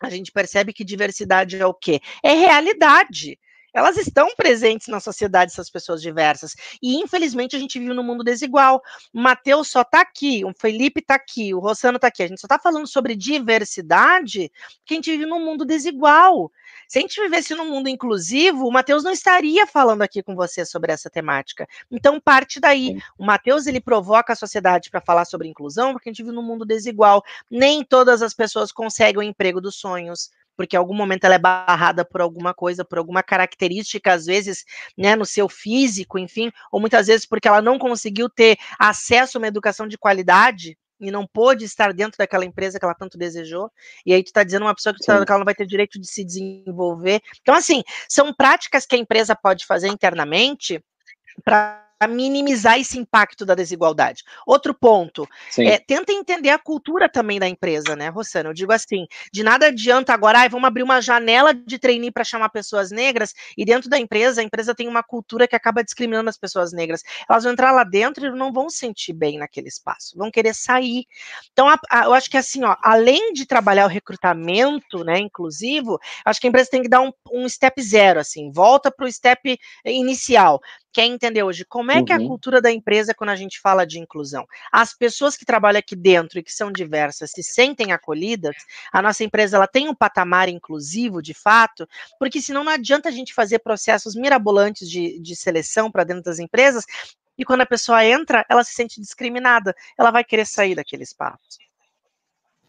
a 0.01 0.09
gente 0.09 0.31
percebe 0.31 0.73
que 0.73 0.83
diversidade 0.83 1.57
é 1.57 1.65
o 1.65 1.73
quê? 1.73 1.99
É 2.23 2.33
realidade 2.33 3.39
elas 3.75 3.97
estão 3.97 4.33
presentes 4.37 4.87
na 4.87 5.01
sociedade, 5.01 5.51
essas 5.51 5.69
pessoas 5.69 6.01
diversas. 6.01 6.55
E 6.81 6.95
infelizmente 6.95 7.57
a 7.57 7.59
gente 7.59 7.77
vive 7.77 7.93
num 7.93 8.03
mundo 8.03 8.23
desigual. 8.23 8.81
O 9.13 9.19
Matheus 9.19 9.67
só 9.67 9.81
está 9.81 9.99
aqui, 9.99 10.45
o 10.45 10.53
Felipe 10.53 11.01
está 11.01 11.15
aqui, 11.15 11.53
o 11.53 11.59
Rossano 11.59 11.97
está 11.97 12.07
aqui. 12.07 12.23
A 12.23 12.27
gente 12.27 12.39
só 12.39 12.45
está 12.45 12.57
falando 12.57 12.87
sobre 12.87 13.17
diversidade 13.17 14.49
porque 14.77 14.93
a 14.93 14.95
gente 14.95 15.11
vive 15.11 15.25
num 15.25 15.43
mundo 15.43 15.65
desigual. 15.65 16.49
Se 16.87 16.99
a 16.99 17.01
gente 17.01 17.19
vivesse 17.19 17.53
num 17.53 17.69
mundo 17.69 17.89
inclusivo, 17.89 18.65
o 18.65 18.71
Matheus 18.71 19.03
não 19.03 19.11
estaria 19.11 19.67
falando 19.67 20.03
aqui 20.03 20.23
com 20.23 20.35
você 20.35 20.65
sobre 20.65 20.93
essa 20.93 21.09
temática. 21.09 21.67
Então 21.91 22.17
parte 22.19 22.61
daí. 22.61 22.97
O 23.17 23.25
Matheus 23.25 23.67
ele 23.67 23.81
provoca 23.81 24.31
a 24.31 24.35
sociedade 24.37 24.89
para 24.89 25.01
falar 25.01 25.25
sobre 25.25 25.49
inclusão 25.49 25.91
porque 25.91 26.07
a 26.07 26.13
gente 26.13 26.23
vive 26.23 26.33
num 26.33 26.41
mundo 26.41 26.65
desigual. 26.65 27.21
Nem 27.51 27.83
todas 27.83 28.21
as 28.21 28.33
pessoas 28.33 28.71
conseguem 28.71 29.19
o 29.19 29.23
emprego 29.23 29.59
dos 29.59 29.75
sonhos 29.75 30.29
porque 30.55 30.75
em 30.75 30.79
algum 30.79 30.95
momento 30.95 31.25
ela 31.25 31.35
é 31.35 31.39
barrada 31.39 32.05
por 32.05 32.21
alguma 32.21 32.53
coisa, 32.53 32.85
por 32.85 32.97
alguma 32.97 33.21
característica, 33.21 34.13
às 34.13 34.25
vezes, 34.25 34.63
né, 34.97 35.15
no 35.15 35.25
seu 35.25 35.49
físico, 35.49 36.17
enfim, 36.17 36.51
ou 36.71 36.79
muitas 36.79 37.07
vezes 37.07 37.25
porque 37.25 37.47
ela 37.47 37.61
não 37.61 37.77
conseguiu 37.77 38.29
ter 38.29 38.57
acesso 38.79 39.37
a 39.37 39.39
uma 39.39 39.47
educação 39.47 39.87
de 39.87 39.97
qualidade 39.97 40.77
e 40.99 41.11
não 41.11 41.27
pôde 41.27 41.65
estar 41.65 41.93
dentro 41.93 42.17
daquela 42.17 42.45
empresa 42.45 42.79
que 42.79 42.85
ela 42.85 42.95
tanto 42.95 43.17
desejou, 43.17 43.69
e 44.05 44.13
aí 44.13 44.23
tu 44.23 44.27
está 44.27 44.43
dizendo 44.43 44.63
uma 44.63 44.73
pessoa 44.73 44.93
que, 44.93 45.05
tá, 45.05 45.25
que 45.25 45.31
ela 45.31 45.39
não 45.39 45.45
vai 45.45 45.55
ter 45.55 45.65
direito 45.65 45.99
de 45.99 46.07
se 46.07 46.23
desenvolver. 46.23 47.21
Então, 47.41 47.53
assim, 47.53 47.83
são 48.07 48.33
práticas 48.33 48.85
que 48.85 48.95
a 48.95 48.99
empresa 48.99 49.35
pode 49.35 49.65
fazer 49.65 49.89
internamente 49.89 50.81
para 51.43 51.84
minimizar 52.07 52.79
esse 52.79 52.99
impacto 52.99 53.45
da 53.45 53.55
desigualdade. 53.55 54.23
Outro 54.45 54.73
ponto, 54.73 55.27
é, 55.57 55.77
tenta 55.77 56.11
entender 56.11 56.49
a 56.49 56.59
cultura 56.59 57.09
também 57.09 57.39
da 57.39 57.47
empresa, 57.47 57.95
né, 57.95 58.09
Rossana? 58.09 58.49
Eu 58.49 58.53
digo 58.53 58.71
assim, 58.73 59.07
de 59.31 59.43
nada 59.43 59.67
adianta 59.67 60.13
agora, 60.13 60.41
ah, 60.41 60.47
vamos 60.47 60.67
abrir 60.67 60.83
uma 60.83 61.01
janela 61.01 61.53
de 61.53 61.79
trainee 61.79 62.11
para 62.11 62.23
chamar 62.23 62.49
pessoas 62.49 62.91
negras, 62.91 63.33
e 63.57 63.63
dentro 63.63 63.89
da 63.89 63.97
empresa, 63.97 64.41
a 64.41 64.43
empresa 64.43 64.75
tem 64.75 64.87
uma 64.87 65.01
cultura 65.01 65.47
que 65.47 65.55
acaba 65.55 65.83
discriminando 65.83 66.29
as 66.29 66.37
pessoas 66.37 66.73
negras. 66.73 67.01
Elas 67.29 67.43
vão 67.43 67.53
entrar 67.53 67.71
lá 67.71 67.83
dentro 67.83 68.25
e 68.25 68.31
não 68.31 68.51
vão 68.51 68.69
se 68.69 68.77
sentir 68.77 69.13
bem 69.13 69.39
naquele 69.39 69.67
espaço, 69.67 70.17
vão 70.17 70.29
querer 70.29 70.53
sair. 70.53 71.05
Então, 71.53 71.69
a, 71.69 71.79
a, 71.89 72.05
eu 72.05 72.13
acho 72.13 72.29
que 72.29 72.37
assim, 72.37 72.63
ó, 72.63 72.75
além 72.81 73.33
de 73.33 73.45
trabalhar 73.45 73.85
o 73.85 73.89
recrutamento, 73.89 75.03
né, 75.03 75.17
inclusivo, 75.19 75.97
acho 76.25 76.39
que 76.39 76.47
a 76.47 76.49
empresa 76.49 76.69
tem 76.69 76.81
que 76.81 76.89
dar 76.89 77.01
um, 77.01 77.11
um 77.31 77.47
step 77.47 77.81
zero, 77.81 78.19
assim, 78.19 78.51
volta 78.51 78.91
para 78.91 79.05
o 79.05 79.11
step 79.11 79.57
inicial 79.85 80.59
quer 80.95 81.07
entender 81.07 81.43
hoje 81.43 81.65
como 81.65 81.91
é 81.91 81.97
uhum. 81.97 82.05
que 82.05 82.13
é 82.13 82.15
a 82.15 82.19
uhum. 82.19 82.29
cultura 82.29 82.61
da 82.61 82.71
empresa 82.71 83.13
quando 83.13 83.31
a 83.31 83.35
gente 83.35 83.59
fala 83.59 83.85
de 83.85 83.99
inclusão. 83.99 84.47
As 84.71 84.93
pessoas 84.93 85.35
que 85.35 85.43
trabalham 85.43 85.79
aqui 85.79 85.93
dentro 85.93 86.39
e 86.39 86.43
que 86.43 86.53
são 86.53 86.71
diversas 86.71 87.31
se 87.31 87.43
sentem 87.43 87.91
acolhidas, 87.91 88.55
a 88.93 89.01
nossa 89.01 89.21
empresa 89.21 89.57
ela 89.57 89.67
tem 89.67 89.89
um 89.89 89.93
patamar 89.93 90.47
inclusivo 90.47 91.21
de 91.21 91.33
fato, 91.33 91.85
porque 92.17 92.39
senão 92.39 92.63
não 92.63 92.71
adianta 92.71 93.09
a 93.09 93.11
gente 93.11 93.33
fazer 93.33 93.59
processos 93.59 94.15
mirabolantes 94.15 94.89
de, 94.89 95.19
de 95.19 95.35
seleção 95.35 95.91
para 95.91 96.05
dentro 96.05 96.23
das 96.23 96.39
empresas 96.39 96.85
e 97.37 97.43
quando 97.43 97.61
a 97.61 97.65
pessoa 97.65 98.05
entra, 98.05 98.45
ela 98.49 98.63
se 98.63 98.71
sente 98.71 99.01
discriminada, 99.01 99.75
ela 99.99 100.11
vai 100.11 100.23
querer 100.23 100.47
sair 100.47 100.75
daquele 100.75 101.03
espaço. 101.03 101.59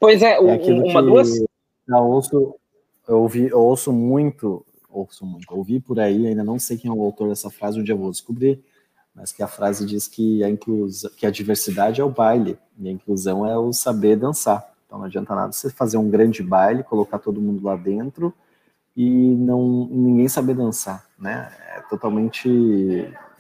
Pois 0.01 0.21
é, 0.21 0.35
é 0.35 0.41
uma 0.41 1.01
duas. 1.01 1.29
Eu 1.89 1.97
ouço, 1.99 2.57
eu, 3.07 3.21
ouvi, 3.21 3.47
eu 3.47 3.61
ouço 3.61 3.93
muito 3.93 4.67
ouço 4.97 5.27
muito, 5.27 5.47
ouvi 5.55 5.81
por 5.81 6.01
aí, 6.01 6.27
ainda 6.27 6.45
não 6.45 6.59
sei 6.59 6.77
quem 6.77 6.91
é 6.91 6.95
o 6.95 7.03
autor 7.03 7.29
dessa 7.29 7.51
frase, 7.51 7.79
um 7.79 7.85
dia 7.85 7.95
vou 7.95 8.11
descobrir, 8.11 8.63
mas 9.15 9.33
que 9.33 9.43
a 9.43 9.49
frase 9.49 9.87
diz 9.87 10.07
que 10.07 10.45
a 10.45 10.51
inclusão, 10.51 11.11
que 11.17 11.27
a 11.27 11.31
diversidade 11.31 12.01
é 12.01 12.05
o 12.05 12.11
baile 12.11 12.59
e 12.79 12.89
a 12.89 12.93
inclusão 12.93 13.47
é 13.47 13.57
o 13.57 13.73
saber 13.73 14.17
dançar. 14.17 14.73
Então 14.87 14.99
não 14.99 15.07
adianta 15.07 15.35
nada 15.35 15.53
você 15.53 15.71
fazer 15.71 15.97
um 15.97 16.09
grande 16.09 16.43
baile, 16.43 16.83
colocar 16.83 17.19
todo 17.19 17.41
mundo 17.41 17.65
lá 17.65 17.77
dentro 17.77 18.33
e 18.97 19.35
não 19.35 19.89
ninguém 19.91 20.29
saber 20.29 20.55
dançar, 20.55 21.07
né? 21.19 21.51
É 21.77 21.81
totalmente 21.83 22.49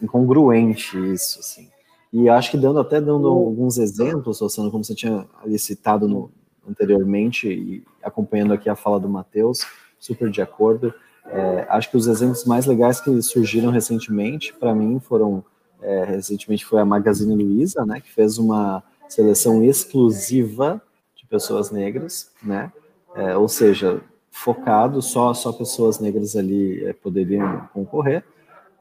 incongruente 0.00 0.98
isso, 1.12 1.40
assim. 1.40 1.68
E 2.12 2.28
acho 2.28 2.50
que 2.50 2.58
dando 2.58 2.78
até 2.78 3.00
dando 3.00 3.28
alguns 3.28 3.78
exemplos, 3.78 4.40
Luciano, 4.40 4.70
como 4.70 4.84
você 4.84 4.94
tinha 4.94 5.26
citado 5.58 6.08
no, 6.08 6.30
anteriormente 6.68 7.48
e 7.48 7.84
acompanhando 8.02 8.52
aqui 8.52 8.68
a 8.68 8.76
fala 8.76 8.98
do 8.98 9.08
Matheus, 9.08 9.66
super 9.98 10.30
de 10.30 10.40
acordo. 10.42 10.92
É, 11.30 11.66
acho 11.68 11.90
que 11.90 11.96
os 11.96 12.06
exemplos 12.06 12.44
mais 12.44 12.66
legais 12.66 13.00
que 13.00 13.20
surgiram 13.22 13.70
recentemente, 13.70 14.52
para 14.52 14.74
mim, 14.74 15.00
foram 15.00 15.44
é, 15.82 16.04
recentemente 16.04 16.64
foi 16.64 16.80
a 16.80 16.84
Magazine 16.84 17.34
Luiza, 17.34 17.84
né, 17.84 18.00
que 18.00 18.10
fez 18.10 18.38
uma 18.38 18.82
seleção 19.08 19.62
exclusiva 19.62 20.80
de 21.14 21.26
pessoas 21.26 21.70
negras, 21.70 22.30
né, 22.42 22.72
é, 23.14 23.36
ou 23.36 23.48
seja, 23.48 24.00
focado 24.30 25.00
só 25.00 25.32
só 25.32 25.52
pessoas 25.52 25.98
negras 25.98 26.36
ali 26.36 26.84
é, 26.84 26.92
poderiam 26.92 27.68
concorrer. 27.72 28.24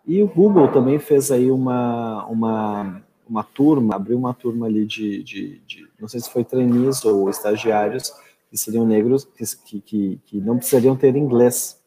E 0.05 0.21
o 0.21 0.27
Google 0.27 0.67
também 0.67 0.99
fez 0.99 1.31
aí 1.31 1.49
uma 1.51 2.25
uma 2.25 3.01
uma 3.27 3.43
turma, 3.43 3.95
abriu 3.95 4.17
uma 4.17 4.35
turma 4.35 4.67
ali 4.67 4.85
de, 4.85 5.23
de, 5.23 5.59
de 5.65 5.87
não 5.99 6.07
sei 6.07 6.19
se 6.19 6.29
foi 6.29 6.43
trainees 6.43 7.03
ou 7.03 7.27
estagiários 7.27 8.13
que 8.51 8.57
seriam 8.57 8.85
negros 8.85 9.25
que, 9.65 9.81
que, 9.81 10.21
que 10.25 10.37
não 10.37 10.57
precisariam 10.57 10.95
ter 10.95 11.15
inglês 11.15 11.79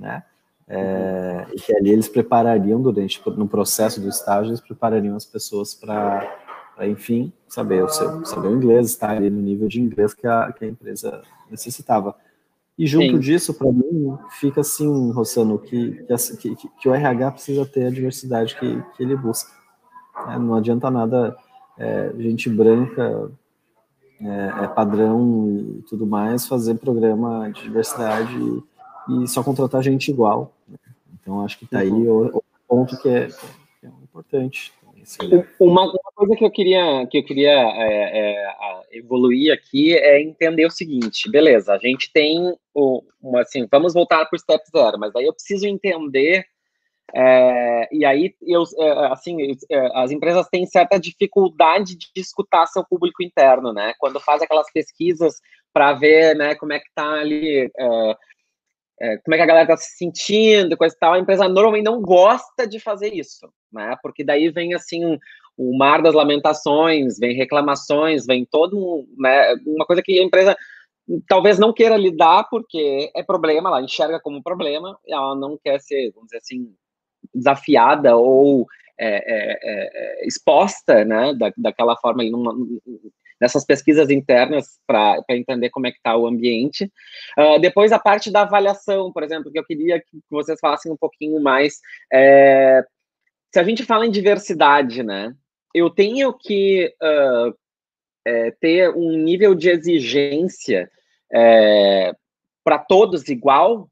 né? 0.00 0.24
É, 0.72 1.46
e 1.52 1.60
que 1.60 1.76
ali 1.76 1.90
eles 1.90 2.08
preparariam 2.08 2.80
durante 2.80 3.20
no 3.30 3.48
processo 3.48 4.00
do 4.00 4.08
estágio 4.08 4.50
eles 4.50 4.60
preparariam 4.60 5.16
as 5.16 5.26
pessoas 5.26 5.74
para 5.74 6.30
enfim 6.82 7.32
saber 7.48 7.82
o 7.82 7.88
seu 7.88 8.24
saber 8.24 8.46
o 8.46 8.54
inglês 8.54 8.86
estar 8.86 9.10
ali 9.10 9.28
no 9.28 9.42
nível 9.42 9.66
de 9.66 9.80
inglês 9.80 10.14
que 10.14 10.28
a, 10.28 10.52
que 10.52 10.64
a 10.64 10.68
empresa 10.68 11.22
necessitava 11.50 12.14
e 12.78 12.86
junto 12.86 13.14
Sim. 13.14 13.18
disso 13.18 13.52
para 13.52 13.72
mim 13.72 14.16
fica 14.38 14.60
assim 14.60 15.10
Rossano 15.10 15.58
que 15.58 16.06
que, 16.38 16.54
que 16.54 16.68
que, 16.68 16.88
o 16.88 16.94
RH 16.94 17.32
precisa 17.32 17.66
ter 17.66 17.86
a 17.86 17.90
diversidade 17.90 18.54
que, 18.54 18.80
que 18.96 19.02
ele 19.02 19.16
busca 19.16 19.50
é, 20.28 20.38
não 20.38 20.54
adianta 20.54 20.88
nada 20.88 21.36
é, 21.76 22.12
gente 22.16 22.48
branca 22.48 23.28
é, 24.20 24.64
é, 24.64 24.68
padrão 24.68 25.48
e 25.58 25.82
tudo 25.88 26.06
mais 26.06 26.46
fazer 26.46 26.76
programa 26.76 27.50
de 27.50 27.60
diversidade 27.60 28.62
e 29.08 29.28
só 29.28 29.42
contratar 29.42 29.82
gente 29.82 30.10
igual. 30.10 30.52
Né? 30.68 30.76
Então, 31.14 31.44
acho 31.44 31.58
que 31.58 31.64
está 31.64 31.80
aí 31.80 31.90
o, 31.90 32.26
o, 32.26 32.42
ponto 32.68 33.00
que 33.00 33.08
é, 33.08 33.28
que 33.80 33.86
é 33.86 33.88
importante. 33.88 34.72
Uma, 35.58 35.84
uma, 35.84 36.12
coisa 36.14 36.36
que 36.36 36.44
eu 36.44 36.50
queria, 36.50 37.06
que 37.06 37.18
eu 37.18 37.24
queria 37.24 37.50
é, 37.50 38.18
é, 38.18 38.98
evoluir 38.98 39.52
aqui 39.52 39.94
é 39.94 40.20
entender 40.22 40.66
o 40.66 40.70
seguinte, 40.70 41.28
beleza, 41.30 41.72
a 41.72 41.78
gente 41.78 42.12
tem 42.12 42.54
o, 42.74 43.02
uma, 43.20 43.40
assim, 43.40 43.66
vamos 43.70 43.94
voltar 43.94 44.24
para 44.26 44.36
o 44.36 44.38
step 44.38 44.62
zero, 44.70 44.98
mas 44.98 45.16
aí 45.16 45.24
eu 45.24 45.32
preciso 45.32 45.66
entender 45.66 46.44
é, 47.14 47.88
e 47.92 48.04
aí, 48.04 48.34
eu, 48.42 48.62
é, 48.78 49.12
assim, 49.12 49.56
é, 49.70 49.90
as 49.94 50.10
empresas 50.10 50.48
têm 50.48 50.64
certa 50.66 50.98
dificuldade 50.98 51.96
de 51.96 52.08
escutar 52.16 52.66
seu 52.66 52.84
público 52.84 53.22
interno, 53.22 53.72
né? 53.72 53.94
Quando 53.98 54.20
faz 54.20 54.42
aquelas 54.42 54.70
pesquisas 54.72 55.34
para 55.72 55.92
ver, 55.92 56.36
né, 56.36 56.54
como 56.54 56.72
é 56.72 56.78
que 56.78 56.88
está 56.88 57.12
ali 57.12 57.70
é, 57.76 58.16
é, 59.00 59.16
como 59.18 59.34
é 59.34 59.38
que 59.38 59.42
a 59.42 59.46
galera 59.46 59.64
está 59.64 59.76
se 59.76 59.96
sentindo, 59.96 60.76
coisa 60.76 60.94
e 60.94 60.98
tal, 60.98 61.14
a 61.14 61.18
empresa 61.18 61.48
normalmente 61.48 61.84
não 61.84 62.02
gosta 62.02 62.66
de 62.66 62.78
fazer 62.78 63.14
isso, 63.14 63.50
né? 63.72 63.96
Porque 64.02 64.22
daí 64.22 64.50
vem 64.50 64.74
assim 64.74 65.18
o 65.56 65.76
mar 65.76 66.02
das 66.02 66.14
lamentações, 66.14 67.18
vem 67.18 67.34
reclamações, 67.34 68.26
vem 68.26 68.44
todo 68.44 68.78
um, 68.78 69.06
né, 69.18 69.54
uma 69.66 69.86
coisa 69.86 70.02
que 70.02 70.18
a 70.18 70.22
empresa 70.22 70.56
talvez 71.28 71.58
não 71.58 71.72
queira 71.72 71.96
lidar 71.96 72.46
porque 72.50 73.10
é 73.14 73.22
problema, 73.22 73.68
ela 73.68 73.82
enxerga 73.82 74.20
como 74.20 74.42
problema, 74.42 74.98
ela 75.06 75.34
não 75.34 75.58
quer 75.62 75.80
ser, 75.80 76.12
vamos 76.12 76.28
dizer 76.28 76.38
assim, 76.38 76.74
desafiada 77.34 78.16
ou 78.16 78.66
é, 78.98 79.08
é, 79.08 79.58
é, 79.62 80.22
é 80.22 80.26
exposta, 80.26 81.04
né, 81.04 81.34
da, 81.34 81.52
daquela 81.56 81.96
forma, 81.96 82.22
numa, 82.24 82.54
nessas 83.40 83.64
pesquisas 83.64 84.10
internas 84.10 84.78
para 84.86 85.24
entender 85.30 85.70
como 85.70 85.86
é 85.86 85.90
que 85.90 85.96
está 85.96 86.16
o 86.16 86.26
ambiente. 86.26 86.84
Uh, 87.38 87.58
depois, 87.60 87.90
a 87.92 87.98
parte 87.98 88.30
da 88.30 88.42
avaliação, 88.42 89.12
por 89.12 89.22
exemplo, 89.22 89.50
que 89.50 89.58
eu 89.58 89.64
queria 89.64 89.98
que 89.98 90.18
vocês 90.30 90.60
falassem 90.60 90.92
um 90.92 90.96
pouquinho 90.96 91.40
mais. 91.40 91.80
É, 92.12 92.84
se 93.52 93.58
a 93.58 93.64
gente 93.64 93.84
fala 93.84 94.06
em 94.06 94.10
diversidade, 94.10 95.02
né, 95.02 95.34
eu 95.74 95.88
tenho 95.88 96.32
que 96.32 96.94
uh, 97.02 97.54
é, 98.26 98.50
ter 98.52 98.90
um 98.90 99.16
nível 99.16 99.54
de 99.54 99.70
exigência 99.70 100.90
é, 101.32 102.12
para 102.62 102.78
todos 102.78 103.28
igual, 103.28 103.88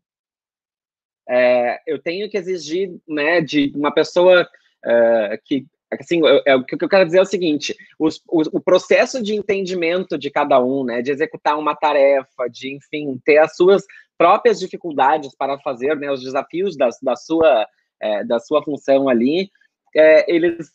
é, 1.29 1.81
eu 1.87 2.01
tenho 2.01 2.29
que 2.29 2.37
exigir 2.37 2.91
né, 3.07 3.41
de 3.41 3.73
uma 3.75 3.93
pessoa 3.93 4.49
é, 4.85 5.41
que 5.45 5.67
assim, 5.91 6.21
é, 6.47 6.55
o 6.57 6.65
que 6.65 6.83
eu 6.83 6.89
quero 6.89 7.05
dizer 7.07 7.19
é 7.19 7.23
o 7.23 7.27
seguinte: 7.27 7.77
os, 7.99 8.21
o 8.29 8.61
processo 8.61 9.23
de 9.23 9.35
entendimento 9.35 10.19
de 10.19 10.31
cada 10.31 10.63
um, 10.63 10.85
né, 10.85 11.03
de 11.03 11.11
executar 11.11 11.59
uma 11.59 11.75
tarefa, 11.75 12.49
de, 12.51 12.75
enfim, 12.75 13.21
ter 13.25 13.39
as 13.39 13.57
suas 13.57 13.85
próprias 14.17 14.59
dificuldades 14.59 15.35
para 15.37 15.59
fazer, 15.59 15.97
né, 15.97 16.11
os 16.11 16.23
desafios 16.23 16.77
da, 16.77 16.89
da 17.03 17.17
sua 17.17 17.67
é, 18.01 18.25
da 18.25 18.39
sua 18.39 18.63
função 18.63 19.09
ali, 19.09 19.51
é, 19.95 20.33
eles 20.33 20.69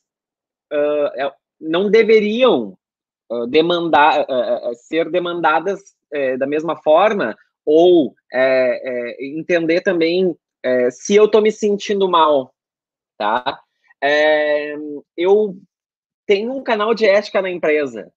uh, 0.73 1.31
não 1.59 1.89
deveriam 1.89 2.77
uh, 3.29 3.47
demandar 3.47 4.21
uh, 4.21 4.75
ser 4.75 5.09
demandadas 5.09 5.79
da 6.37 6.45
mesma 6.45 6.75
forma 6.75 7.35
ou 7.65 8.13
entender 9.19 9.81
também 9.81 10.37
se 10.91 11.15
eu 11.15 11.25
estou 11.25 11.41
me 11.41 11.51
sentindo 11.51 12.07
mal, 12.07 12.53
tá? 13.17 13.59
É, 14.05 14.75
eu 15.15 15.57
tenho 16.27 16.51
um 16.51 16.61
canal 16.61 16.93
de 16.93 17.05
ética 17.05 17.41
na 17.41 17.49
empresa, 17.49 18.11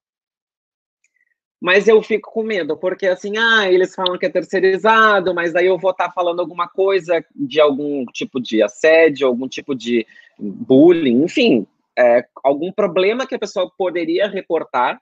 mas 1.61 1.87
eu 1.87 2.03
fico 2.03 2.33
com 2.33 2.43
medo, 2.43 2.77
porque 2.77 3.07
assim, 3.07 3.37
ah, 3.37 3.71
eles 3.71 3.95
falam 3.95 4.19
que 4.19 4.27
é 4.27 4.29
terceirizado, 4.29 5.33
mas 5.33 5.53
daí 5.53 5.67
eu 5.67 5.79
vou 5.79 5.93
estar 5.93 6.09
tá 6.09 6.13
falando 6.13 6.41
alguma 6.41 6.67
coisa 6.69 7.25
de 7.37 7.61
algum 7.61 8.05
tipo 8.07 8.41
de 8.41 8.61
assédio, 8.65 9.29
algum 9.29 9.47
tipo 9.47 9.77
de 9.77 10.05
bullying, 10.37 11.23
enfim, 11.23 11.65
é, 11.97 12.27
algum 12.43 12.73
problema 12.73 13.25
que 13.25 13.37
a 13.37 13.39
pessoa 13.39 13.71
poderia 13.79 14.27
reportar, 14.27 15.01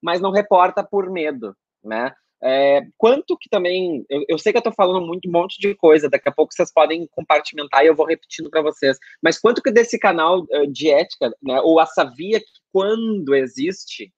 mas 0.00 0.22
não 0.22 0.30
reporta 0.30 0.82
por 0.82 1.10
medo, 1.10 1.54
né? 1.84 2.14
É, 2.42 2.82
quanto 2.96 3.36
que 3.36 3.48
também, 3.48 4.04
eu, 4.08 4.24
eu, 4.28 4.38
sei 4.38 4.52
que 4.52 4.58
eu 4.58 4.60
estou 4.60 4.72
falando 4.72 5.04
muito, 5.04 5.28
um 5.28 5.32
monte 5.32 5.58
de 5.58 5.74
coisa, 5.74 6.08
daqui 6.08 6.28
a 6.28 6.32
pouco 6.32 6.52
vocês 6.52 6.72
podem 6.72 7.06
compartimentar 7.10 7.84
e 7.84 7.88
eu 7.88 7.96
vou 7.96 8.06
repetindo 8.06 8.48
para 8.48 8.62
vocês, 8.62 8.96
mas 9.20 9.40
quanto 9.40 9.60
que 9.60 9.72
desse 9.72 9.98
canal 9.98 10.42
uh, 10.42 10.66
de 10.70 10.88
ética, 10.88 11.34
né, 11.42 11.60
ou 11.60 11.80
essa 11.80 12.04
via 12.04 12.38
que 12.38 12.46
quando 12.72 13.34
existe, 13.34 14.12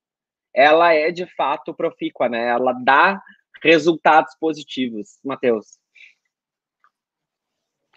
ela 0.55 0.93
é 0.93 1.11
de 1.11 1.27
fato 1.35 1.75
profícua, 1.75 2.29
né, 2.29 2.49
ela 2.49 2.73
dá 2.85 3.23
resultados 3.63 4.35
positivos, 4.39 5.19
Matheus? 5.25 5.80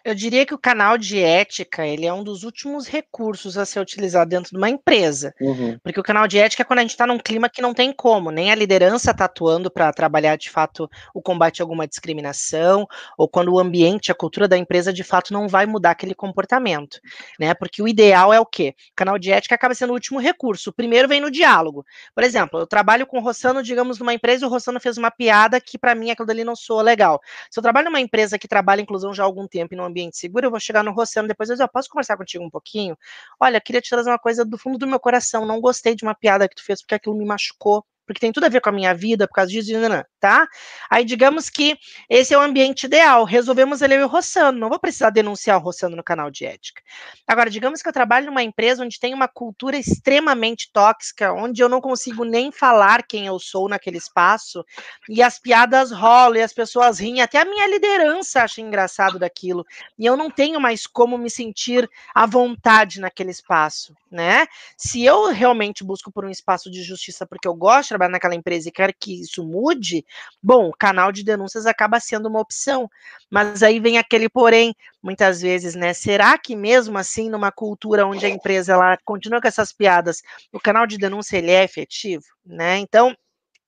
Eu 0.05 0.13
diria 0.13 0.45
que 0.45 0.53
o 0.53 0.57
canal 0.57 0.97
de 0.97 1.17
ética, 1.17 1.87
ele 1.87 2.05
é 2.05 2.13
um 2.13 2.23
dos 2.23 2.43
últimos 2.43 2.87
recursos 2.87 3.57
a 3.57 3.65
ser 3.65 3.79
utilizado 3.79 4.29
dentro 4.29 4.51
de 4.51 4.57
uma 4.57 4.69
empresa. 4.69 5.33
Uhum. 5.39 5.79
Porque 5.81 5.99
o 5.99 6.03
canal 6.03 6.27
de 6.27 6.37
ética 6.37 6.61
é 6.61 6.65
quando 6.65 6.79
a 6.79 6.81
gente 6.81 6.91
está 6.91 7.07
num 7.07 7.17
clima 7.17 7.47
que 7.47 7.61
não 7.61 7.73
tem 7.73 7.93
como, 7.93 8.29
nem 8.29 8.51
a 8.51 8.55
liderança 8.55 9.11
está 9.11 9.25
atuando 9.25 9.71
para 9.71 9.93
trabalhar 9.93 10.35
de 10.35 10.49
fato 10.49 10.89
o 11.13 11.21
combate 11.21 11.61
a 11.61 11.63
alguma 11.63 11.87
discriminação, 11.87 12.85
ou 13.17 13.29
quando 13.29 13.53
o 13.53 13.59
ambiente, 13.59 14.11
a 14.11 14.15
cultura 14.15 14.45
da 14.45 14.57
empresa 14.57 14.91
de 14.91 15.03
fato 15.03 15.31
não 15.31 15.47
vai 15.47 15.65
mudar 15.65 15.91
aquele 15.91 16.13
comportamento, 16.13 16.99
né? 17.39 17.53
Porque 17.53 17.81
o 17.81 17.87
ideal 17.87 18.33
é 18.33 18.39
o 18.41 18.45
quê? 18.45 18.75
O 18.91 18.95
canal 18.95 19.17
de 19.17 19.31
ética 19.31 19.55
acaba 19.55 19.73
sendo 19.73 19.91
o 19.91 19.93
último 19.93 20.19
recurso. 20.19 20.69
O 20.69 20.73
primeiro 20.73 21.07
vem 21.07 21.21
no 21.21 21.31
diálogo. 21.31 21.85
Por 22.13 22.25
exemplo, 22.25 22.59
eu 22.59 22.67
trabalho 22.67 23.07
com 23.07 23.19
o 23.19 23.21
Rossano, 23.21 23.63
digamos, 23.63 23.99
numa 23.99 24.13
empresa, 24.13 24.43
e 24.43 24.47
o 24.47 24.49
Rossano 24.49 24.81
fez 24.81 24.97
uma 24.97 25.11
piada 25.11 25.61
que 25.61 25.77
para 25.77 25.95
mim 25.95 26.11
aquilo 26.11 26.27
dali 26.27 26.43
não 26.43 26.57
soa 26.57 26.81
legal. 26.81 27.21
Se 27.49 27.57
eu 27.57 27.63
trabalho 27.63 27.85
numa 27.85 28.01
empresa 28.01 28.37
que 28.37 28.49
trabalha 28.49 28.81
inclusão 28.81 29.13
já 29.13 29.23
há 29.23 29.25
algum 29.25 29.47
tempo 29.47 29.73
e 29.73 29.77
não 29.77 29.92
ambiente 29.93 30.17
seguro, 30.17 30.47
eu 30.47 30.51
vou 30.51 30.59
chegar 30.59 30.83
no 30.83 30.91
Rossano 30.91 31.27
depois 31.27 31.49
eu 31.49 31.55
dizer, 31.55 31.67
posso 31.69 31.89
conversar 31.89 32.17
contigo 32.17 32.43
um 32.43 32.49
pouquinho? 32.49 32.97
Olha, 33.39 33.61
queria 33.61 33.81
te 33.81 33.89
trazer 33.89 34.09
uma 34.09 34.19
coisa 34.19 34.43
do 34.43 34.57
fundo 34.57 34.77
do 34.77 34.87
meu 34.87 34.99
coração, 34.99 35.45
não 35.45 35.61
gostei 35.61 35.95
de 35.95 36.03
uma 36.03 36.15
piada 36.15 36.47
que 36.49 36.55
tu 36.55 36.63
fez 36.63 36.81
porque 36.81 36.95
aquilo 36.95 37.15
me 37.15 37.25
machucou 37.25 37.85
porque 38.05 38.19
tem 38.19 38.31
tudo 38.31 38.45
a 38.45 38.49
ver 38.49 38.61
com 38.61 38.69
a 38.69 38.73
minha 38.73 38.93
vida, 38.93 39.27
por 39.27 39.35
causa 39.35 39.51
disso, 39.51 39.71
tá? 40.19 40.47
Aí 40.89 41.03
digamos 41.03 41.49
que 41.49 41.77
esse 42.09 42.33
é 42.33 42.37
o 42.37 42.41
ambiente 42.41 42.85
ideal, 42.85 43.23
resolvemos 43.23 43.81
ele 43.81 43.95
e 43.95 44.03
o 44.03 44.07
Rossano, 44.07 44.59
não 44.59 44.69
vou 44.69 44.79
precisar 44.79 45.09
denunciar 45.09 45.57
o 45.57 45.61
Rossano 45.61 45.95
no 45.95 46.03
canal 46.03 46.31
de 46.31 46.45
ética. 46.45 46.81
Agora, 47.27 47.49
digamos 47.49 47.81
que 47.81 47.89
eu 47.89 47.93
trabalho 47.93 48.27
numa 48.27 48.43
empresa 48.43 48.83
onde 48.83 48.99
tem 48.99 49.13
uma 49.13 49.27
cultura 49.27 49.77
extremamente 49.77 50.69
tóxica, 50.71 51.33
onde 51.33 51.61
eu 51.61 51.69
não 51.69 51.81
consigo 51.81 52.23
nem 52.23 52.51
falar 52.51 53.03
quem 53.03 53.25
eu 53.25 53.39
sou 53.39 53.67
naquele 53.67 53.97
espaço, 53.97 54.63
e 55.09 55.21
as 55.21 55.39
piadas 55.39 55.91
rolam, 55.91 56.37
e 56.37 56.41
as 56.41 56.53
pessoas 56.53 56.99
riem, 56.99 57.21
até 57.21 57.39
a 57.39 57.45
minha 57.45 57.67
liderança 57.67 58.43
acha 58.43 58.61
engraçado 58.61 59.19
daquilo, 59.19 59.65
e 59.97 60.05
eu 60.05 60.15
não 60.17 60.29
tenho 60.29 60.59
mais 60.59 60.87
como 60.87 61.17
me 61.17 61.29
sentir 61.29 61.89
à 62.13 62.25
vontade 62.25 62.99
naquele 62.99 63.31
espaço, 63.31 63.93
né? 64.09 64.47
Se 64.77 65.03
eu 65.03 65.31
realmente 65.31 65.83
busco 65.83 66.11
por 66.11 66.25
um 66.25 66.29
espaço 66.29 66.69
de 66.69 66.81
justiça 66.83 67.25
porque 67.25 67.47
eu 67.47 67.53
gosto 67.53 67.92
trabalhar 67.93 68.11
naquela 68.11 68.35
empresa 68.35 68.69
e 68.69 68.71
quer 68.71 68.93
que 68.93 69.21
isso 69.21 69.43
mude, 69.43 70.05
bom, 70.41 70.69
o 70.69 70.73
canal 70.77 71.11
de 71.11 71.23
denúncias 71.23 71.65
acaba 71.65 71.99
sendo 71.99 72.27
uma 72.27 72.39
opção. 72.39 72.89
Mas 73.29 73.63
aí 73.63 73.79
vem 73.79 73.97
aquele 73.97 74.29
porém, 74.29 74.75
muitas 75.01 75.41
vezes, 75.41 75.75
né? 75.75 75.93
Será 75.93 76.37
que 76.37 76.55
mesmo 76.55 76.97
assim, 76.97 77.29
numa 77.29 77.51
cultura 77.51 78.05
onde 78.05 78.25
a 78.25 78.29
empresa 78.29 78.73
ela 78.73 78.97
continua 79.05 79.41
com 79.41 79.47
essas 79.47 79.71
piadas, 79.73 80.21
o 80.51 80.59
canal 80.59 80.85
de 80.87 80.97
denúncia 80.97 81.37
ele 81.37 81.51
é 81.51 81.63
efetivo, 81.63 82.23
né? 82.45 82.77
Então, 82.77 83.15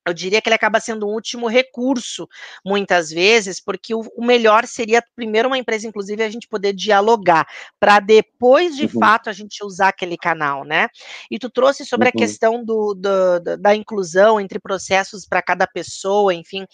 eu 0.06 0.14
diria 0.14 0.42
que 0.42 0.48
ele 0.48 0.56
acaba 0.56 0.80
sendo 0.80 1.08
um 1.08 1.14
último 1.14 1.48
recurso, 1.48 2.28
muitas 2.64 3.10
vezes, 3.10 3.60
porque 3.60 3.96
o, 3.96 4.02
o 4.16 4.26
melhor 4.26 4.68
seria, 4.68 5.04
primeiro, 5.16 5.48
uma 5.48 5.58
empresa, 5.58 5.88
inclusive, 5.88 6.24
a 6.24 6.30
gente 6.30 6.48
poder 6.48 6.74
dialogar, 6.74 7.48
para 7.80 8.00
depois, 8.00 8.76
de 8.76 8.84
uhum. 8.84 9.00
fato, 9.00 9.30
a 9.30 9.34
gente 9.34 9.64
usar 9.64 9.90
aquele 9.90 10.18
canal, 10.18 10.64
né? 10.64 10.88
E 11.30 11.40
tu 11.40 11.50
trouxe 11.50 11.86
sobre 11.86 12.08
uhum. 12.08 12.14
a 12.16 12.20
questão 12.20 12.64
do, 12.64 12.94
do, 12.94 13.58
da 13.58 13.76
inclusão 13.76 14.40
entre 14.40 14.60
processos 14.60 15.26
para 15.26 15.42
cada 15.42 15.66
pessoa, 15.66 16.34
enfim. 16.34 16.66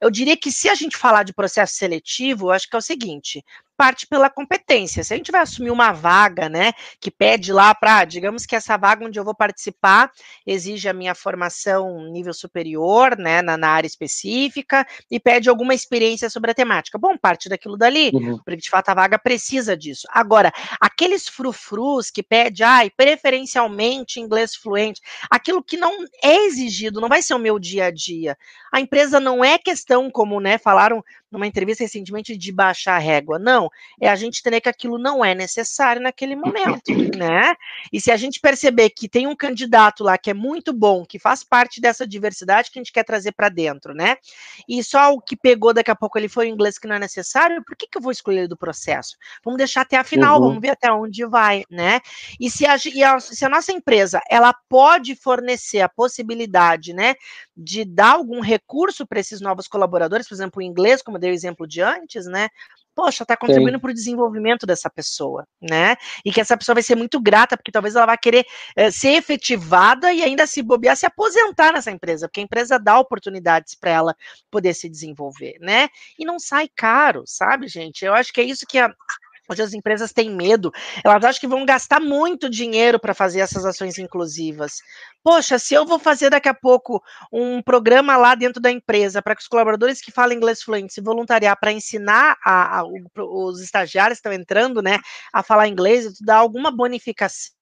Eu 0.00 0.10
diria 0.10 0.36
que 0.36 0.50
se 0.50 0.68
a 0.68 0.74
gente 0.74 0.96
falar 0.96 1.22
de 1.22 1.32
processo 1.32 1.74
seletivo, 1.74 2.46
eu 2.46 2.50
acho 2.50 2.68
que 2.68 2.76
é 2.76 2.78
o 2.78 2.82
seguinte: 2.82 3.44
parte 3.82 4.06
pela 4.06 4.30
competência. 4.30 5.02
Se 5.02 5.12
a 5.12 5.16
gente 5.16 5.32
vai 5.32 5.40
assumir 5.40 5.72
uma 5.72 5.90
vaga, 5.90 6.48
né, 6.48 6.70
que 7.00 7.10
pede 7.10 7.52
lá 7.52 7.74
para, 7.74 8.04
digamos 8.04 8.46
que 8.46 8.54
essa 8.54 8.76
vaga 8.76 9.04
onde 9.04 9.18
eu 9.18 9.24
vou 9.24 9.34
participar 9.34 10.12
exige 10.46 10.88
a 10.88 10.92
minha 10.92 11.16
formação 11.16 12.08
nível 12.12 12.32
superior, 12.32 13.18
né, 13.18 13.42
na, 13.42 13.56
na 13.56 13.70
área 13.70 13.88
específica 13.88 14.86
e 15.10 15.18
pede 15.18 15.48
alguma 15.48 15.74
experiência 15.74 16.30
sobre 16.30 16.52
a 16.52 16.54
temática. 16.54 16.96
Bom, 16.96 17.18
parte 17.18 17.48
daquilo 17.48 17.76
dali, 17.76 18.12
uhum. 18.14 18.38
porque 18.44 18.58
de 18.58 18.70
fato 18.70 18.90
a 18.90 18.94
vaga 18.94 19.18
precisa 19.18 19.76
disso. 19.76 20.06
Agora, 20.12 20.52
aqueles 20.80 21.26
frufrus 21.26 22.08
que 22.08 22.22
pede, 22.22 22.62
ai, 22.62 22.88
preferencialmente 22.88 24.20
inglês 24.20 24.54
fluente, 24.54 25.00
aquilo 25.28 25.60
que 25.60 25.76
não 25.76 26.04
é 26.22 26.46
exigido, 26.46 27.00
não 27.00 27.08
vai 27.08 27.20
ser 27.20 27.34
o 27.34 27.38
meu 27.38 27.58
dia 27.58 27.86
a 27.86 27.90
dia. 27.90 28.38
A 28.70 28.80
empresa 28.80 29.18
não 29.18 29.44
é 29.44 29.58
questão 29.58 30.08
como, 30.08 30.38
né, 30.38 30.56
falaram 30.56 31.02
numa 31.32 31.46
entrevista 31.46 31.82
recentemente 31.82 32.36
de 32.36 32.52
baixar 32.52 32.96
a 32.96 32.98
régua. 32.98 33.38
Não, 33.38 33.70
é 34.00 34.08
a 34.08 34.14
gente 34.14 34.40
entender 34.40 34.60
que 34.60 34.68
aquilo 34.68 34.98
não 34.98 35.24
é 35.24 35.34
necessário 35.34 36.02
naquele 36.02 36.36
momento, 36.36 36.88
né? 37.16 37.54
E 37.90 38.00
se 38.00 38.10
a 38.10 38.16
gente 38.16 38.38
perceber 38.38 38.90
que 38.90 39.08
tem 39.08 39.26
um 39.26 39.34
candidato 39.34 40.04
lá 40.04 40.18
que 40.18 40.30
é 40.30 40.34
muito 40.34 40.72
bom, 40.72 41.04
que 41.04 41.18
faz 41.18 41.42
parte 41.42 41.80
dessa 41.80 42.06
diversidade 42.06 42.70
que 42.70 42.78
a 42.78 42.82
gente 42.82 42.92
quer 42.92 43.04
trazer 43.04 43.32
para 43.32 43.48
dentro, 43.48 43.94
né? 43.94 44.16
E 44.68 44.84
só 44.84 45.12
o 45.12 45.20
que 45.20 45.36
pegou 45.36 45.72
daqui 45.72 45.90
a 45.90 45.96
pouco 45.96 46.18
ele 46.18 46.28
foi 46.28 46.46
o 46.46 46.50
inglês 46.50 46.78
que 46.78 46.86
não 46.86 46.96
é 46.96 46.98
necessário, 46.98 47.64
por 47.64 47.76
que, 47.76 47.86
que 47.86 47.96
eu 47.96 48.02
vou 48.02 48.12
escolher 48.12 48.46
do 48.46 48.56
processo? 48.56 49.16
Vamos 49.42 49.58
deixar 49.58 49.80
até 49.80 49.96
a 49.96 50.04
final, 50.04 50.38
uhum. 50.38 50.48
vamos 50.48 50.60
ver 50.60 50.70
até 50.70 50.92
onde 50.92 51.24
vai, 51.24 51.64
né? 51.70 52.00
E 52.38 52.50
se 52.50 52.66
a, 52.66 52.76
e 52.92 53.02
a, 53.02 53.18
se 53.18 53.44
a 53.44 53.48
nossa 53.48 53.72
empresa 53.72 54.20
ela 54.28 54.52
pode 54.68 55.14
fornecer 55.14 55.80
a 55.80 55.88
possibilidade, 55.88 56.92
né, 56.92 57.14
de 57.56 57.84
dar 57.84 58.12
algum 58.12 58.40
recurso 58.40 59.06
para 59.06 59.20
esses 59.20 59.40
novos 59.40 59.68
colaboradores, 59.68 60.28
por 60.28 60.34
exemplo, 60.34 60.58
o 60.58 60.62
inglês, 60.62 61.02
como 61.02 61.18
dei 61.22 61.30
o 61.30 61.34
exemplo 61.34 61.66
de 61.66 61.80
antes, 61.80 62.26
né? 62.26 62.48
Poxa, 62.94 63.24
está 63.24 63.34
contribuindo 63.36 63.80
para 63.80 63.90
o 63.90 63.94
desenvolvimento 63.94 64.66
dessa 64.66 64.90
pessoa, 64.90 65.46
né? 65.60 65.96
E 66.24 66.30
que 66.30 66.40
essa 66.40 66.56
pessoa 66.58 66.74
vai 66.74 66.82
ser 66.82 66.94
muito 66.94 67.18
grata, 67.18 67.56
porque 67.56 67.72
talvez 67.72 67.96
ela 67.96 68.04
vá 68.04 68.16
querer 68.18 68.44
é, 68.76 68.90
ser 68.90 69.12
efetivada 69.12 70.12
e 70.12 70.22
ainda 70.22 70.46
se 70.46 70.60
bobear, 70.62 70.94
se 70.94 71.06
aposentar 71.06 71.72
nessa 71.72 71.90
empresa, 71.90 72.28
porque 72.28 72.40
a 72.40 72.44
empresa 72.44 72.78
dá 72.78 72.98
oportunidades 72.98 73.74
para 73.74 73.90
ela 73.90 74.16
poder 74.50 74.74
se 74.74 74.90
desenvolver, 74.90 75.56
né? 75.58 75.88
E 76.18 76.24
não 76.26 76.38
sai 76.38 76.68
caro, 76.68 77.22
sabe, 77.26 77.66
gente? 77.66 78.04
Eu 78.04 78.12
acho 78.12 78.30
que 78.30 78.42
é 78.42 78.44
isso 78.44 78.66
que 78.68 78.78
a, 78.78 78.94
Hoje 79.48 79.62
as 79.62 79.74
empresas 79.74 80.12
têm 80.12 80.30
medo, 80.30 80.72
elas 81.04 81.24
acham 81.24 81.40
que 81.40 81.48
vão 81.48 81.66
gastar 81.66 82.00
muito 82.00 82.48
dinheiro 82.48 82.98
para 82.98 83.12
fazer 83.12 83.40
essas 83.40 83.64
ações 83.64 83.98
inclusivas. 83.98 84.76
Poxa, 85.22 85.58
se 85.58 85.74
eu 85.74 85.84
vou 85.84 85.98
fazer 85.98 86.30
daqui 86.30 86.48
a 86.48 86.54
pouco 86.54 87.02
um 87.32 87.60
programa 87.60 88.16
lá 88.16 88.34
dentro 88.34 88.60
da 88.62 88.70
empresa 88.70 89.20
para 89.20 89.34
que 89.34 89.42
os 89.42 89.48
colaboradores 89.48 90.00
que 90.00 90.12
falam 90.12 90.36
inglês 90.36 90.62
fluente 90.62 90.94
se 90.94 91.00
voluntariar 91.00 91.58
para 91.58 91.72
ensinar 91.72 92.36
a, 92.44 92.80
a, 92.80 92.84
os 93.16 93.60
estagiários 93.60 94.18
que 94.18 94.28
estão 94.28 94.32
entrando, 94.32 94.80
né, 94.80 94.98
a 95.32 95.42
falar 95.42 95.68
inglês, 95.68 96.20
dar 96.20 96.36
alguma 96.36 96.70
bonificação 96.70 97.52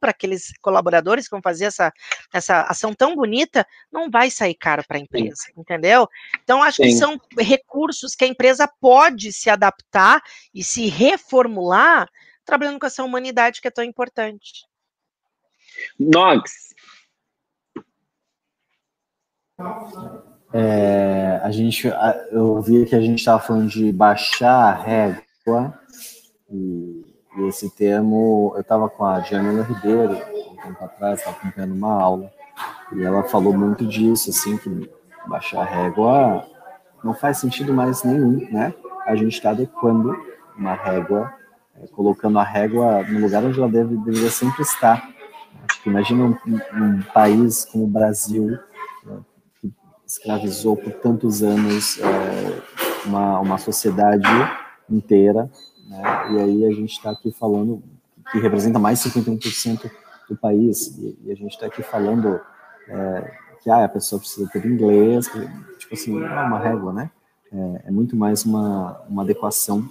para 0.00 0.10
aqueles 0.10 0.52
colaboradores 0.60 1.26
que 1.26 1.32
vão 1.32 1.42
fazer 1.42 1.64
essa, 1.66 1.92
essa 2.32 2.62
ação 2.62 2.94
tão 2.94 3.14
bonita, 3.14 3.66
não 3.90 4.10
vai 4.10 4.30
sair 4.30 4.54
caro 4.54 4.84
para 4.86 4.96
a 4.96 5.00
empresa, 5.00 5.42
Sim. 5.46 5.52
entendeu? 5.56 6.08
Então, 6.42 6.62
acho 6.62 6.76
Sim. 6.76 6.82
que 6.84 6.92
são 6.92 7.20
recursos 7.38 8.14
que 8.14 8.24
a 8.24 8.28
empresa 8.28 8.68
pode 8.80 9.32
se 9.32 9.50
adaptar 9.50 10.22
e 10.54 10.62
se 10.62 10.86
reformular 10.86 12.08
trabalhando 12.44 12.78
com 12.78 12.86
essa 12.86 13.02
humanidade 13.02 13.60
que 13.60 13.68
é 13.68 13.70
tão 13.70 13.84
importante. 13.84 14.66
Nox. 15.98 16.74
É, 20.52 21.40
a 21.42 21.50
gente, 21.50 21.88
eu 22.30 22.60
vi 22.60 22.86
que 22.86 22.94
a 22.94 23.00
gente 23.00 23.18
estava 23.18 23.40
falando 23.40 23.68
de 23.68 23.92
baixar 23.92 24.72
a 24.72 24.74
régua 24.74 25.80
e 26.48 27.03
e 27.36 27.48
esse 27.48 27.68
termo, 27.70 28.52
eu 28.54 28.60
estava 28.60 28.88
com 28.88 29.04
a 29.04 29.20
Jamila 29.20 29.62
Ribeiro, 29.64 30.12
um 30.12 30.56
tempo 30.56 30.84
atrás, 30.84 31.18
estava 31.18 31.36
acompanhando 31.36 31.74
uma 31.74 32.00
aula, 32.00 32.32
e 32.92 33.02
ela 33.02 33.22
falou 33.24 33.52
muito 33.52 33.86
disso, 33.86 34.30
assim, 34.30 34.56
que 34.56 34.90
baixar 35.26 35.62
a 35.62 35.64
régua 35.64 36.46
não 37.02 37.14
faz 37.14 37.38
sentido 37.38 37.72
mais 37.74 38.02
nenhum, 38.02 38.48
né? 38.50 38.72
A 39.06 39.14
gente 39.14 39.34
está 39.34 39.50
adequando 39.50 40.16
uma 40.56 40.74
régua, 40.74 41.32
é, 41.76 41.86
colocando 41.88 42.38
a 42.38 42.44
régua 42.44 43.02
no 43.02 43.20
lugar 43.20 43.44
onde 43.44 43.58
ela 43.58 43.68
deve, 43.68 43.96
deveria 43.96 44.30
sempre 44.30 44.62
estar. 44.62 45.06
Imagina 45.84 46.24
um, 46.24 46.36
um 46.46 47.02
país 47.12 47.64
como 47.64 47.84
o 47.84 47.88
Brasil, 47.88 48.58
né, 49.04 49.18
que 49.60 49.72
escravizou 50.06 50.76
por 50.76 50.92
tantos 50.94 51.42
anos 51.42 51.98
é, 52.00 53.06
uma, 53.06 53.40
uma 53.40 53.58
sociedade 53.58 54.28
inteira, 54.88 55.50
né? 55.88 56.02
E 56.32 56.40
aí 56.40 56.64
a 56.66 56.70
gente 56.70 56.92
está 56.92 57.10
aqui 57.10 57.32
falando 57.32 57.82
que 58.30 58.38
representa 58.38 58.78
mais 58.78 59.02
de 59.02 59.10
51% 59.10 59.90
do 60.28 60.36
país, 60.36 60.96
e, 60.98 61.30
a 61.30 61.34
gente 61.34 61.52
está 61.52 61.66
aqui 61.66 61.82
falando 61.82 62.40
é, 62.88 63.32
que 63.62 63.70
ah, 63.70 63.84
a 63.84 63.88
pessoa 63.88 64.18
precisa 64.18 64.48
ter 64.50 64.64
inglês, 64.64 65.26
tipo 65.78 65.94
assim, 65.94 66.18
não 66.18 66.26
é 66.26 66.42
uma 66.42 66.58
régua, 66.58 66.92
né? 66.92 67.10
É, 67.52 67.88
é 67.88 67.90
muito 67.90 68.16
mais 68.16 68.44
uma, 68.44 69.00
uma 69.08 69.22
adequação 69.22 69.88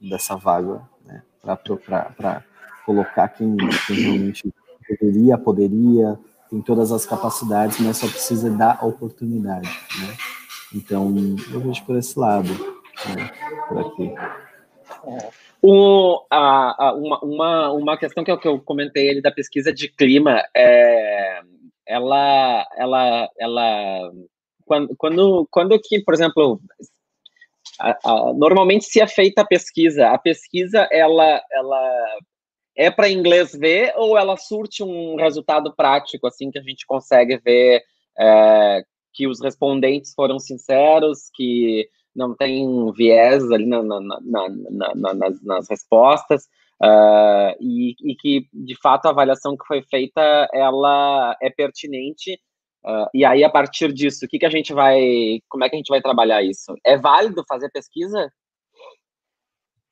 dessa 0.00 0.36
vaga, 0.36 0.82
né? 1.04 1.22
Para 1.40 2.44
colocar 2.84 3.28
quem, 3.28 3.56
quem 3.86 3.96
realmente 3.96 4.52
deveria, 4.88 5.38
poderia, 5.38 6.18
tem 6.50 6.60
todas 6.60 6.90
as 6.90 7.04
capacidades, 7.06 7.78
mas 7.80 7.96
só 7.96 8.08
precisa 8.08 8.50
dar 8.50 8.84
oportunidade, 8.84 9.68
né? 10.00 10.16
Então, 10.74 11.14
eu 11.52 11.60
vejo 11.60 11.84
por 11.84 11.96
esse 11.96 12.18
lado, 12.18 12.48
né? 13.06 13.30
por 13.68 13.78
aqui. 13.80 14.14
O, 15.62 16.24
a, 16.30 16.86
a, 16.88 16.94
uma, 16.94 17.20
uma, 17.20 17.72
uma 17.72 17.98
questão 17.98 18.22
que 18.22 18.30
eu, 18.30 18.38
que 18.38 18.48
eu 18.48 18.60
comentei 18.60 19.10
ali 19.10 19.20
da 19.20 19.32
pesquisa 19.32 19.72
de 19.72 19.88
clima, 19.88 20.42
é, 20.54 21.40
ela, 21.86 22.66
ela, 22.76 23.30
ela, 23.38 24.12
quando, 24.64 24.94
quando, 24.96 25.48
quando 25.50 25.80
que, 25.80 26.00
por 26.00 26.14
exemplo, 26.14 26.60
a, 27.80 28.32
normalmente 28.34 28.84
se 28.84 29.00
é 29.00 29.06
feita 29.06 29.42
a 29.42 29.46
pesquisa, 29.46 30.08
a 30.08 30.18
pesquisa, 30.18 30.88
ela, 30.92 31.42
ela 31.50 32.18
é 32.76 32.90
para 32.90 33.10
inglês 33.10 33.52
ver 33.52 33.92
ou 33.96 34.16
ela 34.16 34.36
surte 34.36 34.82
um 34.82 35.16
resultado 35.16 35.74
prático, 35.74 36.26
assim, 36.26 36.50
que 36.50 36.58
a 36.58 36.62
gente 36.62 36.86
consegue 36.86 37.36
ver 37.38 37.82
é, 38.18 38.84
que 39.12 39.26
os 39.26 39.40
respondentes 39.40 40.12
foram 40.14 40.38
sinceros, 40.38 41.30
que 41.34 41.88
não 42.18 42.34
tem 42.34 42.92
viés 42.92 43.50
ali 43.50 43.64
na, 43.64 43.82
na, 43.82 44.00
na, 44.00 45.14
nas, 45.14 45.42
nas, 45.42 45.68
respostas, 45.70 46.44
uh, 46.82 47.54
e, 47.60 47.94
e, 48.02 48.16
que, 48.16 48.46
de 48.52 48.76
fato, 48.82 49.06
a 49.06 49.10
avaliação 49.10 49.56
que 49.56 49.64
foi 49.66 49.82
feita, 49.82 50.20
ela 50.52 51.36
é 51.40 51.48
pertinente, 51.48 52.34
uh, 52.84 53.08
e 53.14 53.24
aí, 53.24 53.44
a 53.44 53.50
partir 53.50 53.92
disso, 53.92 54.26
o 54.26 54.28
que, 54.28 54.40
que 54.40 54.46
a 54.46 54.50
gente 54.50 54.74
vai, 54.74 55.40
como 55.48 55.64
é 55.64 55.68
que 55.68 55.76
a 55.76 55.78
gente 55.78 55.90
vai 55.90 56.02
trabalhar 56.02 56.42
isso? 56.42 56.74
É 56.84 56.98
válido 56.98 57.44
fazer 57.48 57.70
pesquisa? 57.70 58.30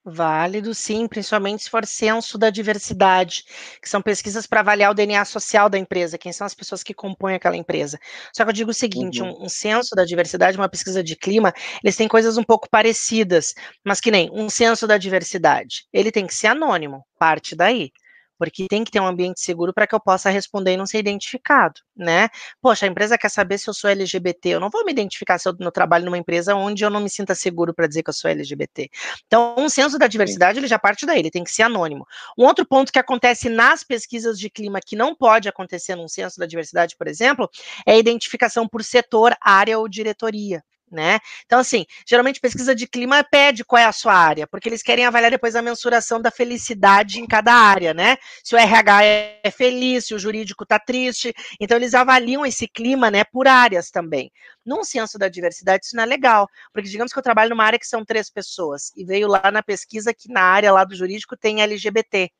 Válido, 0.08 0.72
sim, 0.72 1.08
principalmente 1.08 1.64
se 1.64 1.70
for 1.70 1.84
censo 1.84 2.38
da 2.38 2.48
diversidade, 2.48 3.44
que 3.82 3.88
são 3.88 4.00
pesquisas 4.00 4.46
para 4.46 4.60
avaliar 4.60 4.92
o 4.92 4.94
DNA 4.94 5.24
social 5.24 5.68
da 5.68 5.76
empresa, 5.76 6.16
quem 6.16 6.32
são 6.32 6.46
as 6.46 6.54
pessoas 6.54 6.84
que 6.84 6.94
compõem 6.94 7.34
aquela 7.34 7.56
empresa. 7.56 7.98
Só 8.32 8.44
que 8.44 8.50
eu 8.50 8.54
digo 8.54 8.70
o 8.70 8.74
seguinte: 8.74 9.20
uhum. 9.20 9.30
um, 9.30 9.46
um, 9.46 9.48
censo 9.48 9.96
da 9.96 10.04
diversidade, 10.04 10.56
uma 10.56 10.68
pesquisa 10.68 11.02
de 11.02 11.16
clima, 11.16 11.52
eles 11.82 11.96
têm 11.96 12.06
coisas 12.06 12.36
um 12.36 12.44
pouco 12.44 12.70
parecidas, 12.70 13.52
mas 13.84 14.00
que 14.00 14.12
nem 14.12 14.30
um 14.32 14.48
censo 14.48 14.86
da 14.86 14.96
diversidade. 14.96 15.86
Ele 15.92 16.12
tem 16.12 16.24
que 16.24 16.34
ser 16.36 16.46
anônimo, 16.46 17.04
parte 17.18 17.56
daí 17.56 17.90
porque 18.38 18.66
tem 18.68 18.84
que 18.84 18.90
ter 18.90 19.00
um 19.00 19.06
ambiente 19.06 19.40
seguro 19.40 19.72
para 19.72 19.86
que 19.86 19.94
eu 19.94 20.00
possa 20.00 20.30
responder 20.30 20.72
e 20.74 20.76
não 20.76 20.86
ser 20.86 20.98
identificado, 20.98 21.80
né? 21.96 22.28
Poxa, 22.60 22.86
a 22.86 22.88
empresa 22.88 23.18
quer 23.18 23.28
saber 23.30 23.58
se 23.58 23.68
eu 23.68 23.74
sou 23.74 23.90
LGBT, 23.90 24.50
eu 24.50 24.60
não 24.60 24.70
vou 24.70 24.84
me 24.84 24.92
identificar 24.92 25.38
se 25.38 25.48
eu 25.48 25.54
no 25.58 25.70
trabalho 25.70 26.04
numa 26.04 26.18
empresa 26.18 26.54
onde 26.54 26.84
eu 26.84 26.90
não 26.90 27.00
me 27.00 27.10
sinta 27.10 27.34
seguro 27.34 27.74
para 27.74 27.86
dizer 27.86 28.02
que 28.02 28.10
eu 28.10 28.14
sou 28.14 28.30
LGBT. 28.30 28.88
Então, 29.26 29.54
um 29.58 29.68
senso 29.68 29.98
da 29.98 30.06
diversidade, 30.06 30.58
ele 30.58 30.66
já 30.66 30.78
parte 30.78 31.06
daí, 31.06 31.20
ele 31.20 31.30
tem 31.30 31.44
que 31.44 31.52
ser 31.52 31.62
anônimo. 31.62 32.06
Um 32.38 32.44
outro 32.44 32.66
ponto 32.66 32.92
que 32.92 32.98
acontece 32.98 33.48
nas 33.48 33.82
pesquisas 33.82 34.38
de 34.38 34.50
clima 34.50 34.80
que 34.84 34.96
não 34.96 35.14
pode 35.14 35.48
acontecer 35.48 35.94
num 35.96 36.08
censo 36.08 36.38
da 36.38 36.46
diversidade, 36.46 36.96
por 36.96 37.08
exemplo, 37.08 37.48
é 37.86 37.92
a 37.92 37.98
identificação 37.98 38.68
por 38.68 38.82
setor, 38.84 39.34
área 39.40 39.78
ou 39.78 39.88
diretoria 39.88 40.62
né? 40.90 41.18
Então, 41.44 41.58
assim, 41.58 41.84
geralmente 42.06 42.40
pesquisa 42.40 42.74
de 42.74 42.86
clima 42.86 43.24
pede 43.24 43.64
qual 43.64 43.80
é 43.80 43.84
a 43.84 43.92
sua 43.92 44.14
área, 44.14 44.46
porque 44.46 44.68
eles 44.68 44.82
querem 44.82 45.04
avaliar 45.04 45.30
depois 45.30 45.56
a 45.56 45.62
mensuração 45.62 46.20
da 46.20 46.30
felicidade 46.30 47.20
em 47.20 47.26
cada 47.26 47.52
área, 47.52 47.92
né? 47.92 48.16
Se 48.44 48.54
o 48.54 48.58
RH 48.58 49.04
é 49.04 49.50
feliz, 49.50 50.06
se 50.06 50.14
o 50.14 50.18
jurídico 50.18 50.64
está 50.64 50.78
triste, 50.78 51.34
então 51.60 51.76
eles 51.76 51.94
avaliam 51.94 52.44
esse 52.46 52.68
clima, 52.68 53.10
né, 53.10 53.24
por 53.24 53.48
áreas 53.48 53.90
também. 53.90 54.30
Num 54.64 54.84
censo 54.84 55.18
da 55.18 55.28
diversidade, 55.28 55.86
isso 55.86 55.96
não 55.96 56.02
é 56.02 56.06
legal, 56.06 56.48
porque 56.72 56.88
digamos 56.88 57.12
que 57.12 57.18
eu 57.18 57.22
trabalho 57.22 57.50
numa 57.50 57.64
área 57.64 57.78
que 57.78 57.86
são 57.86 58.04
três 58.04 58.30
pessoas, 58.30 58.92
e 58.96 59.04
veio 59.04 59.28
lá 59.28 59.50
na 59.50 59.62
pesquisa 59.62 60.14
que 60.14 60.30
na 60.30 60.42
área 60.42 60.72
lá 60.72 60.84
do 60.84 60.94
jurídico 60.94 61.36
tem 61.36 61.62
LGBT. 61.62 62.30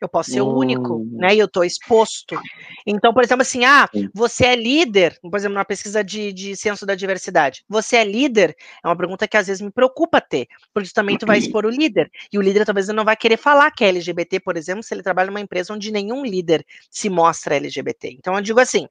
Eu 0.00 0.08
posso 0.08 0.30
ser 0.30 0.40
o 0.40 0.54
único, 0.54 0.96
hum. 0.96 1.16
né? 1.18 1.34
E 1.34 1.38
eu 1.38 1.46
estou 1.46 1.64
exposto. 1.64 2.38
Então, 2.86 3.14
por 3.14 3.24
exemplo, 3.24 3.42
assim, 3.42 3.64
ah, 3.64 3.88
você 4.14 4.46
é 4.46 4.56
líder, 4.56 5.18
por 5.22 5.36
exemplo, 5.36 5.54
numa 5.54 5.64
pesquisa 5.64 6.04
de, 6.04 6.32
de 6.32 6.54
censo 6.56 6.84
da 6.84 6.94
diversidade. 6.94 7.64
Você 7.68 7.96
é 7.96 8.04
líder? 8.04 8.54
É 8.84 8.88
uma 8.88 8.96
pergunta 8.96 9.26
que 9.26 9.36
às 9.36 9.46
vezes 9.46 9.62
me 9.62 9.70
preocupa 9.70 10.20
ter, 10.20 10.46
porque 10.72 10.90
também 10.94 11.16
tu 11.16 11.26
vai 11.26 11.38
expor 11.38 11.64
o 11.64 11.70
líder. 11.70 12.10
E 12.32 12.38
o 12.38 12.42
líder 12.42 12.64
talvez 12.64 12.88
não 12.88 13.04
vai 13.04 13.16
querer 13.16 13.36
falar 13.36 13.70
que 13.70 13.84
é 13.84 13.88
LGBT, 13.88 14.40
por 14.40 14.56
exemplo, 14.56 14.82
se 14.82 14.94
ele 14.94 15.02
trabalha 15.02 15.28
numa 15.28 15.40
empresa 15.40 15.72
onde 15.72 15.90
nenhum 15.90 16.24
líder 16.24 16.64
se 16.90 17.08
mostra 17.08 17.56
LGBT. 17.56 18.10
Então, 18.10 18.34
eu 18.34 18.42
digo 18.42 18.60
assim, 18.60 18.86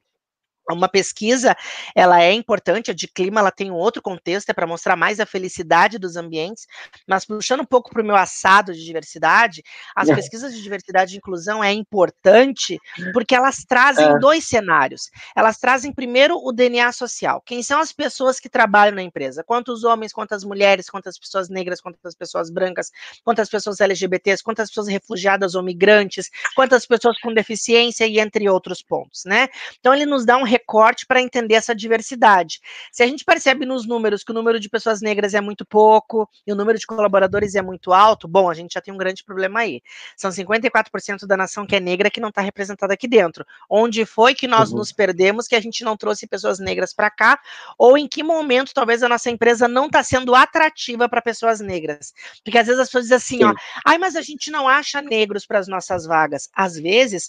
uma 0.74 0.88
pesquisa, 0.88 1.56
ela 1.94 2.22
é 2.22 2.32
importante, 2.32 2.90
a 2.90 2.94
de 2.94 3.08
clima, 3.08 3.40
ela 3.40 3.50
tem 3.50 3.70
um 3.70 3.74
outro 3.74 4.02
contexto, 4.02 4.50
é 4.50 4.52
para 4.52 4.66
mostrar 4.66 4.96
mais 4.96 5.20
a 5.20 5.26
felicidade 5.26 5.98
dos 5.98 6.16
ambientes, 6.16 6.66
mas 7.06 7.24
puxando 7.24 7.60
um 7.60 7.66
pouco 7.66 7.90
para 7.90 8.02
o 8.02 8.04
meu 8.04 8.16
assado 8.16 8.72
de 8.72 8.84
diversidade, 8.84 9.62
as 9.94 10.08
é. 10.08 10.14
pesquisas 10.14 10.54
de 10.54 10.62
diversidade 10.62 11.14
e 11.14 11.18
inclusão 11.18 11.62
é 11.62 11.72
importante 11.72 12.78
porque 13.12 13.34
elas 13.34 13.64
trazem 13.66 14.06
é. 14.06 14.18
dois 14.18 14.44
cenários. 14.46 15.10
Elas 15.34 15.58
trazem 15.58 15.92
primeiro 15.92 16.38
o 16.42 16.52
DNA 16.52 16.92
social. 16.92 17.42
Quem 17.44 17.62
são 17.62 17.80
as 17.80 17.92
pessoas 17.92 18.40
que 18.40 18.48
trabalham 18.48 18.94
na 18.94 19.02
empresa? 19.02 19.44
Quantos 19.44 19.84
homens, 19.84 20.12
quantas 20.12 20.44
mulheres, 20.44 20.88
quantas 20.88 21.18
pessoas 21.18 21.48
negras, 21.48 21.80
quantas 21.80 22.14
pessoas 22.14 22.50
brancas, 22.50 22.90
quantas 23.24 23.48
pessoas 23.48 23.80
LGBTs, 23.80 24.42
quantas 24.42 24.68
pessoas 24.68 24.88
refugiadas 24.88 25.54
ou 25.54 25.62
migrantes, 25.62 26.30
quantas 26.54 26.86
pessoas 26.86 27.18
com 27.20 27.32
deficiência 27.32 28.06
e 28.06 28.18
entre 28.18 28.48
outros 28.48 28.82
pontos, 28.82 29.24
né? 29.24 29.48
Então 29.78 29.94
ele 29.94 30.06
nos 30.06 30.24
dá 30.24 30.36
um 30.36 30.42
recorte 30.56 31.06
para 31.06 31.20
entender 31.20 31.54
essa 31.54 31.74
diversidade. 31.74 32.60
Se 32.90 33.02
a 33.02 33.06
gente 33.06 33.24
percebe 33.24 33.66
nos 33.66 33.86
números 33.86 34.24
que 34.24 34.30
o 34.32 34.34
número 34.34 34.58
de 34.58 34.68
pessoas 34.68 35.00
negras 35.00 35.34
é 35.34 35.40
muito 35.40 35.64
pouco 35.64 36.28
e 36.46 36.52
o 36.52 36.56
número 36.56 36.78
de 36.78 36.86
colaboradores 36.86 37.54
é 37.54 37.62
muito 37.62 37.92
alto, 37.92 38.26
bom, 38.26 38.48
a 38.48 38.54
gente 38.54 38.72
já 38.72 38.80
tem 38.80 38.92
um 38.92 38.96
grande 38.96 39.22
problema 39.22 39.60
aí. 39.60 39.82
São 40.16 40.30
54% 40.30 41.26
da 41.26 41.36
nação 41.36 41.66
que 41.66 41.76
é 41.76 41.80
negra 41.80 42.10
que 42.10 42.20
não 42.20 42.30
está 42.30 42.40
representada 42.40 42.94
aqui 42.94 43.06
dentro. 43.06 43.44
Onde 43.68 44.04
foi 44.04 44.34
que 44.34 44.46
nós 44.46 44.70
uhum. 44.70 44.78
nos 44.78 44.92
perdemos 44.92 45.46
que 45.46 45.54
a 45.54 45.60
gente 45.60 45.84
não 45.84 45.96
trouxe 45.96 46.26
pessoas 46.26 46.58
negras 46.58 46.94
para 46.94 47.10
cá? 47.10 47.38
Ou 47.78 47.98
em 47.98 48.08
que 48.08 48.22
momento 48.22 48.72
talvez 48.72 49.02
a 49.02 49.08
nossa 49.08 49.30
empresa 49.30 49.68
não 49.68 49.86
está 49.86 50.02
sendo 50.02 50.34
atrativa 50.34 51.08
para 51.08 51.20
pessoas 51.20 51.60
negras? 51.60 52.12
Porque 52.42 52.58
às 52.58 52.66
vezes 52.66 52.80
as 52.80 52.88
pessoas 52.88 53.04
dizem 53.04 53.16
assim, 53.16 53.38
Sim. 53.38 53.44
ó, 53.44 53.54
ai, 53.84 53.98
mas 53.98 54.16
a 54.16 54.22
gente 54.22 54.50
não 54.50 54.68
acha 54.68 55.02
negros 55.02 55.46
para 55.46 55.58
as 55.58 55.68
nossas 55.68 56.06
vagas. 56.06 56.48
Às 56.54 56.76
vezes 56.76 57.28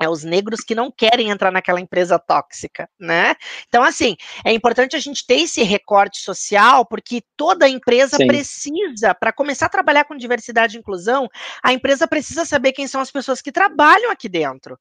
é 0.00 0.08
os 0.08 0.24
negros 0.24 0.60
que 0.60 0.74
não 0.74 0.90
querem 0.90 1.30
entrar 1.30 1.50
naquela 1.50 1.80
empresa 1.80 2.18
tóxica, 2.18 2.88
né? 2.98 3.34
Então, 3.68 3.82
assim, 3.82 4.16
é 4.44 4.52
importante 4.52 4.96
a 4.96 4.98
gente 4.98 5.26
ter 5.26 5.40
esse 5.40 5.62
recorte 5.62 6.20
social, 6.20 6.84
porque 6.84 7.22
toda 7.36 7.68
empresa 7.68 8.16
Sim. 8.16 8.26
precisa, 8.26 9.14
para 9.14 9.32
começar 9.32 9.66
a 9.66 9.70
trabalhar 9.70 10.04
com 10.04 10.16
diversidade 10.16 10.76
e 10.76 10.80
inclusão, 10.80 11.28
a 11.62 11.72
empresa 11.72 12.06
precisa 12.06 12.44
saber 12.44 12.72
quem 12.72 12.86
são 12.86 13.00
as 13.00 13.10
pessoas 13.10 13.40
que 13.40 13.52
trabalham 13.52 14.10
aqui 14.10 14.28
dentro 14.28 14.78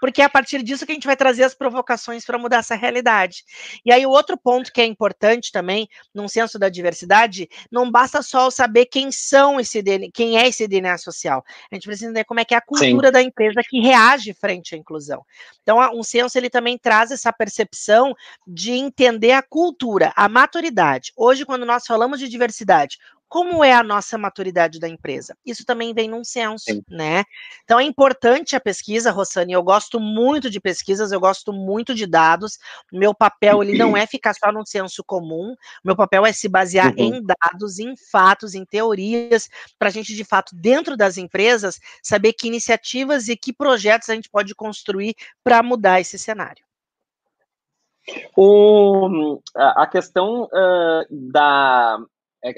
porque 0.00 0.22
é 0.22 0.24
a 0.24 0.30
partir 0.30 0.62
disso 0.62 0.86
que 0.86 0.92
a 0.92 0.94
gente 0.94 1.06
vai 1.06 1.16
trazer 1.16 1.44
as 1.44 1.54
provocações 1.54 2.24
para 2.24 2.38
mudar 2.38 2.58
essa 2.58 2.74
realidade. 2.74 3.44
E 3.84 3.92
aí, 3.92 4.06
o 4.06 4.10
outro 4.10 4.36
ponto 4.36 4.72
que 4.72 4.80
é 4.80 4.84
importante 4.84 5.50
também, 5.50 5.88
num 6.14 6.28
senso 6.28 6.58
da 6.58 6.68
diversidade, 6.68 7.48
não 7.70 7.90
basta 7.90 8.22
só 8.22 8.50
saber 8.50 8.86
quem 8.86 9.10
são 9.10 9.58
esse 9.58 9.82
DNA, 9.82 10.08
quem 10.12 10.38
é 10.38 10.48
esse 10.48 10.66
DNA 10.66 10.96
social. 10.98 11.44
A 11.70 11.74
gente 11.74 11.84
precisa 11.84 12.06
entender 12.06 12.24
como 12.24 12.40
é 12.40 12.44
que 12.44 12.54
é 12.54 12.58
a 12.58 12.62
cultura 12.62 13.08
Sim. 13.08 13.12
da 13.12 13.22
empresa 13.22 13.60
que 13.68 13.80
reage 13.80 14.32
frente 14.34 14.74
à 14.74 14.78
inclusão. 14.78 15.24
Então, 15.62 15.78
um 15.94 16.02
senso 16.02 16.38
ele 16.38 16.50
também 16.50 16.78
traz 16.78 17.10
essa 17.10 17.32
percepção 17.32 18.14
de 18.46 18.72
entender 18.72 19.32
a 19.32 19.42
cultura, 19.42 20.12
a 20.16 20.28
maturidade. 20.28 21.12
Hoje, 21.16 21.44
quando 21.44 21.66
nós 21.66 21.84
falamos 21.86 22.18
de 22.18 22.28
diversidade, 22.28 22.98
como 23.28 23.62
é 23.62 23.72
a 23.72 23.82
nossa 23.82 24.16
maturidade 24.16 24.80
da 24.80 24.88
empresa? 24.88 25.36
Isso 25.44 25.64
também 25.64 25.92
vem 25.92 26.08
num 26.08 26.24
censo, 26.24 26.64
Sim. 26.64 26.82
né? 26.88 27.24
Então 27.62 27.78
é 27.78 27.84
importante 27.84 28.56
a 28.56 28.60
pesquisa, 28.60 29.10
Rossani. 29.10 29.52
Eu 29.52 29.62
gosto 29.62 30.00
muito 30.00 30.48
de 30.48 30.58
pesquisas, 30.58 31.12
eu 31.12 31.20
gosto 31.20 31.52
muito 31.52 31.94
de 31.94 32.06
dados. 32.06 32.58
Meu 32.90 33.14
papel 33.14 33.62
ele 33.62 33.76
não 33.76 33.94
é 33.96 34.06
ficar 34.06 34.34
só 34.34 34.50
num 34.50 34.64
senso 34.64 35.04
comum. 35.04 35.54
Meu 35.84 35.94
papel 35.94 36.24
é 36.24 36.32
se 36.32 36.48
basear 36.48 36.94
uhum. 36.96 37.04
em 37.04 37.22
dados, 37.22 37.78
em 37.78 37.94
fatos, 38.10 38.54
em 38.54 38.64
teorias, 38.64 39.48
para 39.78 39.88
a 39.88 39.92
gente 39.92 40.14
de 40.14 40.24
fato 40.24 40.56
dentro 40.56 40.96
das 40.96 41.18
empresas 41.18 41.78
saber 42.02 42.32
que 42.32 42.48
iniciativas 42.48 43.28
e 43.28 43.36
que 43.36 43.52
projetos 43.52 44.08
a 44.08 44.14
gente 44.14 44.30
pode 44.30 44.54
construir 44.54 45.14
para 45.44 45.62
mudar 45.62 46.00
esse 46.00 46.18
cenário. 46.18 46.64
O, 48.34 49.38
a 49.54 49.86
questão 49.86 50.44
uh, 50.44 51.04
da 51.10 51.98
é, 52.42 52.54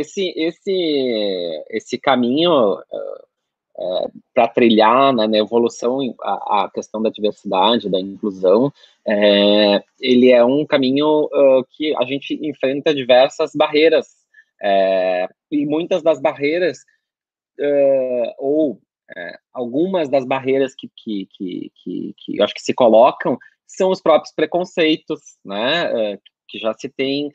esse, 0.00 0.32
esse, 0.36 1.64
esse 1.70 1.98
caminho 1.98 2.74
uh, 2.74 3.32
é, 3.78 4.06
para 4.34 4.48
trilhar 4.48 5.14
né, 5.14 5.26
na 5.26 5.38
evolução 5.38 5.98
a, 6.20 6.64
a, 6.64 6.70
questão 6.70 7.02
da 7.02 7.08
diversidade, 7.08 7.88
da 7.88 7.98
inclusão, 7.98 8.70
é, 9.06 9.82
ele 9.98 10.30
é 10.30 10.44
um 10.44 10.66
caminho 10.66 11.24
uh, 11.24 11.64
que 11.70 11.96
a 11.96 12.04
gente 12.04 12.38
enfrenta 12.46 12.94
diversas 12.94 13.52
barreiras 13.54 14.08
é, 14.62 15.26
e 15.50 15.64
muitas 15.64 16.02
das 16.02 16.20
barreiras 16.20 16.78
uh, 17.58 18.34
ou 18.38 18.80
algumas 19.52 20.08
das 20.08 20.24
barreiras 20.24 20.74
que, 20.74 20.90
que, 20.96 21.28
que, 21.36 21.72
que, 21.82 22.14
que 22.16 22.42
acho 22.42 22.54
que 22.54 22.62
se 22.62 22.72
colocam 22.72 23.36
são 23.66 23.90
os 23.90 24.00
próprios 24.00 24.34
preconceitos, 24.34 25.20
né, 25.44 26.16
que 26.48 26.58
já 26.58 26.72
se 26.72 26.88
tem 26.88 27.30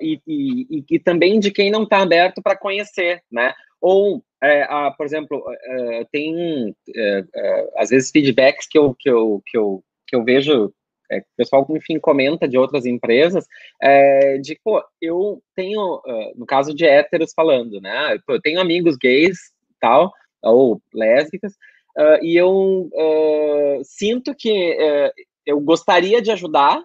e, 0.00 0.20
e, 0.26 0.84
e 0.90 0.98
também 0.98 1.38
de 1.40 1.50
quem 1.50 1.70
não 1.70 1.82
está 1.82 2.02
aberto 2.02 2.42
para 2.42 2.56
conhecer, 2.56 3.22
né? 3.30 3.54
Ou, 3.80 4.22
é, 4.42 4.62
a, 4.62 4.90
por 4.90 5.06
exemplo, 5.06 5.44
é, 5.50 6.04
tem 6.10 6.74
é, 6.94 7.24
é, 7.34 7.68
às 7.76 7.90
vezes 7.90 8.10
feedbacks 8.10 8.66
que 8.68 8.78
eu, 8.78 8.94
que 8.98 9.08
eu, 9.08 9.42
que 9.46 9.56
eu, 9.56 9.84
que 10.06 10.16
eu 10.16 10.24
vejo 10.24 10.72
é, 11.10 11.22
pessoal, 11.36 11.66
enfim, 11.70 11.98
comenta 11.98 12.46
de 12.46 12.58
outras 12.58 12.84
empresas, 12.84 13.46
é, 13.80 14.36
de, 14.38 14.58
pô, 14.62 14.82
eu 15.00 15.42
tenho, 15.56 16.02
no 16.36 16.44
caso 16.44 16.74
de 16.74 16.84
héteros 16.84 17.32
falando, 17.34 17.80
né, 17.80 18.18
eu 18.28 18.40
tenho 18.42 18.60
amigos 18.60 18.94
gays, 18.96 19.38
tal, 19.80 20.12
ou 20.42 20.80
lésbicas, 20.92 21.52
uh, 21.96 22.22
e 22.22 22.36
eu 22.36 22.90
uh, 22.92 23.80
sinto 23.84 24.34
que 24.34 24.72
uh, 24.72 25.12
eu 25.46 25.60
gostaria 25.60 26.20
de 26.20 26.30
ajudar, 26.30 26.82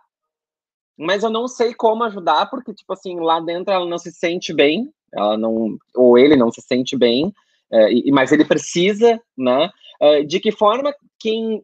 mas 0.97 1.23
eu 1.23 1.29
não 1.29 1.47
sei 1.47 1.73
como 1.73 2.03
ajudar, 2.03 2.47
porque, 2.47 2.73
tipo 2.73 2.93
assim, 2.93 3.19
lá 3.19 3.39
dentro 3.39 3.73
ela 3.73 3.85
não 3.85 3.97
se 3.97 4.11
sente 4.11 4.53
bem, 4.53 4.91
ela 5.13 5.37
não, 5.37 5.77
ou 5.95 6.17
ele 6.17 6.35
não 6.35 6.51
se 6.51 6.61
sente 6.61 6.97
bem, 6.97 7.33
é, 7.71 7.89
mas 8.11 8.31
ele 8.31 8.45
precisa, 8.45 9.19
né? 9.37 9.69
É, 9.99 10.23
de 10.23 10.39
que 10.39 10.51
forma 10.51 10.93
quem 11.19 11.61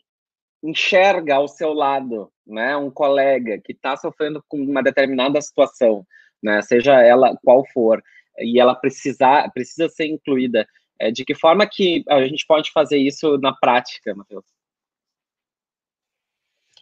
enxerga 0.63 1.35
ao 1.35 1.47
seu 1.47 1.73
lado, 1.73 2.31
né, 2.45 2.75
um 2.75 2.91
colega 2.91 3.59
que 3.63 3.71
está 3.71 3.95
sofrendo 3.95 4.43
com 4.47 4.57
uma 4.57 4.83
determinada 4.83 5.39
situação, 5.41 6.05
né, 6.43 6.61
seja 6.61 7.01
ela 7.01 7.37
qual 7.43 7.65
for, 7.73 8.03
e 8.37 8.59
ela 8.59 8.75
precisar, 8.75 9.49
precisa 9.53 9.87
ser 9.89 10.07
incluída, 10.07 10.67
é, 10.99 11.11
de 11.11 11.23
que 11.23 11.35
forma 11.35 11.65
que 11.67 12.03
a 12.09 12.25
gente 12.25 12.45
pode 12.45 12.71
fazer 12.71 12.97
isso 12.97 13.37
na 13.37 13.53
prática, 13.53 14.13
Matheus? 14.13 14.45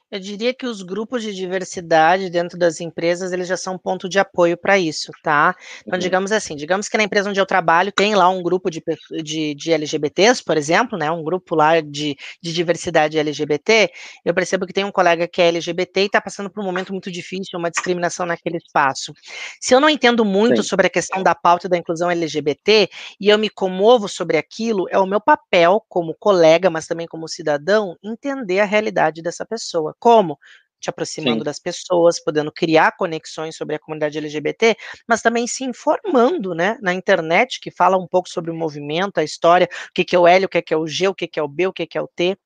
Eu 0.10 0.22
diria 0.22 0.54
que 0.54 0.66
os 0.66 0.82
grupos 0.82 1.22
de 1.22 1.36
diversidade 1.36 2.30
dentro 2.30 2.58
das 2.58 2.80
empresas, 2.80 3.34
eles 3.34 3.46
já 3.46 3.58
são 3.58 3.76
um 3.76 3.78
ponto 3.78 4.08
de 4.08 4.18
apoio 4.18 4.56
para 4.56 4.80
isso, 4.80 5.12
tá? 5.22 5.54
Então, 5.82 5.96
uhum. 5.96 6.00
digamos 6.00 6.32
assim, 6.32 6.56
digamos 6.56 6.88
que 6.88 6.98
na 6.98 7.04
empresa 7.04 7.30
onde 7.30 7.42
eu 7.42 7.46
trabalho 7.46 7.92
tem 7.92 8.16
lá 8.16 8.30
um 8.30 8.42
grupo 8.42 8.70
de, 8.70 8.82
de, 9.22 9.54
de 9.54 9.72
LGBTs, 9.74 10.42
por 10.46 10.56
exemplo, 10.56 10.98
né? 10.98 11.12
Um 11.12 11.22
grupo 11.22 11.56
lá 11.56 11.82
de, 11.82 12.16
de 12.42 12.54
diversidade 12.54 13.20
LGBT, 13.20 13.92
eu 14.24 14.34
percebo 14.34 14.66
que 14.66 14.72
tem 14.72 14.86
um 14.86 14.94
colega 14.94 15.28
que 15.28 15.42
é 15.42 15.50
LGBT 15.50 16.04
e 16.04 16.06
está 16.06 16.22
passando 16.22 16.50
por 16.50 16.62
um 16.62 16.66
momento 16.66 16.94
muito 16.94 17.12
difícil, 17.12 17.60
uma 17.60 17.70
discriminação 17.70 18.26
naquele 18.26 18.58
espaço. 18.58 19.12
Se 19.60 19.76
eu 19.76 19.82
não 19.82 19.90
entendo 19.90 20.24
muito 20.24 20.64
Sim. 20.64 20.70
sobre 20.70 20.88
a 20.88 20.90
questão 20.90 21.22
da 21.22 21.36
pauta 21.36 21.68
da 21.68 21.78
inclusão 21.78 22.10
LGBT 22.10 22.90
e 23.20 23.28
eu 23.28 23.38
me 23.38 23.50
comovo 23.50 24.08
sobre 24.08 24.38
aquilo, 24.38 24.88
é 24.90 24.98
o 24.98 25.06
meu 25.06 25.20
papel 25.20 25.84
como 25.90 26.16
colega, 26.18 26.70
mas 26.70 26.88
também 26.88 27.08
como 27.08 27.28
cidadão, 27.28 27.98
entender 28.02 28.62
a 28.62 28.66
realidade 28.66 29.22
dessa 29.22 29.46
pessoa. 29.46 29.97
Como? 30.00 30.38
Te 30.80 30.90
aproximando 30.92 31.40
Sim. 31.40 31.44
das 31.44 31.60
pessoas, 31.60 32.24
podendo 32.24 32.52
criar 32.52 32.96
conexões 32.96 33.56
sobre 33.58 33.76
a 33.76 33.80
comunidade 33.80 34.18
LGBT, 34.18 34.76
mas 35.08 35.22
também 35.22 35.48
se 35.48 35.64
informando, 35.64 36.54
né, 36.54 36.78
na 36.82 36.94
internet, 36.94 37.60
que 37.60 37.72
fala 37.72 37.98
um 37.98 38.08
pouco 38.08 38.30
sobre 38.30 38.52
o 38.52 38.56
movimento, 38.56 39.18
a 39.18 39.24
história, 39.24 39.68
o 39.90 39.94
que, 39.94 40.06
que 40.06 40.16
é 40.16 40.20
o 40.20 40.28
L, 40.28 40.46
o 40.46 40.50
que, 40.50 40.62
que 40.62 40.74
é 40.74 40.78
o 40.78 40.86
G, 40.88 41.08
o 41.08 41.16
que, 41.16 41.28
que 41.28 41.40
é 41.40 41.44
o 41.44 41.48
B, 41.48 41.68
o 41.68 41.74
que, 41.74 41.88
que 41.88 41.98
é 41.98 42.02
o 42.02 42.08
T. 42.08 42.38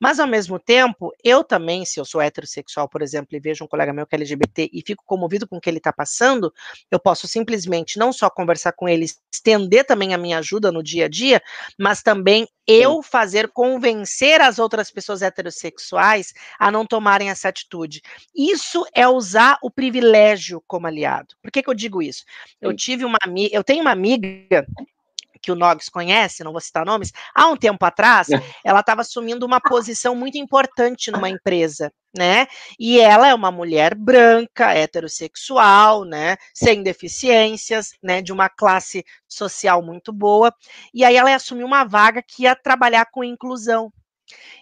Mas, 0.00 0.18
ao 0.18 0.26
mesmo 0.26 0.58
tempo, 0.58 1.12
eu 1.22 1.42
também, 1.44 1.84
se 1.84 1.98
eu 2.00 2.04
sou 2.04 2.20
heterossexual, 2.20 2.88
por 2.88 3.02
exemplo, 3.02 3.36
e 3.36 3.40
vejo 3.40 3.64
um 3.64 3.68
colega 3.68 3.92
meu 3.92 4.06
que 4.06 4.14
é 4.14 4.18
LGBT 4.18 4.70
e 4.72 4.82
fico 4.84 5.04
comovido 5.06 5.46
com 5.46 5.56
o 5.56 5.60
que 5.60 5.68
ele 5.68 5.78
está 5.78 5.92
passando, 5.92 6.52
eu 6.90 6.98
posso 6.98 7.28
simplesmente 7.28 7.98
não 7.98 8.12
só 8.12 8.28
conversar 8.30 8.72
com 8.72 8.88
ele, 8.88 9.06
estender 9.32 9.84
também 9.84 10.14
a 10.14 10.18
minha 10.18 10.38
ajuda 10.38 10.72
no 10.72 10.82
dia 10.82 11.06
a 11.06 11.08
dia, 11.08 11.42
mas 11.78 12.02
também 12.02 12.48
eu 12.66 13.02
fazer 13.02 13.48
convencer 13.48 14.40
as 14.40 14.58
outras 14.58 14.90
pessoas 14.90 15.22
heterossexuais 15.22 16.32
a 16.58 16.70
não 16.70 16.84
tomarem 16.84 17.30
essa 17.30 17.48
atitude. 17.48 18.02
Isso 18.34 18.84
é 18.92 19.06
usar 19.06 19.58
o 19.62 19.70
privilégio 19.70 20.62
como 20.66 20.86
aliado. 20.86 21.36
Por 21.40 21.50
que, 21.50 21.62
que 21.62 21.70
eu 21.70 21.74
digo 21.74 22.02
isso? 22.02 22.24
Eu 22.60 22.74
tive 22.74 23.04
uma 23.04 23.18
amiga, 23.22 23.54
eu 23.54 23.62
tenho 23.62 23.82
uma 23.82 23.92
amiga 23.92 24.66
que 25.46 25.52
o 25.52 25.54
Noggs 25.54 25.88
conhece, 25.88 26.42
não 26.42 26.50
vou 26.50 26.60
citar 26.60 26.84
nomes, 26.84 27.12
há 27.32 27.46
um 27.46 27.56
tempo 27.56 27.84
atrás, 27.84 28.26
ela 28.66 28.80
estava 28.80 29.02
assumindo 29.02 29.46
uma 29.46 29.60
posição 29.60 30.16
muito 30.16 30.36
importante 30.36 31.12
numa 31.12 31.30
empresa, 31.30 31.92
né? 32.18 32.48
E 32.80 32.98
ela 32.98 33.28
é 33.28 33.34
uma 33.34 33.52
mulher 33.52 33.94
branca, 33.94 34.74
heterossexual, 34.74 36.04
né? 36.04 36.36
Sem 36.52 36.82
deficiências, 36.82 37.92
né? 38.02 38.20
De 38.20 38.32
uma 38.32 38.48
classe 38.48 39.04
social 39.28 39.80
muito 39.82 40.12
boa. 40.12 40.52
E 40.92 41.04
aí 41.04 41.14
ela 41.14 41.32
assumiu 41.32 41.64
uma 41.64 41.84
vaga 41.84 42.20
que 42.26 42.42
ia 42.42 42.56
trabalhar 42.56 43.06
com 43.12 43.22
inclusão. 43.22 43.92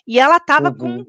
E 0.07 0.20
ela 0.20 0.37
estava 0.37 0.68
uhum. 0.68 0.76
com 0.76 1.07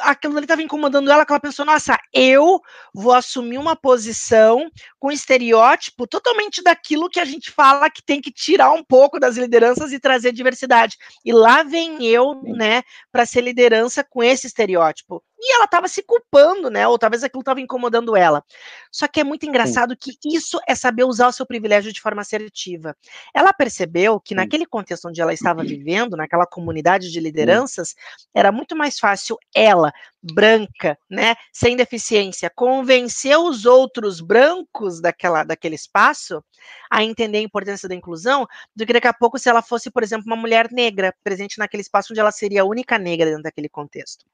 aquilo 0.00 0.36
ali 0.36 0.44
estava 0.44 0.62
incomodando 0.62 1.10
ela, 1.10 1.24
que 1.24 1.32
ela 1.32 1.40
pensou, 1.40 1.64
nossa, 1.64 1.98
eu 2.12 2.60
vou 2.92 3.12
assumir 3.12 3.58
uma 3.58 3.76
posição 3.76 4.70
com 4.98 5.10
estereótipo 5.10 6.06
totalmente 6.06 6.62
daquilo 6.62 7.08
que 7.08 7.20
a 7.20 7.24
gente 7.24 7.50
fala 7.50 7.90
que 7.90 8.02
tem 8.02 8.20
que 8.20 8.32
tirar 8.32 8.72
um 8.72 8.82
pouco 8.82 9.20
das 9.20 9.36
lideranças 9.36 9.92
e 9.92 10.00
trazer 10.00 10.32
diversidade. 10.32 10.96
E 11.24 11.32
lá 11.32 11.62
vem 11.62 12.04
eu, 12.04 12.40
né, 12.42 12.82
para 13.12 13.26
ser 13.26 13.42
liderança 13.42 14.04
com 14.04 14.22
esse 14.22 14.46
estereótipo 14.46 15.22
e 15.44 15.54
ela 15.54 15.66
estava 15.66 15.86
se 15.88 16.02
culpando, 16.02 16.70
né? 16.70 16.88
Ou 16.88 16.98
talvez 16.98 17.22
aquilo 17.22 17.40
estava 17.40 17.60
incomodando 17.60 18.16
ela. 18.16 18.42
Só 18.90 19.06
que 19.06 19.20
é 19.20 19.24
muito 19.24 19.44
engraçado 19.44 19.90
Sim. 20.00 20.16
que 20.20 20.36
isso 20.36 20.58
é 20.66 20.74
saber 20.74 21.04
usar 21.04 21.28
o 21.28 21.32
seu 21.32 21.44
privilégio 21.44 21.92
de 21.92 22.00
forma 22.00 22.22
assertiva. 22.22 22.96
Ela 23.34 23.52
percebeu 23.52 24.18
que 24.18 24.34
naquele 24.34 24.64
contexto 24.64 25.06
onde 25.06 25.20
ela 25.20 25.34
estava 25.34 25.62
vivendo, 25.62 26.16
naquela 26.16 26.46
comunidade 26.46 27.12
de 27.12 27.20
lideranças, 27.20 27.94
era 28.34 28.50
muito 28.50 28.74
mais 28.74 28.98
fácil 28.98 29.36
ela, 29.54 29.92
branca, 30.22 30.96
né, 31.10 31.34
sem 31.52 31.76
deficiência, 31.76 32.48
convencer 32.48 33.38
os 33.38 33.66
outros 33.66 34.22
brancos 34.22 35.00
daquela, 35.00 35.44
daquele 35.44 35.74
espaço 35.74 36.42
a 36.90 37.04
entender 37.04 37.38
a 37.38 37.42
importância 37.42 37.88
da 37.88 37.94
inclusão, 37.94 38.46
do 38.74 38.86
que 38.86 38.92
daqui 38.94 39.08
a 39.08 39.12
pouco 39.12 39.38
se 39.38 39.48
ela 39.50 39.60
fosse, 39.60 39.90
por 39.90 40.02
exemplo, 40.02 40.24
uma 40.26 40.36
mulher 40.36 40.70
negra 40.72 41.14
presente 41.22 41.58
naquele 41.58 41.82
espaço 41.82 42.12
onde 42.12 42.20
ela 42.20 42.32
seria 42.32 42.62
a 42.62 42.64
única 42.64 42.98
negra 42.98 43.26
dentro 43.26 43.42
daquele 43.42 43.68
contexto. 43.68 44.24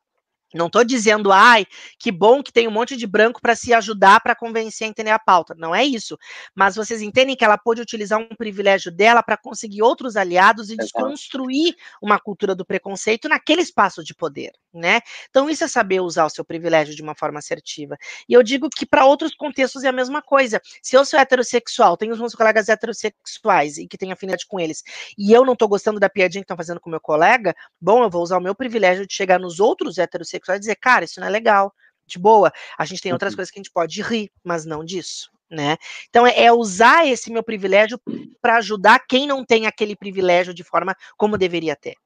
Não 0.52 0.66
estou 0.66 0.82
dizendo, 0.82 1.30
ai, 1.30 1.64
que 1.96 2.10
bom 2.10 2.42
que 2.42 2.52
tem 2.52 2.66
um 2.66 2.72
monte 2.72 2.96
de 2.96 3.06
branco 3.06 3.40
para 3.40 3.54
se 3.54 3.72
ajudar 3.72 4.20
para 4.20 4.34
convencer 4.34 4.86
a 4.86 4.90
entender 4.90 5.10
a 5.10 5.18
pauta. 5.18 5.54
Não 5.56 5.72
é 5.72 5.84
isso. 5.84 6.18
Mas 6.54 6.74
vocês 6.74 7.00
entendem 7.00 7.36
que 7.36 7.44
ela 7.44 7.56
pode 7.56 7.80
utilizar 7.80 8.18
um 8.18 8.28
privilégio 8.28 8.90
dela 8.90 9.22
para 9.22 9.36
conseguir 9.36 9.82
outros 9.82 10.16
aliados 10.16 10.70
e 10.70 10.76
desconstruir 10.76 11.76
uma 12.02 12.18
cultura 12.18 12.54
do 12.54 12.64
preconceito 12.64 13.28
naquele 13.28 13.62
espaço 13.62 14.02
de 14.02 14.12
poder, 14.12 14.50
né? 14.74 15.00
Então, 15.28 15.48
isso 15.48 15.62
é 15.62 15.68
saber 15.68 16.00
usar 16.00 16.26
o 16.26 16.30
seu 16.30 16.44
privilégio 16.44 16.96
de 16.96 17.02
uma 17.02 17.14
forma 17.14 17.38
assertiva. 17.38 17.96
E 18.28 18.32
eu 18.32 18.42
digo 18.42 18.68
que 18.68 18.84
para 18.84 19.04
outros 19.04 19.34
contextos 19.34 19.84
é 19.84 19.88
a 19.88 19.92
mesma 19.92 20.20
coisa. 20.20 20.60
Se 20.82 20.96
eu 20.96 21.04
sou 21.04 21.18
heterossexual, 21.18 21.96
tenho 21.96 22.12
os 22.12 22.18
meus 22.18 22.34
colegas 22.34 22.68
heterossexuais 22.68 23.78
e 23.78 23.86
que 23.86 23.96
tenho 23.96 24.12
afinidade 24.12 24.46
com 24.48 24.58
eles, 24.58 24.82
e 25.16 25.32
eu 25.32 25.44
não 25.44 25.52
estou 25.52 25.68
gostando 25.68 26.00
da 26.00 26.08
piadinha 26.08 26.42
que 26.42 26.46
estão 26.46 26.56
fazendo 26.56 26.80
com 26.80 26.90
meu 26.90 27.00
colega, 27.00 27.54
bom, 27.80 28.02
eu 28.02 28.10
vou 28.10 28.22
usar 28.22 28.36
o 28.36 28.40
meu 28.40 28.54
privilégio 28.54 29.06
de 29.06 29.14
chegar 29.14 29.38
nos 29.38 29.60
outros 29.60 29.98
heterossexuais 29.98 30.39
sexual 30.40 30.56
e 30.56 30.60
dizer, 30.60 30.76
cara, 30.76 31.04
isso 31.04 31.20
não 31.20 31.26
é 31.26 31.30
legal, 31.30 31.72
de 32.06 32.18
boa. 32.18 32.52
A 32.78 32.84
gente 32.84 33.00
tem 33.00 33.12
outras 33.12 33.32
uhum. 33.32 33.36
coisas 33.36 33.50
que 33.50 33.58
a 33.58 33.62
gente 33.62 33.72
pode 33.72 34.02
rir, 34.02 34.30
mas 34.44 34.64
não 34.64 34.84
disso. 34.84 35.30
Né? 35.50 35.76
Então 36.08 36.24
é, 36.26 36.44
é 36.44 36.52
usar 36.52 37.06
esse 37.06 37.30
meu 37.32 37.42
privilégio 37.42 38.00
para 38.40 38.58
ajudar 38.58 39.04
quem 39.08 39.26
não 39.26 39.44
tem 39.44 39.66
aquele 39.66 39.96
privilégio 39.96 40.54
de 40.54 40.62
forma 40.62 40.94
como 41.16 41.36
deveria 41.36 41.74
ter. 41.74 41.96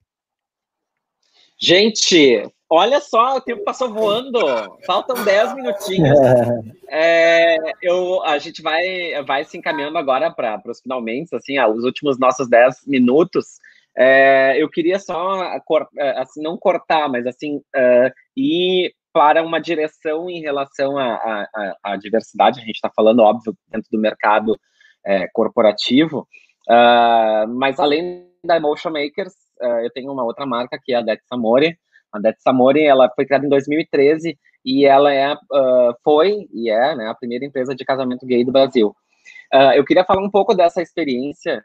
Gente, 1.59 2.51
olha 2.69 3.01
só, 3.01 3.37
o 3.37 3.41
tempo 3.41 3.63
passou 3.63 3.93
voando. 3.93 4.39
Faltam 4.87 5.23
10 5.25 5.55
minutinhos. 5.55 6.19
É, 6.97 7.57
eu, 7.83 8.23
a 8.23 8.39
gente 8.39 8.63
vai, 8.63 9.21
vai 9.25 9.45
se 9.45 9.59
encaminhando 9.59 9.99
agora 9.99 10.31
para 10.31 10.63
os 10.67 10.81
finalmente, 10.81 11.35
assim, 11.35 11.59
os 11.59 11.83
últimos 11.83 12.21
nossos 12.21 12.49
10 12.49 12.87
minutos. 12.87 13.59
É, 13.97 14.61
eu 14.61 14.69
queria 14.69 14.99
só, 14.99 15.43
é, 15.99 16.21
assim, 16.21 16.43
não 16.43 16.57
cortar, 16.57 17.09
mas 17.09 17.27
assim, 17.27 17.59
uh, 17.59 18.13
ir 18.37 18.93
para 19.13 19.45
uma 19.45 19.61
direção 19.61 20.29
em 20.29 20.41
relação 20.41 20.99
à 20.99 21.97
diversidade. 21.97 22.61
A 22.61 22.65
gente 22.65 22.75
está 22.75 22.91
falando, 22.91 23.21
óbvio, 23.21 23.57
dentro 23.71 23.89
do 23.93 24.01
mercado 24.01 24.59
é, 25.07 25.29
corporativo, 25.33 26.27
uh, 26.69 27.47
mas 27.49 27.79
além 27.79 28.29
da 28.45 28.57
Emotion 28.57 28.91
Makers, 28.91 29.35
uh, 29.63 29.85
eu 29.85 29.91
tenho 29.93 30.13
uma 30.13 30.25
outra 30.25 30.45
marca 30.45 30.81
que 30.83 30.93
é 30.93 30.97
a 30.97 31.01
Det 31.01 31.23
Samori. 31.29 31.79
A 32.13 32.19
Det 32.19 32.37
Samori, 32.41 32.85
ela 32.85 33.09
foi 33.15 33.25
criada 33.25 33.47
em 33.47 33.49
2013 33.49 34.37
e 34.65 34.85
ela 34.85 35.15
é, 35.15 35.37
foi 36.03 36.49
e 36.53 36.71
é 36.71 36.97
né, 36.97 37.07
a 37.07 37.15
primeira 37.15 37.45
empresa 37.45 37.75
de 37.75 37.85
casamento 37.85 38.25
gay 38.25 38.45
do 38.45 38.53
Brasil. 38.53 38.97
eu 39.77 39.85
queria 39.85 40.05
falar 40.07 40.23
um 40.23 40.31
pouco 40.31 40.55
dessa 40.55 40.81
experiência 40.81 41.63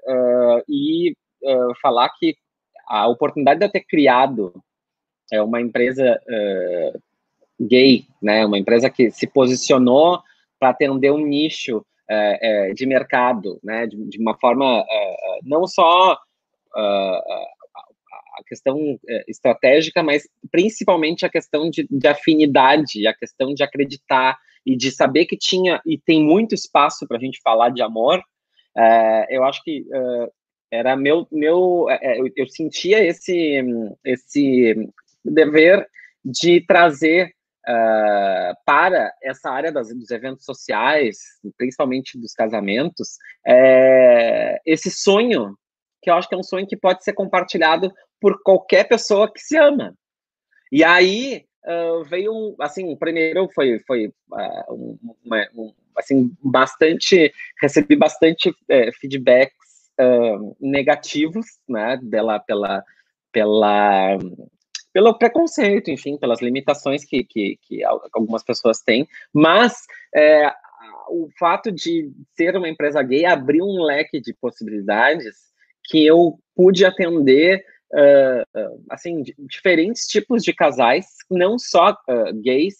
e 0.68 1.16
uh, 1.44 1.74
falar 1.82 2.10
que 2.18 2.36
a 2.88 3.08
oportunidade 3.08 3.60
de 3.60 3.66
eu 3.66 3.72
ter 3.72 3.82
criado 3.82 4.54
é 5.32 5.42
uma 5.42 5.62
empresa 5.62 6.20
uh, 6.28 7.02
gay, 7.60 8.06
né, 8.22 8.46
uma 8.46 8.58
empresa 8.58 8.90
que 8.90 9.12
se 9.12 9.28
posicionou 9.28 10.22
para 10.60 10.70
atender 10.70 11.12
um 11.12 11.26
nicho 11.26 11.78
uh, 11.78 12.74
de 12.74 12.86
mercado, 12.86 13.60
né, 13.64 13.86
de, 13.86 13.98
de 14.10 14.20
uma 14.20 14.38
forma 14.38 14.84
não 15.44 15.68
só 15.68 16.18
a 16.76 18.44
questão 18.48 18.78
estratégica, 19.28 20.02
mas 20.04 20.24
principalmente 20.52 21.26
a 21.26 21.30
questão 21.30 21.70
de, 21.70 21.88
de 21.90 22.08
afinidade, 22.08 23.08
a 23.08 23.14
questão 23.14 23.54
de 23.54 23.64
acreditar 23.64 24.38
e 24.66 24.76
de 24.76 24.92
saber 24.92 25.26
que 25.26 25.38
tinha 25.38 25.82
e 25.86 25.98
tem 25.98 26.24
muito 26.24 26.56
espaço 26.56 27.08
para 27.08 27.18
a 27.18 27.20
gente 27.20 27.40
falar 27.42 27.70
de 27.70 27.82
amor. 27.82 28.22
eu 29.30 29.44
acho 29.44 29.64
que 29.64 29.86
era 30.72 30.96
meu, 30.96 31.28
meu 31.32 31.88
é, 31.90 32.00
é, 32.02 32.20
eu, 32.20 32.30
eu 32.36 32.48
sentia 32.48 33.04
esse, 33.04 33.62
esse 34.06 34.92
dever 35.24 35.88
de 36.24 36.62
trazer 36.62 37.34
uh, 37.68 38.56
para 38.66 39.14
essa 39.22 39.50
área 39.50 39.72
das, 39.72 39.90
dos 39.94 40.12
eventos 40.12 40.46
sociais, 40.46 41.18
principalmente 41.58 42.20
dos 42.20 42.34
casamentos, 42.34 43.18
é, 43.46 44.60
esse 44.66 44.92
sonho, 44.92 45.58
que 46.02 46.10
eu 46.10 46.16
acho 46.16 46.30
que 46.30 46.36
é 46.36 46.38
um 46.38 46.44
sonho 46.44 46.68
que 46.68 46.78
pode 46.78 47.04
ser 47.04 47.14
compartilhado 47.14 47.92
por 48.22 48.42
qualquer 48.44 48.88
pessoa 48.88 49.32
que 49.32 49.40
se 49.40 49.58
ama. 49.58 49.94
E 50.72 50.84
aí 50.84 51.46
uh, 51.66 52.04
veio 52.04 52.32
um, 52.32 52.56
assim, 52.60 52.96
primeiro 52.96 53.50
foi, 53.54 53.80
foi 53.88 54.08
uh, 54.08 54.74
um, 54.74 55.00
uma, 55.26 55.48
um, 55.56 55.74
assim, 55.98 56.32
bastante, 56.44 57.34
recebi 57.62 57.96
bastante 57.96 58.54
é, 58.70 58.92
feedback 58.94 59.52
negativos, 60.60 61.46
né, 61.68 62.00
dela, 62.02 62.40
pela, 62.40 62.84
pela, 63.32 64.18
pelo 64.94 65.18
preconceito, 65.18 65.92
enfim, 65.92 66.18
pelas 66.18 66.42
limitações 66.42 67.04
que, 67.04 67.24
que, 67.24 67.58
que 67.62 67.84
algumas 68.14 68.44
pessoas 68.44 68.80
têm, 68.82 69.08
mas 69.34 69.86
é, 70.16 70.52
o 71.10 71.30
fato 71.38 71.72
de 71.72 72.12
ser 72.36 72.56
uma 72.56 72.70
empresa 72.70 73.02
gay 73.02 73.26
abriu 73.26 73.66
um 73.66 73.84
leque 73.84 74.20
de 74.20 74.34
possibilidades 74.34 75.50
que 75.86 76.06
eu 76.06 76.40
pude 76.56 76.86
atender 76.86 77.66
uh, 77.94 78.84
assim 78.90 79.24
diferentes 79.38 80.06
tipos 80.06 80.44
de 80.44 80.54
casais, 80.54 81.06
não 81.30 81.58
só 81.58 81.92
uh, 81.92 82.42
gays, 82.42 82.76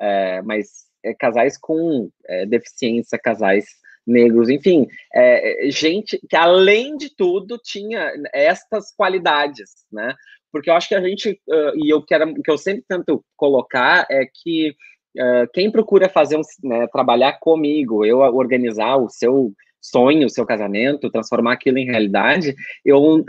uh, 0.00 0.44
mas 0.44 0.84
casais 1.18 1.58
com 1.58 2.08
deficiência, 2.48 3.18
casais 3.18 3.66
negros, 4.06 4.48
enfim, 4.48 4.86
é, 5.14 5.70
gente 5.70 6.20
que 6.28 6.36
além 6.36 6.96
de 6.96 7.14
tudo 7.14 7.58
tinha 7.58 8.12
estas 8.32 8.94
qualidades, 8.94 9.70
né? 9.90 10.14
Porque 10.52 10.70
eu 10.70 10.74
acho 10.74 10.88
que 10.88 10.94
a 10.94 11.00
gente 11.00 11.40
uh, 11.48 11.76
e 11.76 11.90
eu 11.92 12.00
quero 12.00 12.32
que 12.34 12.50
eu 12.50 12.56
sempre 12.56 12.84
tento 12.88 13.24
colocar 13.36 14.06
é 14.08 14.24
que 14.24 14.70
uh, 15.16 15.50
quem 15.52 15.70
procura 15.70 16.08
fazer 16.08 16.36
um, 16.36 16.42
né, 16.62 16.86
trabalhar 16.88 17.40
comigo, 17.40 18.04
eu 18.04 18.18
organizar 18.18 18.96
o 18.96 19.08
seu 19.08 19.52
sonho, 19.80 20.26
o 20.26 20.30
seu 20.30 20.46
casamento, 20.46 21.10
transformar 21.10 21.54
aquilo 21.54 21.78
em 21.78 21.86
realidade, 21.86 22.54
eu 22.84 23.16
uh, 23.16 23.24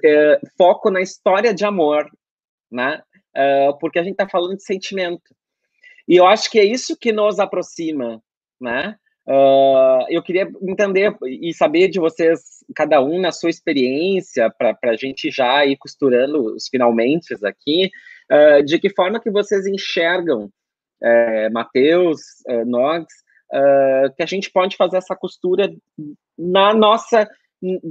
foco 0.57 0.91
na 0.91 1.01
história 1.01 1.53
de 1.53 1.65
amor, 1.65 2.09
né? 2.71 3.01
porque 3.81 3.99
a 3.99 4.01
gente 4.01 4.13
está 4.13 4.29
falando 4.29 4.55
de 4.55 4.63
sentimento. 4.63 5.35
E 6.07 6.15
eu 6.15 6.25
acho 6.25 6.49
que 6.49 6.57
é 6.57 6.63
isso 6.63 6.97
que 6.97 7.11
nos 7.11 7.37
aproxima, 7.37 8.23
né? 8.61 8.95
Uh, 9.27 10.05
eu 10.07 10.21
queria 10.21 10.47
entender 10.61 11.15
e 11.23 11.51
saber 11.51 11.87
de 11.87 11.99
vocês, 11.99 12.63
cada 12.75 13.01
um 13.01 13.19
na 13.19 13.31
sua 13.31 13.49
experiência, 13.49 14.51
para 14.51 14.77
a 14.83 14.95
gente 14.95 15.31
já 15.31 15.65
ir 15.65 15.77
costurando 15.77 16.53
os 16.53 16.67
finalmente 16.67 17.33
aqui, 17.43 17.89
uh, 18.31 18.63
de 18.63 18.77
que 18.77 18.89
forma 18.91 19.19
que 19.19 19.31
vocês 19.31 19.65
enxergam, 19.65 20.45
uh, 21.01 21.51
Matheus, 21.51 22.19
uh, 22.47 22.65
Nogs, 22.65 23.25
que 24.17 24.23
a 24.23 24.25
gente 24.25 24.51
pode 24.51 24.75
fazer 24.75 24.97
essa 24.97 25.15
costura 25.15 25.73
na 26.37 26.73
nossa, 26.73 27.29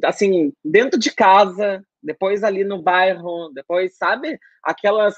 assim, 0.05 0.53
dentro 0.63 0.99
de 0.99 1.11
casa, 1.15 1.83
depois 2.03 2.45
ali 2.45 2.65
no 2.65 2.83
bairro, 2.83 3.51
depois, 3.55 3.97
sabe, 3.97 4.39
aquelas, 4.63 5.15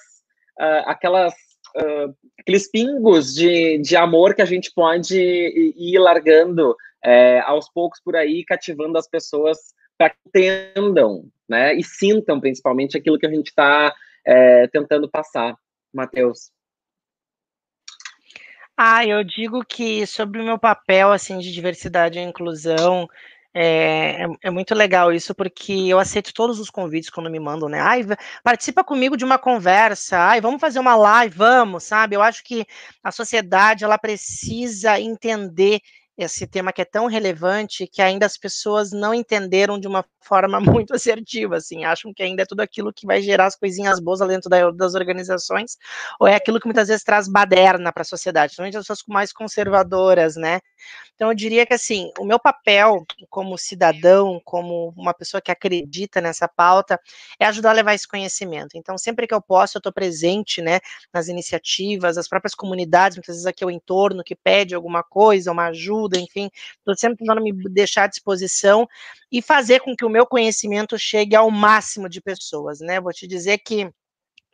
aquelas 0.85 1.35
uh, 1.77 2.17
aqueles 2.41 2.71
pingos 2.71 3.35
de, 3.35 3.79
de 3.79 3.97
amor 3.97 4.35
que 4.35 4.43
a 4.43 4.47
gente 4.47 4.73
pode 4.75 5.17
ir 5.19 5.99
largando 5.99 6.77
é, 7.05 7.41
aos 7.41 7.69
poucos 7.69 8.01
por 8.01 8.17
aí, 8.17 8.45
cativando 8.45 8.99
as 8.99 9.09
pessoas 9.09 9.59
para 9.97 10.11
que 10.11 10.17
entendam, 10.27 11.31
né, 11.49 11.75
e 11.75 11.83
sintam 11.83 12.41
principalmente 12.41 12.97
aquilo 12.97 13.19
que 13.19 13.27
a 13.27 13.31
gente 13.31 13.49
está 13.49 13.95
é, 14.25 14.67
tentando 14.69 15.09
passar. 15.09 15.57
Matheus. 15.93 16.51
Ah, 18.77 19.07
eu 19.07 19.25
digo 19.25 19.65
que 19.65 20.07
sobre 20.07 20.41
o 20.41 20.45
meu 20.45 20.59
papel 20.59 21.11
assim 21.11 21.39
de 21.39 21.51
diversidade 21.51 22.19
e 22.19 22.23
inclusão, 22.23 23.09
é, 23.59 24.23
é, 24.23 24.27
é, 24.43 24.51
muito 24.51 24.75
legal 24.75 25.11
isso, 25.11 25.35
porque 25.35 25.73
eu 25.73 25.99
aceito 25.99 26.35
todos 26.35 26.61
os 26.61 26.69
convites 26.69 27.09
quando 27.09 27.31
me 27.31 27.41
mandam, 27.41 27.71
né? 27.71 27.81
Ai, 27.81 28.05
participa 28.45 28.85
comigo 28.85 29.17
de 29.17 29.25
uma 29.25 29.39
conversa, 29.39 30.19
ai, 30.19 30.43
vamos 30.43 30.61
fazer 30.61 30.79
uma 30.79 30.95
live, 30.95 31.35
vamos, 31.35 31.85
sabe? 31.85 32.15
Eu 32.15 32.21
acho 32.21 32.45
que 32.45 32.67
a 33.03 33.11
sociedade, 33.11 33.83
ela 33.83 33.97
precisa 33.97 35.01
entender 35.01 35.81
esse 36.17 36.47
tema 36.47 36.73
que 36.73 36.81
é 36.81 36.85
tão 36.85 37.07
relevante 37.07 37.87
que 37.87 38.01
ainda 38.01 38.25
as 38.25 38.39
pessoas 38.39 38.91
não 38.91 39.13
entenderam 39.13 39.79
de 39.79 39.87
uma 39.87 40.05
forma 40.21 40.61
muito 40.61 40.95
assertiva, 40.95 41.57
assim, 41.57 41.85
acham 41.85 42.13
que 42.13 42.23
ainda 42.23 42.43
é 42.43 42.47
tudo 42.47 42.61
aquilo 42.61 42.93
que 42.93 43.07
vai 43.07 43.23
gerar 43.23 43.47
as 43.47 43.55
coisinhas 43.55 44.01
boas 44.01 44.21
dentro 44.21 44.51
da, 44.51 44.71
das 44.71 44.95
organizações, 44.95 45.77
ou 46.19 46.27
é 46.27 46.35
aquilo 46.35 46.59
que 46.59 46.67
muitas 46.67 46.89
vezes 46.89 47.05
traz 47.05 47.29
baderna 47.29 47.93
para 47.93 48.03
a 48.03 48.05
sociedade, 48.05 48.49
principalmente 48.49 48.77
as 48.77 48.83
pessoas 48.83 49.03
mais 49.07 49.33
conservadoras, 49.33 50.35
né? 50.37 50.61
Então 51.17 51.31
eu 51.31 51.35
diria 51.35 51.65
que 51.65 51.73
assim, 51.73 52.11
o 52.19 52.25
meu 52.25 52.39
papel 52.39 53.05
como 53.31 53.57
cidadão, 53.57 54.41
como 54.45 54.93
uma 54.97 55.15
pessoa 55.15 55.41
que 55.41 55.51
acredita 55.51 56.21
nessa 56.21 56.47
pauta, 56.47 57.01
é 57.41 57.47
ajudar 57.47 57.71
a 57.71 57.73
levar 57.73 57.95
esse 57.95 58.07
conhecimento. 58.07 58.77
Então 58.77 58.99
sempre 58.99 59.27
que 59.27 59.35
eu 59.35 59.41
posso, 59.41 59.77
eu 59.77 59.81
estou 59.81 59.93
presente, 59.93 60.61
né, 60.61 60.79
nas 61.13 61.29
iniciativas, 61.29 62.19
as 62.19 62.29
próprias 62.29 62.55
comunidades, 62.55 63.17
muitas 63.17 63.37
vezes 63.37 63.47
aqui 63.47 63.65
o 63.65 63.71
entorno 63.71 64.23
que 64.23 64.37
pede 64.37 64.75
alguma 64.75 65.03
coisa, 65.03 65.51
uma 65.51 65.69
ajuda, 65.69 66.06
enfim, 66.15 66.51
estou 66.79 66.95
sempre 66.97 67.19
tentando 67.19 67.43
me 67.43 67.53
deixar 67.71 68.05
à 68.05 68.07
disposição 68.07 68.87
e 69.33 69.41
fazer 69.41 69.81
com 69.81 69.97
que 69.97 70.05
o 70.05 70.11
meu 70.11 70.27
conhecimento 70.27 70.99
chegue 70.99 71.35
ao 71.35 71.51
máximo 71.51 72.09
de 72.09 72.21
pessoas, 72.21 72.81
né? 72.81 73.01
Vou 73.01 73.13
te 73.13 73.27
dizer 73.27 73.59
que 73.59 73.91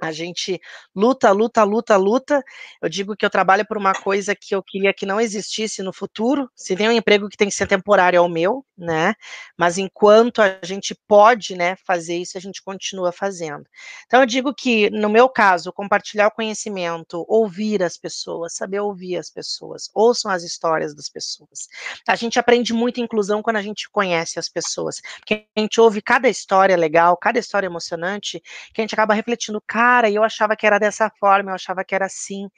A 0.02 0.10
gente 0.10 0.60
luta, 0.92 1.30
luta, 1.30 1.62
luta, 1.62 1.96
luta. 1.96 2.42
Eu 2.82 2.88
digo 2.88 3.16
que 3.16 3.24
eu 3.24 3.30
trabalho 3.30 3.64
por 3.64 3.78
uma 3.78 3.94
coisa 3.94 4.34
que 4.34 4.52
eu 4.52 4.60
queria 4.60 4.92
que 4.92 5.06
não 5.06 5.20
existisse 5.20 5.80
no 5.80 5.92
futuro. 5.92 6.50
Se 6.56 6.74
tem 6.74 6.88
um 6.88 6.92
emprego 6.92 7.28
que 7.28 7.36
tem 7.36 7.48
que 7.48 7.54
ser 7.54 7.68
temporário, 7.68 8.16
é 8.16 8.20
o 8.20 8.28
meu, 8.28 8.66
né? 8.76 9.14
Mas 9.56 9.78
enquanto 9.78 10.42
a 10.42 10.58
gente 10.64 10.92
pode, 11.06 11.54
né, 11.54 11.76
fazer 11.86 12.16
isso, 12.16 12.36
a 12.36 12.40
gente 12.40 12.60
continua 12.64 13.12
fazendo. 13.12 13.64
Então 14.06 14.18
eu 14.18 14.26
digo 14.26 14.52
que, 14.52 14.90
no 14.90 15.08
meu 15.08 15.28
caso, 15.28 15.72
compartilhar 15.72 16.26
o 16.26 16.32
conhecimento, 16.32 17.24
ouvir 17.28 17.80
as 17.80 17.96
pessoas, 17.96 18.56
saber 18.56 18.80
ouvir 18.80 19.16
as 19.18 19.30
pessoas, 19.30 19.88
ouçam 19.94 20.32
as 20.32 20.42
histórias 20.42 20.96
das 20.96 21.08
pessoas. 21.08 21.68
A 22.08 22.16
gente 22.16 22.40
aprende 22.40 22.72
muito 22.72 23.00
inclusão 23.00 23.40
quando 23.40 23.56
a 23.58 23.62
gente 23.62 23.88
conhece 23.88 24.36
as 24.36 24.48
pessoas, 24.48 25.00
porque 25.20 25.46
a 25.56 25.60
gente 25.60 25.80
ouve 25.80 26.02
cada 26.02 26.28
história 26.28 26.76
legal, 26.76 27.16
cada 27.16 27.38
história 27.38 27.68
emocionante, 27.68 28.42
que 28.74 28.80
a 28.80 28.82
gente 28.82 28.94
acaba 28.94 29.14
refletindo, 29.14 29.62
cara 29.64 29.91
cara, 29.92 30.08
e 30.08 30.14
eu 30.14 30.24
achava 30.24 30.56
que 30.56 30.66
era 30.66 30.78
dessa 30.78 31.10
forma, 31.20 31.50
eu 31.50 31.54
achava 31.54 31.84
que 31.84 31.94
era 31.94 32.06
assim. 32.06 32.48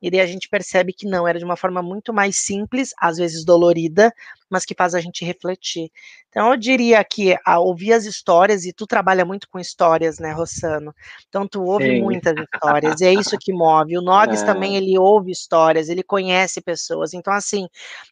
E 0.00 0.10
daí 0.10 0.20
a 0.20 0.26
gente 0.26 0.48
percebe 0.48 0.92
que 0.92 1.06
não, 1.06 1.26
era 1.26 1.38
de 1.38 1.44
uma 1.44 1.56
forma 1.56 1.82
muito 1.82 2.12
mais 2.12 2.36
simples, 2.36 2.90
às 2.98 3.16
vezes 3.16 3.44
dolorida, 3.44 4.12
mas 4.48 4.64
que 4.64 4.74
faz 4.74 4.94
a 4.94 5.00
gente 5.00 5.24
refletir. 5.24 5.90
Então 6.28 6.50
eu 6.50 6.56
diria 6.56 7.02
que 7.02 7.36
a 7.44 7.58
ouvir 7.58 7.94
as 7.94 8.04
histórias, 8.04 8.64
e 8.64 8.72
tu 8.72 8.86
trabalha 8.86 9.24
muito 9.24 9.48
com 9.48 9.58
histórias, 9.58 10.20
né, 10.20 10.30
Rossano? 10.30 10.94
Então 11.28 11.48
tu 11.48 11.64
ouve 11.64 11.86
Sim. 11.86 12.02
muitas 12.02 12.34
histórias, 12.54 13.00
e 13.00 13.06
é 13.06 13.12
isso 13.12 13.36
que 13.38 13.52
move. 13.52 13.98
O 13.98 14.02
Nogues 14.02 14.42
é. 14.42 14.46
também, 14.46 14.76
ele 14.76 14.96
ouve 14.96 15.32
histórias, 15.32 15.88
ele 15.88 16.02
conhece 16.02 16.60
pessoas. 16.60 17.12
Então, 17.12 17.32
assim, 17.32 17.66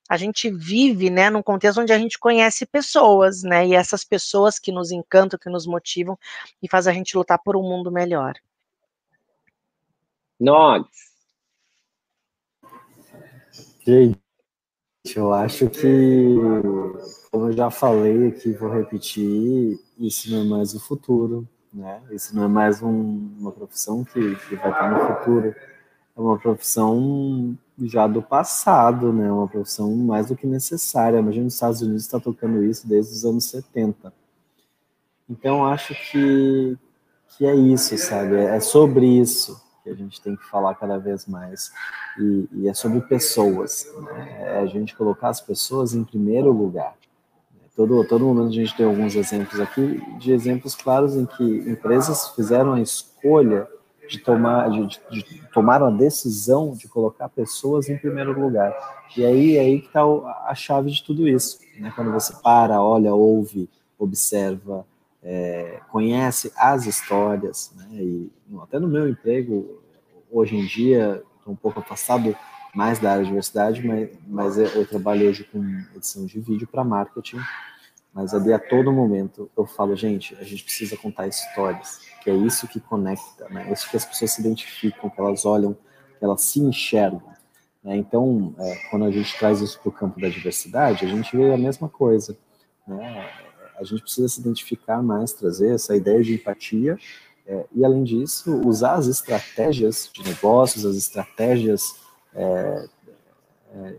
a 0.08 0.16
gente 0.16 0.50
vive, 0.50 1.08
né, 1.08 1.30
num 1.30 1.42
contexto 1.42 1.80
onde 1.80 1.92
a 1.92 1.98
gente 1.98 2.18
conhece 2.18 2.66
pessoas, 2.66 3.42
né, 3.44 3.66
e 3.66 3.74
essas 3.74 4.02
pessoas 4.02 4.58
que 4.58 4.72
nos 4.72 4.90
encantam, 4.90 5.38
que 5.38 5.50
nos 5.50 5.66
motivam, 5.66 6.18
e 6.60 6.68
faz 6.68 6.88
a 6.88 6.92
gente 6.92 7.16
lutar 7.16 7.38
por 7.38 7.56
um 7.56 7.62
mundo 7.62 7.92
melhor. 7.92 8.34
Nogs. 10.40 11.12
Gente, 13.84 14.18
eu 15.16 15.32
acho 15.32 15.68
que, 15.68 16.36
como 17.30 17.48
eu 17.48 17.52
já 17.52 17.70
falei 17.70 18.28
aqui, 18.28 18.52
vou 18.52 18.70
repetir, 18.70 19.78
isso 19.98 20.30
não 20.30 20.40
é 20.40 20.44
mais 20.44 20.74
o 20.74 20.80
futuro, 20.80 21.48
né? 21.72 22.00
Isso 22.10 22.34
não 22.34 22.44
é 22.44 22.48
mais 22.48 22.82
um, 22.82 23.30
uma 23.38 23.50
profissão 23.50 24.04
que, 24.04 24.36
que 24.36 24.56
vai 24.56 24.70
estar 24.70 24.90
no 24.90 25.16
futuro. 25.16 25.54
É 26.16 26.20
uma 26.20 26.38
profissão 26.38 27.56
já 27.80 28.06
do 28.06 28.22
passado, 28.22 29.12
né? 29.12 29.30
Uma 29.32 29.48
profissão 29.48 29.94
mais 29.96 30.28
do 30.28 30.36
que 30.36 30.46
necessária. 30.46 31.18
Imagina 31.18 31.46
os 31.46 31.54
Estados 31.54 31.82
Unidos 31.82 32.02
está 32.02 32.20
tocando 32.20 32.62
isso 32.64 32.86
desde 32.86 33.12
os 33.12 33.24
anos 33.24 33.44
70. 33.46 34.12
Então, 35.28 35.66
acho 35.66 35.94
que, 36.10 36.78
que 37.36 37.44
é 37.46 37.54
isso, 37.54 37.96
sabe? 37.98 38.36
É 38.36 38.60
sobre 38.60 39.06
isso 39.06 39.60
que 39.82 39.90
a 39.90 39.94
gente 39.94 40.20
tem 40.20 40.36
que 40.36 40.44
falar 40.48 40.74
cada 40.74 40.98
vez 40.98 41.26
mais. 41.26 41.72
E, 42.18 42.48
e 42.52 42.68
é 42.68 42.74
sobre 42.74 43.00
pessoas, 43.00 43.86
né? 44.02 44.36
é 44.40 44.58
a 44.58 44.66
gente 44.66 44.96
colocar 44.96 45.28
as 45.28 45.40
pessoas 45.40 45.94
em 45.94 46.04
primeiro 46.04 46.52
lugar. 46.52 46.94
Todo, 47.74 48.06
todo 48.06 48.26
momento 48.26 48.48
a 48.48 48.52
gente 48.54 48.76
tem 48.76 48.84
alguns 48.84 49.14
exemplos 49.14 49.58
aqui, 49.58 50.02
de 50.18 50.30
exemplos 50.30 50.74
claros 50.74 51.16
em 51.16 51.24
que 51.24 51.42
empresas 51.42 52.28
fizeram 52.30 52.74
a 52.74 52.80
escolha 52.80 53.66
de 54.08 54.18
tomar, 54.18 54.68
de, 54.70 54.86
de, 55.10 55.22
de 55.22 55.42
a 55.54 55.90
decisão 55.90 56.74
de 56.74 56.86
colocar 56.86 57.30
pessoas 57.30 57.88
em 57.88 57.96
primeiro 57.96 58.38
lugar. 58.38 58.74
E 59.16 59.24
aí, 59.24 59.58
aí 59.58 59.80
que 59.80 59.86
está 59.86 60.02
a 60.02 60.54
chave 60.54 60.90
de 60.90 61.02
tudo 61.02 61.26
isso. 61.26 61.58
Né? 61.78 61.90
Quando 61.94 62.12
você 62.12 62.34
para, 62.42 62.82
olha, 62.82 63.14
ouve, 63.14 63.70
observa, 63.98 64.86
é, 65.22 65.80
conhece 65.90 66.52
as 66.56 66.86
histórias, 66.86 67.72
né? 67.76 67.86
E 67.92 68.30
até 68.60 68.78
no 68.78 68.88
meu 68.88 69.08
emprego, 69.08 69.82
hoje 70.30 70.56
em 70.56 70.66
dia, 70.66 71.22
estou 71.38 71.52
um 71.52 71.56
pouco 71.56 71.80
afastado 71.80 72.36
mais 72.74 72.98
da 72.98 73.12
área 73.12 73.22
de 73.22 73.28
diversidade, 73.28 73.86
mas, 73.86 74.10
mas 74.26 74.58
eu, 74.58 74.86
trabalho 74.86 75.28
hoje 75.28 75.44
com 75.44 75.62
edição 75.94 76.24
de 76.24 76.40
vídeo 76.40 76.66
para 76.66 76.82
marketing. 76.82 77.38
Mas 78.14 78.34
ali 78.34 78.52
a 78.52 78.58
todo 78.58 78.92
momento 78.92 79.50
eu 79.56 79.66
falo, 79.66 79.96
gente, 79.96 80.34
a 80.36 80.42
gente 80.42 80.64
precisa 80.64 80.96
contar 80.96 81.26
histórias, 81.28 82.00
que 82.22 82.30
é 82.30 82.34
isso 82.34 82.68
que 82.68 82.78
conecta, 82.78 83.48
né? 83.48 83.66
É 83.68 83.72
isso 83.72 83.88
que 83.88 83.96
as 83.96 84.04
pessoas 84.04 84.32
se 84.32 84.40
identificam, 84.40 85.08
que 85.08 85.20
elas 85.20 85.46
olham, 85.46 85.74
que 86.18 86.24
elas 86.24 86.42
se 86.42 86.60
enxergam. 86.60 87.22
Né? 87.82 87.96
Então, 87.96 88.54
é, 88.58 88.74
quando 88.90 89.06
a 89.06 89.10
gente 89.10 89.36
traz 89.38 89.60
isso 89.60 89.80
para 89.80 89.88
o 89.88 89.92
campo 89.92 90.20
da 90.20 90.28
diversidade, 90.28 91.06
a 91.06 91.08
gente 91.08 91.34
vê 91.34 91.52
a 91.52 91.58
mesma 91.58 91.88
coisa. 91.88 92.36
Né? 92.86 93.30
A 93.76 93.84
gente 93.84 94.02
precisa 94.02 94.28
se 94.28 94.40
identificar 94.40 95.02
mais, 95.02 95.32
trazer 95.32 95.74
essa 95.74 95.96
ideia 95.96 96.22
de 96.22 96.34
empatia 96.34 96.98
é, 97.46 97.66
e, 97.74 97.84
além 97.84 98.04
disso, 98.04 98.60
usar 98.66 98.94
as 98.94 99.06
estratégias 99.06 100.10
de 100.12 100.22
negócios, 100.22 100.84
as 100.84 100.96
estratégias 100.96 101.96
é, 102.34 102.88
é, 103.74 103.94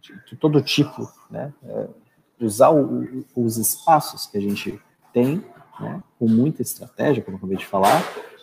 de, 0.00 0.36
todo 0.36 0.60
tipo, 0.60 1.10
né? 1.30 1.52
É, 1.64 1.88
usar 2.40 2.70
o, 2.70 3.24
os 3.36 3.56
espaços 3.56 4.26
que 4.26 4.36
a 4.36 4.40
gente 4.40 4.80
tem, 5.12 5.44
né, 5.78 6.02
com 6.18 6.26
muita 6.26 6.60
estratégia, 6.60 7.22
como 7.22 7.36
eu 7.36 7.38
acabei 7.38 7.56
de 7.56 7.66
falar, 7.66 8.02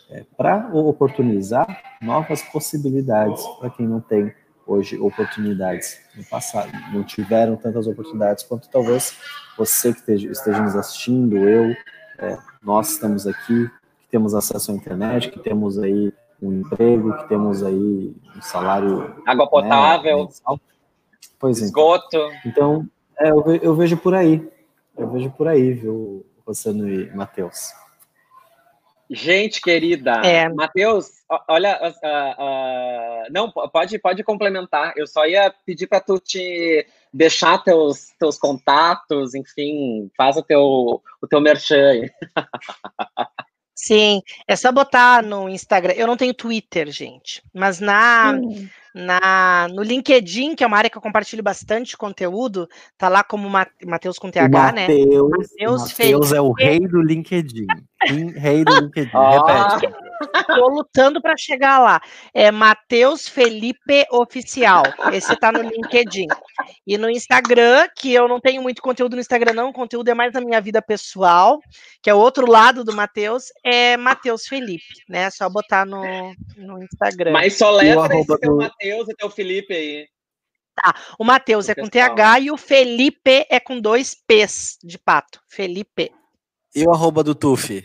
é, 0.09 0.25
para 0.37 0.69
oportunizar 0.73 1.97
novas 2.01 2.41
possibilidades 2.41 3.45
para 3.59 3.69
quem 3.69 3.85
não 3.85 3.99
tem 3.99 4.33
hoje 4.69 4.99
oportunidades 4.99 5.99
no 6.15 6.23
passado, 6.23 6.71
não 6.93 7.03
tiveram 7.03 7.55
tantas 7.55 7.87
oportunidades 7.87 8.43
quanto 8.43 8.69
talvez 8.69 9.17
você 9.57 9.91
que 9.91 9.99
esteja, 9.99 10.31
esteja 10.31 10.61
nos 10.61 10.75
assistindo, 10.75 11.37
eu, 11.37 11.75
é, 12.19 12.37
nós 12.61 12.91
estamos 12.91 13.25
aqui, 13.25 13.67
que 13.67 14.07
temos 14.11 14.35
acesso 14.35 14.71
à 14.71 14.75
internet, 14.75 15.29
que 15.31 15.39
temos 15.39 15.79
aí 15.79 16.13
um 16.41 16.59
emprego, 16.59 17.17
que 17.17 17.27
temos 17.27 17.63
aí 17.63 18.15
um 18.35 18.41
salário... 18.41 19.15
Água 19.25 19.45
né, 19.45 19.51
potável, 19.51 20.23
né, 20.23 20.57
pois 21.39 21.61
é. 21.61 21.65
esgoto. 21.65 22.17
Então, 22.45 22.87
é, 23.19 23.31
eu, 23.31 23.43
eu 23.55 23.75
vejo 23.75 23.97
por 23.97 24.13
aí, 24.13 24.47
eu 24.95 25.09
vejo 25.09 25.31
por 25.31 25.47
aí, 25.47 25.73
viu, 25.73 26.25
Rossano 26.45 26.87
e 26.87 27.13
Matheus. 27.15 27.73
Gente 29.11 29.59
querida, 29.59 30.21
é. 30.23 30.47
Matheus, 30.49 31.07
olha, 31.47 31.79
uh, 31.81 32.43
uh, 32.43 33.33
não, 33.33 33.51
pode, 33.51 33.97
pode 33.97 34.23
complementar. 34.23 34.93
Eu 34.95 35.07
só 35.07 35.25
ia 35.25 35.51
pedir 35.65 35.87
para 35.87 35.99
tu 35.99 36.19
te 36.19 36.85
deixar 37.11 37.57
teus, 37.63 38.13
teus 38.19 38.37
contatos, 38.37 39.33
enfim, 39.33 40.11
faz 40.15 40.37
o 40.37 40.43
teu, 40.43 40.61
o 40.61 41.27
teu 41.27 41.41
merchan. 41.41 42.01
Sim, 43.73 44.21
é 44.47 44.55
só 44.55 44.71
botar 44.71 45.23
no 45.23 45.49
Instagram. 45.49 45.93
Eu 45.93 46.05
não 46.05 46.17
tenho 46.17 46.33
Twitter, 46.33 46.91
gente, 46.91 47.41
mas 47.51 47.79
na, 47.79 48.33
hum. 48.33 48.67
na 48.93 49.69
no 49.69 49.81
LinkedIn, 49.81 50.53
que 50.53 50.63
é 50.63 50.67
uma 50.67 50.77
área 50.77 50.89
que 50.89 50.97
eu 50.97 51.01
compartilho 51.01 51.41
bastante 51.41 51.97
conteúdo, 51.97 52.69
tá 52.95 53.09
lá 53.09 53.23
como 53.23 53.49
Matheus 53.87 54.19
com 54.19 54.29
TH, 54.29 54.49
Mateus, 54.49 54.75
né? 54.75 55.65
Matheus 55.65 56.31
é 56.33 56.41
o 56.41 56.51
rei 56.51 56.79
do 56.81 57.01
LinkedIn. 57.01 57.65
Rei 58.07 58.63
do 58.63 58.73
LinkedIn. 58.79 59.11
Ah. 59.13 59.77
Repete. 59.77 59.93
Estou 60.21 60.69
lutando 60.69 61.21
para 61.21 61.35
chegar 61.37 61.79
lá. 61.79 62.01
É 62.33 62.51
Matheus 62.51 63.27
Felipe 63.27 64.05
Oficial. 64.11 64.83
Esse 65.13 65.35
tá 65.35 65.51
no 65.51 65.61
LinkedIn. 65.61 66.27
E 66.85 66.97
no 66.97 67.09
Instagram, 67.09 67.87
que 67.95 68.13
eu 68.13 68.27
não 68.27 68.39
tenho 68.39 68.61
muito 68.61 68.81
conteúdo 68.81 69.15
no 69.15 69.21
Instagram, 69.21 69.53
não. 69.53 69.69
O 69.69 69.73
conteúdo 69.73 70.09
é 70.09 70.13
mais 70.13 70.33
da 70.33 70.41
minha 70.41 70.59
vida 70.59 70.81
pessoal, 70.81 71.59
que 72.01 72.09
é 72.09 72.13
o 72.13 72.19
outro 72.19 72.49
lado 72.49 72.83
do 72.83 72.93
Matheus, 72.93 73.45
é 73.63 73.95
Matheus 73.97 74.45
Felipe, 74.45 74.83
né? 75.07 75.23
É 75.23 75.29
só 75.29 75.49
botar 75.49 75.85
no, 75.85 76.03
no 76.57 76.83
Instagram. 76.83 77.31
Mas 77.31 77.57
só 77.57 77.71
letra 77.71 78.17
esse 78.17 78.37
teu 78.39 78.51
do... 78.51 78.57
Matheus 78.57 79.09
e 79.09 79.15
teu 79.15 79.29
Felipe 79.29 79.73
aí. 79.73 80.07
Tá. 80.75 80.95
O 81.17 81.25
Matheus 81.25 81.67
é 81.67 81.75
com 81.75 81.87
TH 81.87 82.39
e 82.39 82.51
o 82.51 82.57
Felipe 82.57 83.45
é 83.49 83.59
com 83.59 83.79
dois 83.79 84.15
P's 84.27 84.77
de 84.83 84.97
pato. 84.97 85.41
Felipe. 85.49 86.11
E 86.75 86.83
o 86.85 86.91
arroba 86.91 87.23
do 87.23 87.33
Tufi? 87.33 87.83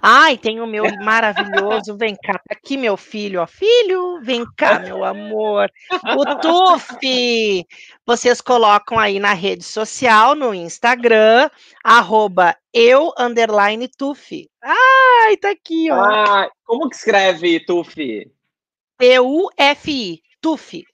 Ai, 0.00 0.36
tem 0.38 0.60
o 0.60 0.66
meu 0.66 0.84
maravilhoso, 1.02 1.96
vem 1.96 2.14
cá, 2.14 2.34
tá 2.34 2.54
aqui 2.54 2.76
meu 2.76 2.96
filho, 2.96 3.40
ó, 3.40 3.46
filho, 3.46 4.20
vem 4.22 4.44
cá, 4.56 4.78
meu 4.78 5.02
amor, 5.02 5.68
o 6.16 6.36
Tufi, 6.36 7.66
vocês 8.06 8.40
colocam 8.40 8.98
aí 8.98 9.18
na 9.18 9.32
rede 9.32 9.64
social, 9.64 10.34
no 10.34 10.54
Instagram, 10.54 11.50
arroba 11.82 12.56
eu, 12.72 13.12
underline 13.18 13.88
Tufi, 13.88 14.48
ai, 14.62 15.36
tá 15.38 15.50
aqui, 15.50 15.90
ó. 15.90 15.96
Ah, 15.96 16.48
como 16.64 16.88
que 16.88 16.96
escreve 16.96 17.64
Tufi? 17.64 18.30
T-U-F-I, 18.98 20.22
Tufi. 20.40 20.84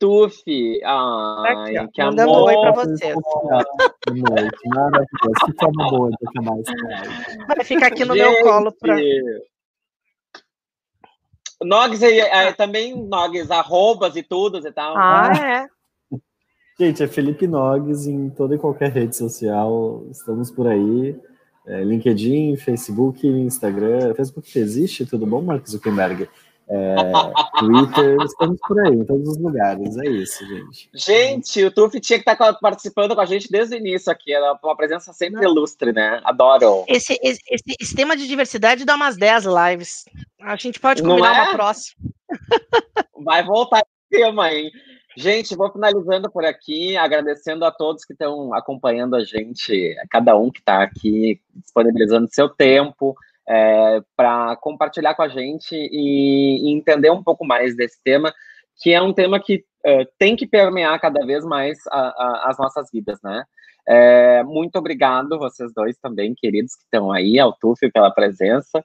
Tufi. 0.00 0.80
Ai, 0.82 1.76
Aqui, 1.76 1.92
que 1.92 2.02
mandando 2.02 2.32
amor. 2.32 2.48
oi 2.48 2.54
pra 2.54 2.72
você. 2.72 3.14
Maravilhoso. 4.66 5.46
Que 5.46 5.52
forma 5.60 5.90
boa 5.90 6.10
de 6.10 6.16
acabar 6.26 6.58
esse 6.58 6.72
Vai 7.46 7.64
ficar 7.64 7.86
aqui 7.88 8.04
no 8.06 8.16
Gente. 8.16 8.32
meu 8.32 8.42
colo 8.42 8.72
pra. 8.72 8.96
Nogs 11.62 12.02
é, 12.02 12.52
também 12.54 12.96
Nogs, 12.96 13.50
arrobas 13.50 14.16
e 14.16 14.22
tudo 14.22 14.66
e 14.66 14.72
tal. 14.72 14.96
Ah, 14.96 15.30
é. 15.36 15.68
Gente, 16.82 17.02
é 17.02 17.06
Felipe 17.06 17.46
Nogues 17.46 18.06
em 18.06 18.30
toda 18.30 18.54
e 18.54 18.58
qualquer 18.58 18.90
rede 18.90 19.14
social. 19.14 20.02
Estamos 20.10 20.50
por 20.50 20.66
aí. 20.66 21.14
É, 21.66 21.84
LinkedIn, 21.84 22.56
Facebook, 22.56 23.26
Instagram. 23.26 24.14
Facebook 24.14 24.58
existe, 24.58 25.04
tudo 25.04 25.26
bom, 25.26 25.42
Mark 25.42 25.68
Zuckerberg? 25.68 26.26
É, 26.72 26.94
Twitter, 27.58 28.16
estamos 28.24 28.60
por 28.60 28.78
aí, 28.78 28.94
em 28.94 29.04
todos 29.04 29.28
os 29.28 29.38
lugares. 29.38 29.96
É 29.98 30.08
isso, 30.08 30.46
gente. 30.46 30.88
Gente, 30.94 31.64
o 31.64 31.70
Tuf 31.72 31.98
tinha 31.98 32.22
que 32.22 32.30
estar 32.30 32.52
participando 32.54 33.12
com 33.16 33.20
a 33.20 33.26
gente 33.26 33.50
desde 33.50 33.74
o 33.74 33.78
início 33.78 34.10
aqui. 34.12 34.32
Era 34.32 34.56
uma 34.62 34.76
presença 34.76 35.12
sempre 35.12 35.44
ilustre, 35.44 35.92
né? 35.92 36.20
Adoro. 36.22 36.84
Esse, 36.86 37.18
esse, 37.24 37.40
esse, 37.80 37.94
tema 37.96 38.16
de 38.16 38.28
diversidade 38.28 38.84
dá 38.84 38.94
umas 38.94 39.16
10 39.16 39.46
lives. 39.46 40.04
A 40.40 40.54
gente 40.54 40.78
pode 40.78 41.02
combinar 41.02 41.36
é? 41.36 41.42
uma 41.42 41.52
próxima. 41.54 41.96
Vai 43.24 43.42
voltar 43.42 43.78
esse 43.80 44.22
tema, 44.22 44.52
hein? 44.52 44.70
Gente, 45.16 45.56
vou 45.56 45.72
finalizando 45.72 46.30
por 46.30 46.44
aqui, 46.44 46.96
agradecendo 46.96 47.64
a 47.64 47.72
todos 47.72 48.04
que 48.04 48.12
estão 48.12 48.54
acompanhando 48.54 49.16
a 49.16 49.24
gente, 49.24 49.98
a 50.00 50.06
cada 50.08 50.36
um 50.36 50.52
que 50.52 50.60
está 50.60 50.84
aqui 50.84 51.40
disponibilizando 51.52 52.28
seu 52.30 52.48
tempo 52.48 53.16
é, 53.50 54.00
para 54.16 54.54
compartilhar 54.56 55.14
com 55.14 55.22
a 55.22 55.28
gente 55.28 55.74
e, 55.74 56.68
e, 56.68 56.72
entender 56.72 57.10
um 57.10 57.22
pouco 57.22 57.44
mais 57.44 57.74
desse 57.74 58.00
tema, 58.04 58.32
que 58.80 58.92
é 58.92 59.02
um 59.02 59.12
tema 59.12 59.40
que 59.40 59.64
é, 59.84 60.06
tem 60.16 60.36
que 60.36 60.46
permear 60.46 61.00
cada 61.00 61.26
vez 61.26 61.44
mais 61.44 61.78
a, 61.88 61.98
a, 61.98 62.50
as 62.50 62.58
nossas 62.58 62.88
vidas, 62.92 63.18
né? 63.24 63.44
É, 63.88 64.44
muito 64.44 64.76
obrigado, 64.76 65.36
vocês 65.36 65.72
dois 65.74 65.98
também, 65.98 66.32
queridos 66.32 66.76
que 66.76 66.84
estão 66.84 67.10
aí, 67.10 67.40
ao 67.40 67.52
Tufio 67.52 67.90
pela 67.90 68.12
presença. 68.12 68.84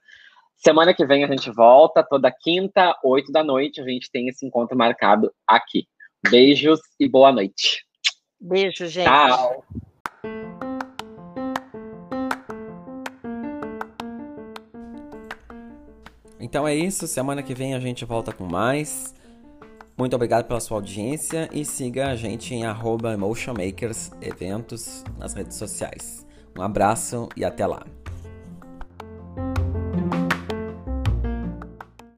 Semana 0.58 0.96
que 0.96 1.06
vem 1.06 1.24
a 1.24 1.28
gente 1.28 1.52
volta, 1.52 2.02
toda 2.02 2.32
quinta, 2.32 2.98
oito 3.04 3.32
da 3.32 3.44
noite, 3.44 3.82
a 3.82 3.84
gente 3.84 4.10
tem 4.10 4.30
esse 4.30 4.48
encontro 4.48 4.76
marcado 4.76 5.32
aqui. 5.46 5.86
Beijos 6.28 6.80
e 7.00 7.08
boa 7.08 7.32
noite. 7.32 7.86
Beijo, 8.42 8.88
gente. 8.88 9.06
Tchau. 9.06 9.64
Então 16.46 16.68
é 16.68 16.76
isso, 16.76 17.08
semana 17.08 17.42
que 17.42 17.56
vem 17.56 17.74
a 17.74 17.80
gente 17.80 18.06
volta 18.06 18.32
com 18.32 18.46
mais. 18.46 19.16
Muito 19.98 20.16
obrigado 20.16 20.46
pela 20.46 20.60
sua 20.60 20.78
audiência 20.78 21.50
e 21.52 21.66
siga 21.66 22.10
a 22.12 22.16
gente 22.16 22.54
em 22.54 22.64
arroba 22.66 23.18
Eventos 24.22 25.04
nas 25.18 25.34
redes 25.34 25.58
sociais. 25.58 26.24
Um 26.56 26.62
abraço 26.62 27.28
e 27.36 27.44
até 27.44 27.66
lá. 27.66 27.84